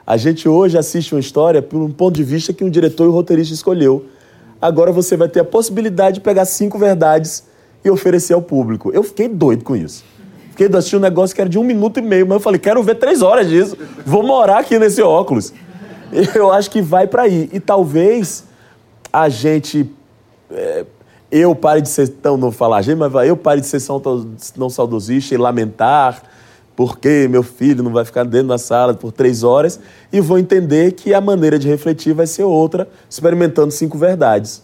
A 0.08 0.18
gente 0.18 0.47
hoje 0.47 0.78
assiste 0.78 1.16
uma 1.16 1.20
história 1.20 1.64
por 1.64 1.82
um 1.82 1.91
ponto 1.91 2.16
de 2.16 2.24
vista 2.24 2.53
que 2.53 2.64
um 2.64 2.70
diretor 2.70 3.06
e 3.06 3.08
um 3.08 3.12
roteirista 3.12 3.53
escolheu. 3.56 4.06
Agora 4.62 4.91
você 4.91 5.18
vai 5.18 5.28
ter 5.28 5.39
a 5.39 5.43
possibilidade 5.43 6.16
de 6.16 6.22
pegar 6.22 6.45
cinco 6.45 6.78
verdades 6.78 7.43
e 7.84 7.89
oferecer 7.89 8.34
ao 8.34 8.41
público. 8.41 8.91
Eu 8.93 9.01
fiquei 9.01 9.28
doido 9.28 9.64
com 9.64 9.76
isso. 9.76 10.03
Fiquei 10.51 10.68
assistindo 10.68 10.99
um 10.99 11.03
negócio 11.03 11.36
que 11.36 11.41
era 11.41 11.49
de 11.49 11.58
um 11.58 11.64
minuto 11.64 11.97
e 11.99 12.03
meio, 12.03 12.26
mas 12.26 12.36
eu 12.36 12.39
falei, 12.39 12.60
quero 12.60 12.82
ver 12.84 12.95
três 12.95 13.24
horas 13.24 13.49
disso. 13.49 13.76
Vou 14.06 14.22
morar 14.22 14.60
aqui 14.60 14.78
nesse 14.78 15.01
óculos. 15.01 15.51
Eu 16.36 16.51
acho 16.51 16.70
que 16.70 16.82
vai 16.82 17.08
para 17.08 17.24
aí. 17.24 17.49
E 17.51 17.60
talvez 17.60 18.45
a 19.12 19.28
gente. 19.28 19.89
É, 20.51 20.86
eu 21.32 21.56
pare 21.56 21.82
de 21.82 21.89
ser 21.89 22.08
tão. 22.08 22.38
Não 22.38 22.51
falar 22.51 22.78
a 22.78 22.82
gente, 22.84 22.97
mas 22.97 23.12
eu 23.28 23.36
pare 23.36 23.60
de 23.60 23.68
ser 23.68 23.82
não 24.56 24.70
saudosista 24.70 25.34
e 25.34 25.38
lamentar 25.38 26.22
porque 26.76 27.28
meu 27.30 27.41
filho 27.41 27.84
não 27.84 27.91
vai 27.91 28.03
ficar 28.03 28.26
dentro 28.26 28.49
da 28.49 28.57
sala 28.57 28.93
por 28.93 29.11
três 29.11 29.43
horas 29.43 29.80
e 30.11 30.19
vou 30.19 30.38
entender 30.38 30.91
que 30.91 31.13
a 31.13 31.21
maneira 31.21 31.57
de 31.57 31.67
refletir 31.67 32.13
vai 32.13 32.28
ser 32.28 32.43
outra, 32.43 32.88
experimentando 33.09 33.71
cinco 33.71 33.97
verdades. 33.97 34.61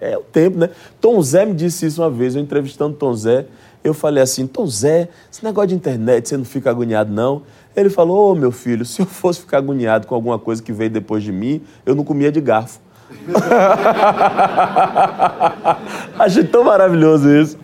É 0.00 0.16
o 0.16 0.22
tempo, 0.22 0.58
né? 0.58 0.70
Tom 1.00 1.20
Zé 1.22 1.44
me 1.44 1.54
disse 1.54 1.86
isso 1.86 2.02
uma 2.02 2.10
vez, 2.10 2.34
eu 2.34 2.42
entrevistando 2.42 2.96
Tom 2.96 3.14
Zé. 3.14 3.46
Eu 3.82 3.94
falei 3.94 4.22
assim, 4.22 4.46
Tom 4.46 4.66
Zé, 4.66 5.08
esse 5.30 5.44
negócio 5.44 5.68
de 5.68 5.74
internet, 5.74 6.28
você 6.28 6.36
não 6.36 6.44
fica 6.44 6.70
agoniado, 6.70 7.12
não? 7.12 7.42
Ele 7.74 7.88
falou, 7.88 8.28
ô 8.28 8.32
oh, 8.32 8.34
meu 8.34 8.50
filho, 8.50 8.84
se 8.84 9.00
eu 9.00 9.06
fosse 9.06 9.40
ficar 9.40 9.58
agoniado 9.58 10.06
com 10.06 10.14
alguma 10.14 10.38
coisa 10.38 10.62
que 10.62 10.72
veio 10.72 10.90
depois 10.90 11.22
de 11.22 11.32
mim, 11.32 11.62
eu 11.86 11.94
não 11.94 12.04
comia 12.04 12.32
de 12.32 12.40
garfo. 12.40 12.80
Achei 16.18 16.44
tão 16.44 16.64
maravilhoso 16.64 17.30
isso. 17.30 17.58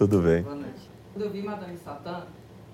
Tudo 0.00 0.22
bem. 0.22 0.40
Boa 0.40 0.54
noite. 0.54 0.88
Quando 1.12 1.26
eu 1.26 1.30
vi 1.30 1.42
Madame 1.42 1.76
Satã, 1.76 2.22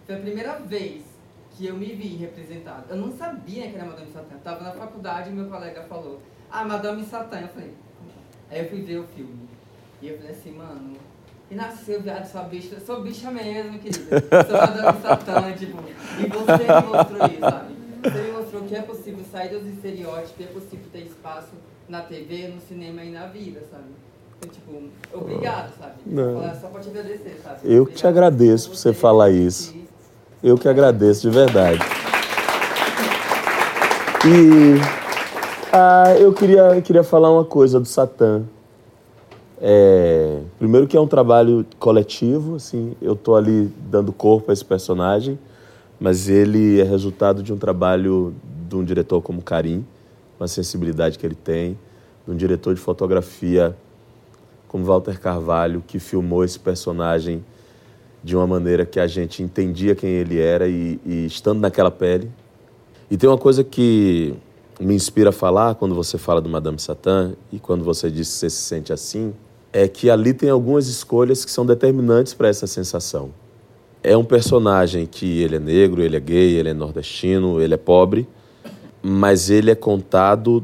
foi 0.07 0.14
a 0.14 0.18
primeira 0.20 0.61
vez 0.61 1.03
que 1.51 1.66
eu 1.66 1.74
me 1.74 1.87
vi 1.87 2.14
representado. 2.14 2.85
Eu 2.89 2.97
não 2.99 3.11
sabia 3.16 3.68
que 3.68 3.74
era 3.74 3.85
Madame 3.85 4.12
Satã. 4.12 4.37
Estava 4.37 4.62
na 4.62 4.70
faculdade 4.70 5.31
e 5.31 5.33
meu 5.33 5.51
colega 5.51 5.83
falou, 5.89 6.22
ah, 6.49 6.64
Madame 6.64 7.05
Satã. 7.05 7.41
Eu 7.41 7.49
falei, 7.49 7.74
aí 8.49 8.61
eu 8.61 8.68
fui 8.68 8.81
ver 8.83 8.99
o 8.99 9.09
filme. 9.09 9.49
E 10.01 10.07
eu 10.07 10.18
falei 10.18 10.31
assim, 10.31 10.53
mano, 10.53 10.97
e 11.51 11.57
nasceu, 11.57 12.01
viado, 12.01 12.31
sua 12.31 12.45
bicha, 12.45 12.79
sou 12.79 13.03
bicha 13.03 13.29
mesmo, 13.33 13.77
querida. 13.81 14.20
Sou 14.47 14.61
Madame 14.61 15.03
Satã, 15.03 15.51
tipo, 15.59 15.83
e 16.20 16.29
você 16.29 16.62
me 16.62 16.87
mostrou 16.87 17.27
isso, 17.27 17.41
sabe? 17.41 17.74
Você 18.05 18.22
me 18.22 18.33
mostrou 18.39 18.62
que 18.62 18.77
é 18.77 18.83
possível 18.83 19.24
sair 19.33 19.49
dos 19.49 19.66
estereótipos, 19.66 20.47
é 20.47 20.49
possível 20.53 20.87
ter 20.93 21.01
espaço 21.01 21.55
na 21.89 22.03
TV, 22.03 22.47
no 22.47 22.61
cinema 22.61 23.03
e 23.03 23.11
na 23.11 23.27
vida, 23.27 23.64
sabe? 23.68 24.06
Tipo, 24.53 24.83
obrigado, 25.13 25.73
sabe? 25.79 25.95
Não. 26.07 26.41
Só 26.61 26.69
pra 26.69 26.81
te 26.81 26.89
agradecer, 26.89 27.41
sabe? 27.43 27.61
Eu 27.65 27.83
obrigado 27.83 28.01
te 28.01 28.07
agradeço 28.07 28.71
por 28.71 28.77
você 28.77 28.93
falar 28.93 29.31
isso. 29.31 29.75
Eu 30.43 30.57
que 30.57 30.69
agradeço, 30.69 31.23
de 31.23 31.31
verdade. 31.31 31.81
E 34.25 34.81
ah, 35.73 36.15
eu 36.19 36.33
queria, 36.33 36.81
queria 36.83 37.05
falar 37.05 37.31
uma 37.31 37.45
coisa 37.45 37.79
do 37.79 37.87
Satã 37.87 38.43
É, 39.61 40.41
primeiro 40.59 40.87
que 40.87 40.97
é 40.97 41.01
um 41.01 41.07
trabalho 41.07 41.67
coletivo, 41.79 42.57
assim, 42.57 42.95
eu 43.01 43.13
estou 43.13 43.37
ali 43.37 43.71
dando 43.91 44.13
corpo 44.13 44.51
a 44.51 44.55
esse 44.55 44.65
personagem, 44.65 45.39
mas 45.99 46.29
ele 46.29 46.81
é 46.81 46.85
resultado 46.85 47.43
de 47.43 47.53
um 47.53 47.57
trabalho 47.57 48.35
de 48.69 48.77
um 48.77 48.85
diretor 48.85 49.21
como 49.23 49.43
Karim, 49.43 49.85
uma 50.39 50.49
sensibilidade 50.49 51.19
que 51.19 51.27
ele 51.27 51.35
tem, 51.35 51.79
de 52.27 52.33
um 52.33 52.37
diretor 52.37 52.75
de 52.75 52.81
fotografia 52.81 53.77
como 54.77 54.85
Walter 54.85 55.18
Carvalho, 55.18 55.83
que 55.87 55.99
filmou 55.99 56.45
esse 56.45 56.59
personagem 56.59 57.43
de 58.22 58.37
uma 58.37 58.47
maneira 58.47 58.85
que 58.85 59.01
a 59.01 59.07
gente 59.07 59.43
entendia 59.43 59.95
quem 59.95 60.11
ele 60.11 60.39
era 60.39 60.68
e, 60.68 61.01
e 61.07 61.24
estando 61.24 61.61
naquela 61.61 61.91
pele. 61.91 62.31
E 63.11 63.16
tem 63.16 63.27
uma 63.27 63.39
coisa 63.39 63.64
que 63.64 64.35
me 64.79 64.95
inspira 64.95 65.31
a 65.31 65.33
falar 65.33 65.77
quando 65.77 65.95
você 65.95 66.18
fala 66.18 66.43
do 66.43 66.49
Madame 66.51 66.79
Satã 66.79 67.33
e 67.51 67.59
quando 67.59 67.85
você 67.85 68.11
diz 68.11 68.29
que 68.29 68.35
você 68.35 68.51
se 68.51 68.62
sente 68.62 68.93
assim, 68.93 69.33
é 69.72 69.89
que 69.89 70.11
ali 70.11 70.35
tem 70.35 70.51
algumas 70.51 70.89
escolhas 70.89 71.43
que 71.43 71.51
são 71.51 71.64
determinantes 71.64 72.35
para 72.35 72.49
essa 72.49 72.66
sensação. 72.66 73.31
É 74.03 74.14
um 74.14 74.24
personagem 74.24 75.07
que 75.07 75.41
ele 75.41 75.57
é 75.57 75.61
negro, 75.61 76.03
ele 76.03 76.16
é 76.16 76.20
gay, 76.20 76.55
ele 76.55 76.68
é 76.68 76.74
nordestino, 76.74 77.62
ele 77.62 77.72
é 77.72 77.79
pobre, 77.79 78.29
mas 79.03 79.49
ele 79.49 79.70
é 79.70 79.74
contado 79.74 80.62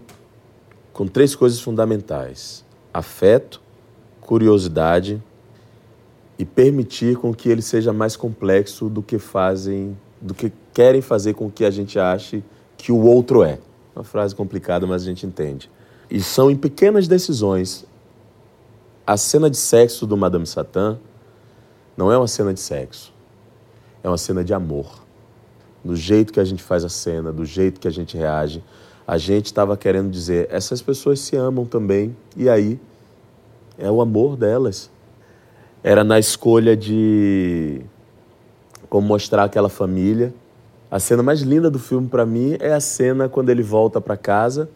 com 0.93 1.07
três 1.07 1.35
coisas 1.35 1.61
fundamentais: 1.61 2.63
afeto, 2.93 3.63
curiosidade 4.33 5.23
e 6.39 6.45
permitir 6.47 7.19
com 7.19 7.35
que 7.35 7.51
ele 7.51 7.61
seja 7.61 7.93
mais 7.93 8.17
complexo 8.17 8.89
do 8.89 9.03
que 9.03 9.19
fazem, 9.19 9.95
do 10.23 10.33
que 10.33 10.51
querem 10.73 11.03
fazer 11.03 11.35
com 11.35 11.51
que 11.51 11.67
a 11.67 11.71
gente 11.71 11.99
ache 11.99 12.43
que 12.75 12.91
o 12.91 13.03
outro 13.03 13.43
é. 13.43 13.59
Uma 13.95 14.05
frase 14.05 14.35
complicada, 14.35 14.87
mas 14.87 15.03
a 15.03 15.05
gente 15.05 15.27
entende. 15.27 15.71
E 16.11 16.23
são 16.23 16.51
em 16.51 16.57
pequenas 16.57 17.07
decisões. 17.07 17.85
A 19.07 19.19
cena 19.19 19.51
de 19.51 19.59
sexo 19.59 20.07
do 20.07 20.17
Madame 20.17 20.47
Satã 20.47 20.99
não 21.95 22.11
é 22.11 22.17
uma 22.17 22.27
cena 22.27 22.55
de 22.55 22.61
sexo, 22.61 23.13
é 24.03 24.09
uma 24.09 24.17
cena 24.17 24.43
de 24.43 24.55
amor. 24.55 25.05
Do 25.85 25.95
jeito 25.95 26.33
que 26.33 26.41
a 26.41 26.45
gente 26.45 26.63
faz 26.63 26.87
a 26.87 26.89
cena, 26.89 27.31
do 27.31 27.45
jeito 27.45 27.79
que 27.79 27.87
a 27.87 27.93
gente 27.93 28.17
reage, 28.17 28.65
a 29.07 29.19
gente 29.19 29.45
estava 29.45 29.77
querendo 29.77 30.11
dizer: 30.11 30.49
essas 30.51 30.81
pessoas 30.81 31.21
se 31.21 31.37
amam 31.37 31.67
também, 31.67 32.17
e 32.35 32.49
aí 32.49 32.81
é 33.79 33.91
o 33.91 34.01
amor 34.01 34.37
delas. 34.37 34.91
Era 35.83 36.05
na 36.05 36.19
escolha 36.19 36.77
de 36.77 37.81
como 38.89 39.07
mostrar 39.07 39.45
aquela 39.45 39.69
família 39.69 40.33
a 40.93 40.99
cena 40.99 41.23
mais 41.23 41.41
linda 41.41 41.71
do 41.71 41.79
filme 41.79 42.07
para 42.07 42.27
mim 42.27 42.55
é 42.61 42.75
a 42.75 42.79
cena 42.79 43.27
quando 43.27 43.49
ele 43.49 43.63
volta 43.63 43.99
para 43.99 44.15
casa 44.15 44.69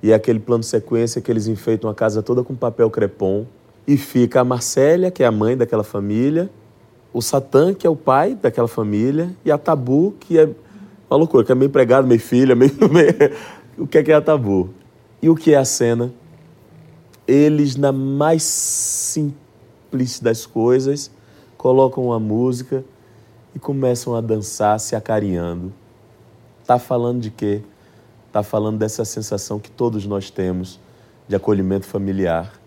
e 0.00 0.12
é 0.12 0.14
aquele 0.14 0.38
plano 0.38 0.62
sequência 0.62 1.20
que 1.20 1.28
eles 1.28 1.48
enfeitam 1.48 1.90
a 1.90 1.94
casa 1.94 2.22
toda 2.22 2.44
com 2.44 2.54
papel 2.54 2.88
crepom 2.88 3.44
e 3.84 3.96
fica 3.96 4.40
a 4.40 4.44
Marcélia, 4.44 5.10
que 5.10 5.24
é 5.24 5.26
a 5.26 5.32
mãe 5.32 5.56
daquela 5.56 5.82
família, 5.82 6.48
o 7.12 7.20
Satã, 7.20 7.74
que 7.74 7.84
é 7.84 7.90
o 7.90 7.96
pai 7.96 8.36
daquela 8.40 8.68
família, 8.68 9.34
e 9.44 9.50
a 9.50 9.58
Tabu, 9.58 10.14
que 10.20 10.38
é 10.38 10.48
uma 11.10 11.18
loucura, 11.18 11.44
que 11.44 11.50
é 11.50 11.54
meio 11.56 11.68
empregado, 11.68 12.06
meio 12.06 12.20
filha, 12.20 12.54
meio, 12.54 12.70
o 13.76 13.88
que 13.88 13.98
é 13.98 14.04
que 14.04 14.12
é 14.12 14.14
a 14.14 14.20
Tabu? 14.20 14.70
E 15.20 15.28
o 15.28 15.34
que 15.34 15.52
é 15.52 15.56
a 15.56 15.64
cena? 15.64 16.12
Eles, 17.28 17.76
na 17.76 17.92
mais 17.92 18.42
simples 18.42 20.18
das 20.18 20.46
coisas, 20.46 21.10
colocam 21.58 22.06
uma 22.06 22.18
música 22.18 22.82
e 23.54 23.58
começam 23.58 24.16
a 24.16 24.22
dançar 24.22 24.80
se 24.80 24.96
acarinhando. 24.96 25.70
Está 26.62 26.78
falando 26.78 27.20
de 27.20 27.30
quê? 27.30 27.60
Está 28.26 28.42
falando 28.42 28.78
dessa 28.78 29.04
sensação 29.04 29.58
que 29.58 29.70
todos 29.70 30.06
nós 30.06 30.30
temos 30.30 30.80
de 31.28 31.36
acolhimento 31.36 31.84
familiar, 31.84 32.58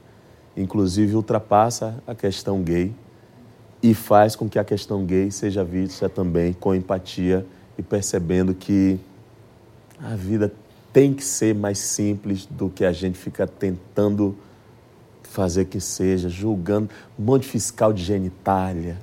inclusive 0.55 1.16
ultrapassa 1.16 1.95
a 2.05 2.14
questão 2.14 2.62
gay 2.62 2.93
e 3.82 3.95
faz 3.95 4.36
com 4.36 4.47
que 4.47 4.59
a 4.59 4.64
questão 4.64 5.03
gay 5.05 5.32
seja 5.32 5.64
vista 5.64 6.07
também 6.07 6.53
com 6.53 6.76
empatia 6.76 7.45
e 7.78 7.82
percebendo 7.82 8.53
que 8.53 8.99
a 9.99 10.16
vida 10.16 10.53
tem 10.93 11.14
que 11.14 11.24
ser 11.24 11.55
mais 11.55 11.80
simples 11.80 12.45
do 12.45 12.70
que 12.70 12.86
a 12.86 12.91
gente 12.91 13.18
fica 13.18 13.47
tentando 13.47 14.36
fazer 15.32 15.65
que 15.65 15.79
seja, 15.79 16.29
julgando 16.29 16.89
um 17.17 17.23
monte 17.23 17.43
de 17.43 17.49
fiscal 17.49 17.91
de 17.91 18.03
genitália 18.03 18.97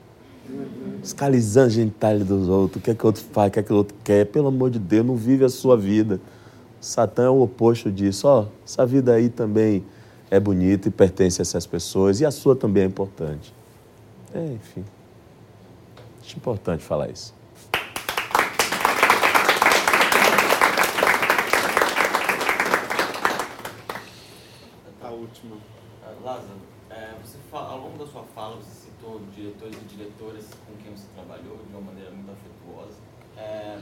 Fiscalizando 1.02 1.66
a 1.66 1.70
genitália 1.70 2.24
dos 2.24 2.48
outros, 2.48 2.80
o 2.80 2.84
que 2.84 2.90
é 2.90 2.94
que 2.94 3.04
o 3.04 3.06
outro 3.06 3.22
faz, 3.32 3.48
o 3.48 3.52
que 3.52 3.58
é 3.60 3.62
que 3.62 3.72
o 3.72 3.76
outro 3.76 3.94
quer. 4.02 4.26
Pelo 4.26 4.48
amor 4.48 4.70
de 4.70 4.78
Deus, 4.78 5.06
não 5.06 5.14
vive 5.14 5.44
a 5.44 5.48
sua 5.48 5.76
vida. 5.76 6.20
Satã 6.80 7.24
é 7.24 7.28
o 7.28 7.42
oposto 7.42 7.90
disso. 7.90 8.26
Ó, 8.26 8.46
essa 8.64 8.84
vida 8.86 9.12
aí 9.12 9.28
também 9.28 9.84
é 10.30 10.40
bonita 10.40 10.88
e 10.88 10.90
pertence 10.90 11.40
a 11.40 11.42
essas 11.42 11.66
pessoas, 11.66 12.20
e 12.20 12.26
a 12.26 12.30
sua 12.30 12.56
também 12.56 12.82
é 12.82 12.86
importante. 12.86 13.54
É, 14.34 14.44
enfim. 14.44 14.84
Acho 16.22 16.36
importante 16.36 16.82
falar 16.82 17.10
isso. 17.10 17.34
A 25.02 25.10
última. 25.10 25.56
Lázaro, 26.24 26.58
é, 26.90 27.14
você 27.22 27.38
fala, 27.50 27.70
ao 27.70 27.78
longo 27.78 27.98
da 27.98 28.06
sua 28.06 28.24
fala, 28.34 28.56
você 28.56 28.86
citou 28.86 29.20
diretores 29.34 29.76
e 29.76 29.84
diretoras 29.84 30.46
com 30.66 30.76
quem 30.82 30.94
você 30.94 31.06
trabalhou 31.14 31.56
de 31.58 31.72
uma 31.72 31.80
maneira 31.80 32.10
muito 32.10 32.30
afetuosa. 32.30 32.98
É, 33.36 33.80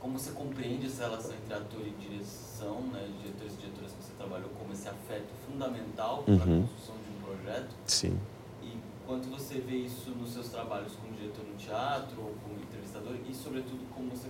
como 0.00 0.18
você 0.18 0.32
compreende 0.32 0.86
essa 0.86 1.04
relação 1.04 1.34
entre 1.34 1.54
ator 1.54 1.86
e 1.86 1.90
direção, 1.90 2.80
né, 2.88 3.08
diretores 3.20 3.54
e 3.54 3.56
diretoras 3.58 3.92
que 3.92 4.04
você 4.04 4.12
trabalhou, 4.14 4.48
como 4.58 4.72
esse 4.72 4.88
afeto 4.88 5.28
fundamental 5.60 6.22
para 6.24 6.32
Uhum. 6.34 6.40
a 6.40 6.60
construção 6.62 6.94
de 7.04 7.10
um 7.12 7.36
projeto? 7.44 7.68
Sim. 7.86 8.12
E 8.62 8.68
quanto 9.06 9.28
você 9.28 9.54
vê 9.60 9.76
isso 9.76 10.10
nos 10.18 10.32
seus 10.32 10.48
trabalhos 10.48 10.92
como 11.00 11.14
diretor 11.14 11.44
no 11.50 11.56
teatro 11.56 12.16
ou 12.18 12.34
como 12.42 12.56
entrevistador? 12.62 13.12
E, 13.28 13.34
sobretudo, 13.34 13.78
como 13.94 14.08
você 14.10 14.28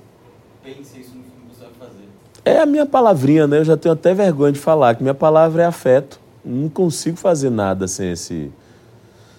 pensa 0.62 0.98
isso 0.98 1.10
no 1.14 1.22
filme 1.22 1.46
que 1.48 1.56
você 1.56 1.64
vai 1.64 1.88
fazer? 1.88 2.08
É 2.44 2.60
a 2.60 2.66
minha 2.66 2.86
palavrinha, 2.86 3.46
né? 3.46 3.58
Eu 3.58 3.64
já 3.64 3.76
tenho 3.76 3.92
até 3.92 4.12
vergonha 4.14 4.52
de 4.52 4.58
falar 4.58 4.94
que 4.94 5.02
minha 5.02 5.14
palavra 5.14 5.62
é 5.62 5.66
afeto. 5.66 6.18
Não 6.44 6.68
consigo 6.68 7.16
fazer 7.16 7.50
nada 7.50 7.86
sem 7.86 8.10
esse 8.12 8.50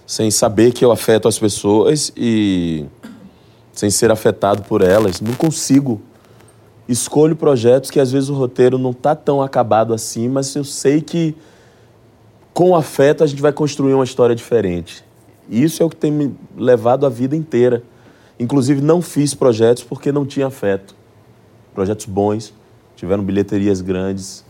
sem 0.05 0.29
saber 0.29 0.73
que 0.73 0.83
eu 0.83 0.91
afeto 0.91 1.25
as 1.29 1.39
pessoas 1.39 2.11
e 2.17 2.85
sem 3.71 3.89
ser 3.89 4.11
afetado 4.11 4.61
por 4.63 4.81
elas. 4.81 5.21
Não 5.21 5.33
consigo. 5.33 6.01
Escolho 6.87 7.33
projetos 7.33 7.89
que 7.89 7.97
às 7.97 8.11
vezes 8.11 8.27
o 8.27 8.33
roteiro 8.33 8.77
não 8.77 8.91
está 8.91 9.15
tão 9.15 9.41
acabado 9.41 9.93
assim, 9.93 10.27
mas 10.27 10.53
eu 10.53 10.65
sei 10.65 10.99
que 10.99 11.33
com 12.53 12.75
afeto 12.75 13.23
a 13.23 13.27
gente 13.27 13.41
vai 13.41 13.51
construir 13.51 13.93
uma 13.93 14.03
história 14.03 14.35
diferente. 14.35 15.03
E 15.49 15.63
Isso 15.63 15.81
é 15.81 15.85
o 15.85 15.89
que 15.89 15.95
tem 15.95 16.11
me 16.11 16.35
levado 16.55 17.05
a 17.05 17.09
vida 17.09 17.35
inteira. 17.35 17.83
Inclusive 18.39 18.81
não 18.81 19.01
fiz 19.01 19.33
projetos 19.33 19.83
porque 19.83 20.11
não 20.11 20.25
tinha 20.25 20.47
afeto. 20.47 20.95
Projetos 21.73 22.05
bons, 22.05 22.53
tiveram 22.95 23.23
bilheterias 23.23 23.81
grandes, 23.81 24.43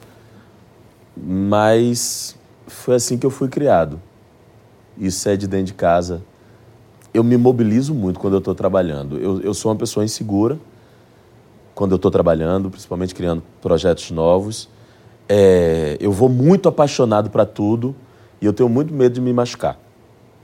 mas 1.16 2.36
foi 2.68 2.96
assim 2.96 3.18
que 3.18 3.26
eu 3.26 3.30
fui 3.30 3.48
criado. 3.48 4.02
Isso 4.98 5.28
é 5.30 5.36
de 5.36 5.48
dentro 5.48 5.68
de 5.68 5.74
casa. 5.74 6.22
Eu 7.14 7.24
me 7.24 7.38
mobilizo 7.38 7.94
muito 7.94 8.20
quando 8.20 8.34
eu 8.34 8.40
estou 8.40 8.56
trabalhando. 8.56 9.18
Eu, 9.18 9.42
eu 9.42 9.54
sou 9.54 9.72
uma 9.72 9.78
pessoa 9.78 10.04
insegura 10.04 10.58
quando 11.76 11.92
eu 11.92 11.96
estou 11.98 12.12
trabalhando, 12.12 12.70
principalmente 12.70 13.14
criando 13.14 13.44
projetos 13.62 14.12
novos. 14.12 14.70
É, 15.34 15.96
eu 16.02 16.12
vou 16.12 16.28
muito 16.28 16.68
apaixonado 16.68 17.30
para 17.30 17.46
tudo 17.46 17.96
e 18.42 18.46
eu 18.46 18.52
tenho 18.52 18.68
muito 18.68 18.94
medo 18.94 19.14
de 19.14 19.22
me 19.22 19.32
machucar. 19.32 19.80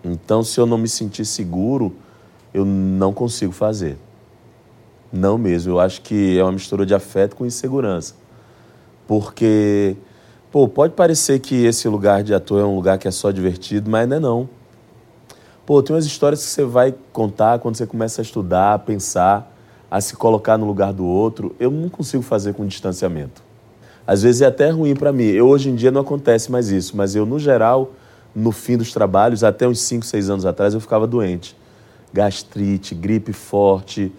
Então, 0.01 0.41
se 0.41 0.57
eu 0.61 0.65
não 0.65 0.77
me 0.77 0.87
sentir 0.87 1.25
seguro, 1.25 1.93
eu 2.53 2.63
não 2.63 3.11
consigo 3.11 3.51
fazer. 3.51 3.97
Não 5.11 5.37
mesmo. 5.37 5.73
Eu 5.73 5.79
acho 5.81 6.01
que 6.01 6.39
é 6.39 6.41
uma 6.41 6.53
mistura 6.53 6.85
de 6.85 6.95
afeto 6.95 7.35
com 7.35 7.45
insegurança. 7.45 8.15
Porque, 9.05 9.97
pô, 10.53 10.69
pode 10.69 10.93
parecer 10.93 11.39
que 11.39 11.65
esse 11.65 11.89
lugar 11.89 12.23
de 12.23 12.33
ator 12.33 12.61
é 12.61 12.63
um 12.63 12.77
lugar 12.77 12.97
que 12.97 13.09
é 13.09 13.11
só 13.11 13.29
divertido, 13.29 13.91
mas 13.91 14.07
não 14.07 14.15
é 14.15 14.19
não. 14.21 14.49
Pô, 15.65 15.83
tem 15.83 15.93
umas 15.93 16.05
histórias 16.05 16.41
que 16.45 16.49
você 16.49 16.63
vai 16.63 16.95
contar 17.11 17.59
quando 17.59 17.75
você 17.75 17.85
começa 17.85 18.21
a 18.21 18.23
estudar, 18.23 18.75
a 18.75 18.79
pensar, 18.79 19.53
a 19.91 19.99
se 19.99 20.15
colocar 20.15 20.57
no 20.57 20.65
lugar 20.65 20.93
do 20.93 21.05
outro. 21.05 21.53
Eu 21.59 21.71
não 21.71 21.89
consigo 21.89 22.23
fazer 22.23 22.53
com 22.53 22.65
distanciamento. 22.65 23.46
Às 24.07 24.23
vezes 24.23 24.41
é 24.41 24.45
até 24.45 24.69
ruim 24.69 24.95
para 24.95 25.11
mim. 25.11 25.25
Eu, 25.25 25.49
hoje 25.49 25.69
em 25.69 25.75
dia 25.75 25.91
não 25.91 25.99
acontece 25.99 26.49
mais 26.49 26.69
isso, 26.69 26.95
mas 26.95 27.13
eu, 27.13 27.25
no 27.25 27.37
geral, 27.37 27.91
no 28.33 28.53
fim 28.53 28.77
dos 28.77 28.93
trabalhos, 28.93 29.43
até 29.43 29.67
uns 29.67 29.81
5, 29.81 30.05
6 30.05 30.29
anos 30.29 30.45
atrás, 30.45 30.73
eu 30.73 30.79
ficava 30.79 31.05
doente. 31.05 31.57
Gastrite, 32.13 32.95
gripe 32.95 33.33
forte, 33.33 34.11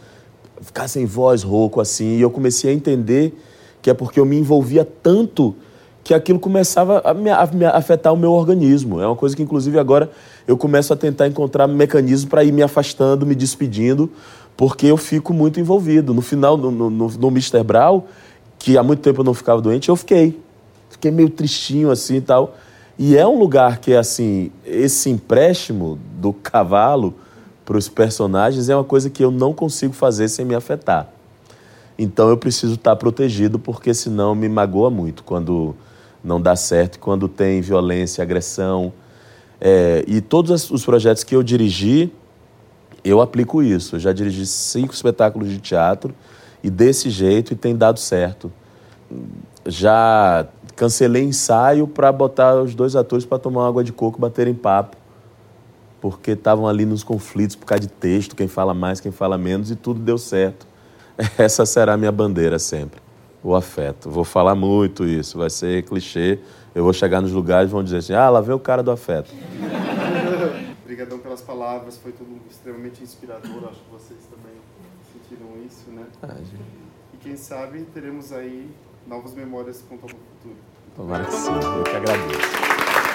ficar 0.61 0.89
sem 0.89 1.07
voz, 1.07 1.43
rouco 1.43 1.81
assim. 1.81 2.19
E 2.19 2.21
eu 2.21 2.31
comecei 2.31 2.71
a 2.71 2.75
entender 2.75 3.35
que 3.81 3.89
é 3.89 3.95
porque 3.95 4.21
eu 4.21 4.27
me 4.27 4.37
envolvia 4.37 4.85
tanto 4.85 5.55
que 6.05 6.13
aquilo 6.13 6.39
começava 6.39 7.01
a 7.05 7.15
me, 7.15 7.31
a 7.31 7.47
me 7.47 7.65
afetar 7.65 8.13
o 8.13 8.17
meu 8.17 8.33
organismo. 8.33 9.01
É 9.01 9.07
uma 9.07 9.17
coisa 9.17 9.35
que, 9.35 9.43
inclusive, 9.43 9.79
agora 9.79 10.11
eu 10.47 10.57
começo 10.57 10.93
a 10.93 10.97
tentar 10.97 11.29
encontrar 11.29 11.67
mecanismos 11.67 12.29
para 12.29 12.45
ir 12.45 12.53
me 12.53 12.63
afastando, 12.63 13.25
me 13.25 13.35
despedindo, 13.35 14.11
porque 14.57 14.87
eu 14.87 14.97
fico 14.97 15.33
muito 15.33 15.61
envolvido. 15.61 16.13
No 16.13 16.23
final, 16.23 16.57
no, 16.57 16.71
no, 16.71 16.91
no, 16.91 17.09
no 17.09 17.29
Mr. 17.29 17.63
Brown, 17.63 18.03
que 18.59 18.77
há 18.77 18.83
muito 18.83 19.01
tempo 19.01 19.21
eu 19.21 19.25
não 19.25 19.35
ficava 19.35 19.61
doente, 19.61 19.89
eu 19.89 19.97
fiquei. 19.97 20.41
Fiquei 20.91 21.11
meio 21.11 21.31
tristinho 21.31 21.91
assim 21.91 22.17
e 22.17 22.21
tal. 22.21 22.57
E 22.99 23.17
é 23.17 23.27
um 23.27 23.39
lugar 23.39 23.79
que, 23.79 23.95
assim, 23.95 24.51
esse 24.67 25.09
empréstimo 25.09 25.99
do 26.17 26.33
cavalo 26.33 27.15
para 27.65 27.77
os 27.77 27.89
personagens 27.89 28.69
é 28.69 28.75
uma 28.75 28.83
coisa 28.83 29.09
que 29.09 29.23
eu 29.23 29.31
não 29.31 29.53
consigo 29.53 29.93
fazer 29.93 30.29
sem 30.29 30.45
me 30.45 30.55
afetar. 30.55 31.09
Então 31.97 32.29
eu 32.29 32.37
preciso 32.37 32.75
estar 32.75 32.97
protegido, 32.97 33.59
porque 33.59 33.93
senão 33.95 34.35
me 34.35 34.49
magoa 34.49 34.91
muito 34.91 35.23
quando 35.23 35.77
não 36.23 36.41
dá 36.41 36.57
certo, 36.57 36.99
quando 36.99 37.29
tem 37.29 37.61
violência, 37.61 38.23
agressão. 38.23 38.93
É, 39.61 40.05
e 40.07 40.21
todos 40.21 40.71
os 40.71 40.85
projetos 40.85 41.23
que 41.23 41.37
eu 41.37 41.43
dirigi, 41.43 42.13
eu 43.05 43.21
aplico 43.21 43.63
isso. 43.63 43.97
Eu 43.97 44.01
já 44.01 44.13
dirigi 44.13 44.47
cinco 44.47 44.93
espetáculos 44.93 45.49
de 45.49 45.59
teatro 45.59 46.15
e 46.63 46.71
desse 46.71 47.11
jeito 47.11 47.53
e 47.53 47.57
tem 47.57 47.77
dado 47.77 47.99
certo. 47.99 48.53
Já 49.67 50.47
cancelei 50.77 51.25
ensaio 51.25 51.87
para 51.87 52.13
botar 52.13 52.55
os 52.63 52.75
dois 52.75 52.95
atores 52.95 53.27
para 53.27 53.39
tomar 53.39 53.67
água 53.67 53.83
de 53.83 53.93
coco, 53.93 54.21
baterem 54.21 54.55
papo, 54.55 54.97
porque 56.01 56.33
estavam 56.33 56.69
ali 56.69 56.87
nos 56.87 57.03
conflitos 57.03 57.57
por 57.57 57.67
causa 57.67 57.81
de 57.81 57.89
texto, 57.89 58.37
quem 58.37 58.47
fala 58.47 58.73
mais, 58.73 59.01
quem 59.01 59.11
fala 59.11 59.37
menos, 59.37 59.71
e 59.71 59.77
tudo 59.77 60.01
deu 60.01 60.17
certo. 60.17 60.67
Essa 61.37 61.67
será 61.67 61.95
a 61.95 61.97
minha 61.97 62.13
bandeira 62.13 62.59
sempre, 62.59 63.01
o 63.43 63.55
afeto. 63.57 64.09
Vou 64.09 64.25
falar 64.25 64.55
muito 64.55 65.05
isso, 65.05 65.39
vai 65.39 65.51
ser 65.51 65.83
clichê. 65.83 66.39
Eu 66.75 66.85
vou 66.85 66.93
chegar 66.93 67.21
nos 67.21 67.33
lugares 67.33 67.71
e 67.71 67.73
vão 67.73 67.83
dizer 67.83 67.97
assim: 67.97 68.13
ah, 68.13 68.31
lá 68.31 68.41
vem 68.41 68.55
o 68.55 68.61
cara 68.61 68.83
do 68.83 68.93
afeto. 68.93 69.33
Obrigadão 70.85 71.19
pelas 71.19 71.43
palavras, 71.43 71.99
foi 71.99 72.13
tudo 72.13 72.41
extremamente 72.49 73.03
inspirador. 73.03 73.65
Acho 73.69 73.81
que 73.81 73.91
vocês 73.91 74.21
também 74.31 74.58
sentiram 75.29 75.63
isso, 75.67 75.91
né? 75.91 76.07
Gente. 76.39 76.63
E 77.13 77.17
quem 77.19 77.37
sabe 77.37 77.83
teremos 77.93 78.33
aí 78.33 78.71
novas 79.07 79.35
memórias 79.35 79.85
quanto 79.87 80.05
ao 80.05 80.09
futuro. 80.09 80.57
Tomara 80.97 81.25
que 81.25 81.33
sim, 81.33 81.53
eu 81.53 81.85
que 81.85 81.97
agradeço. 81.97 83.08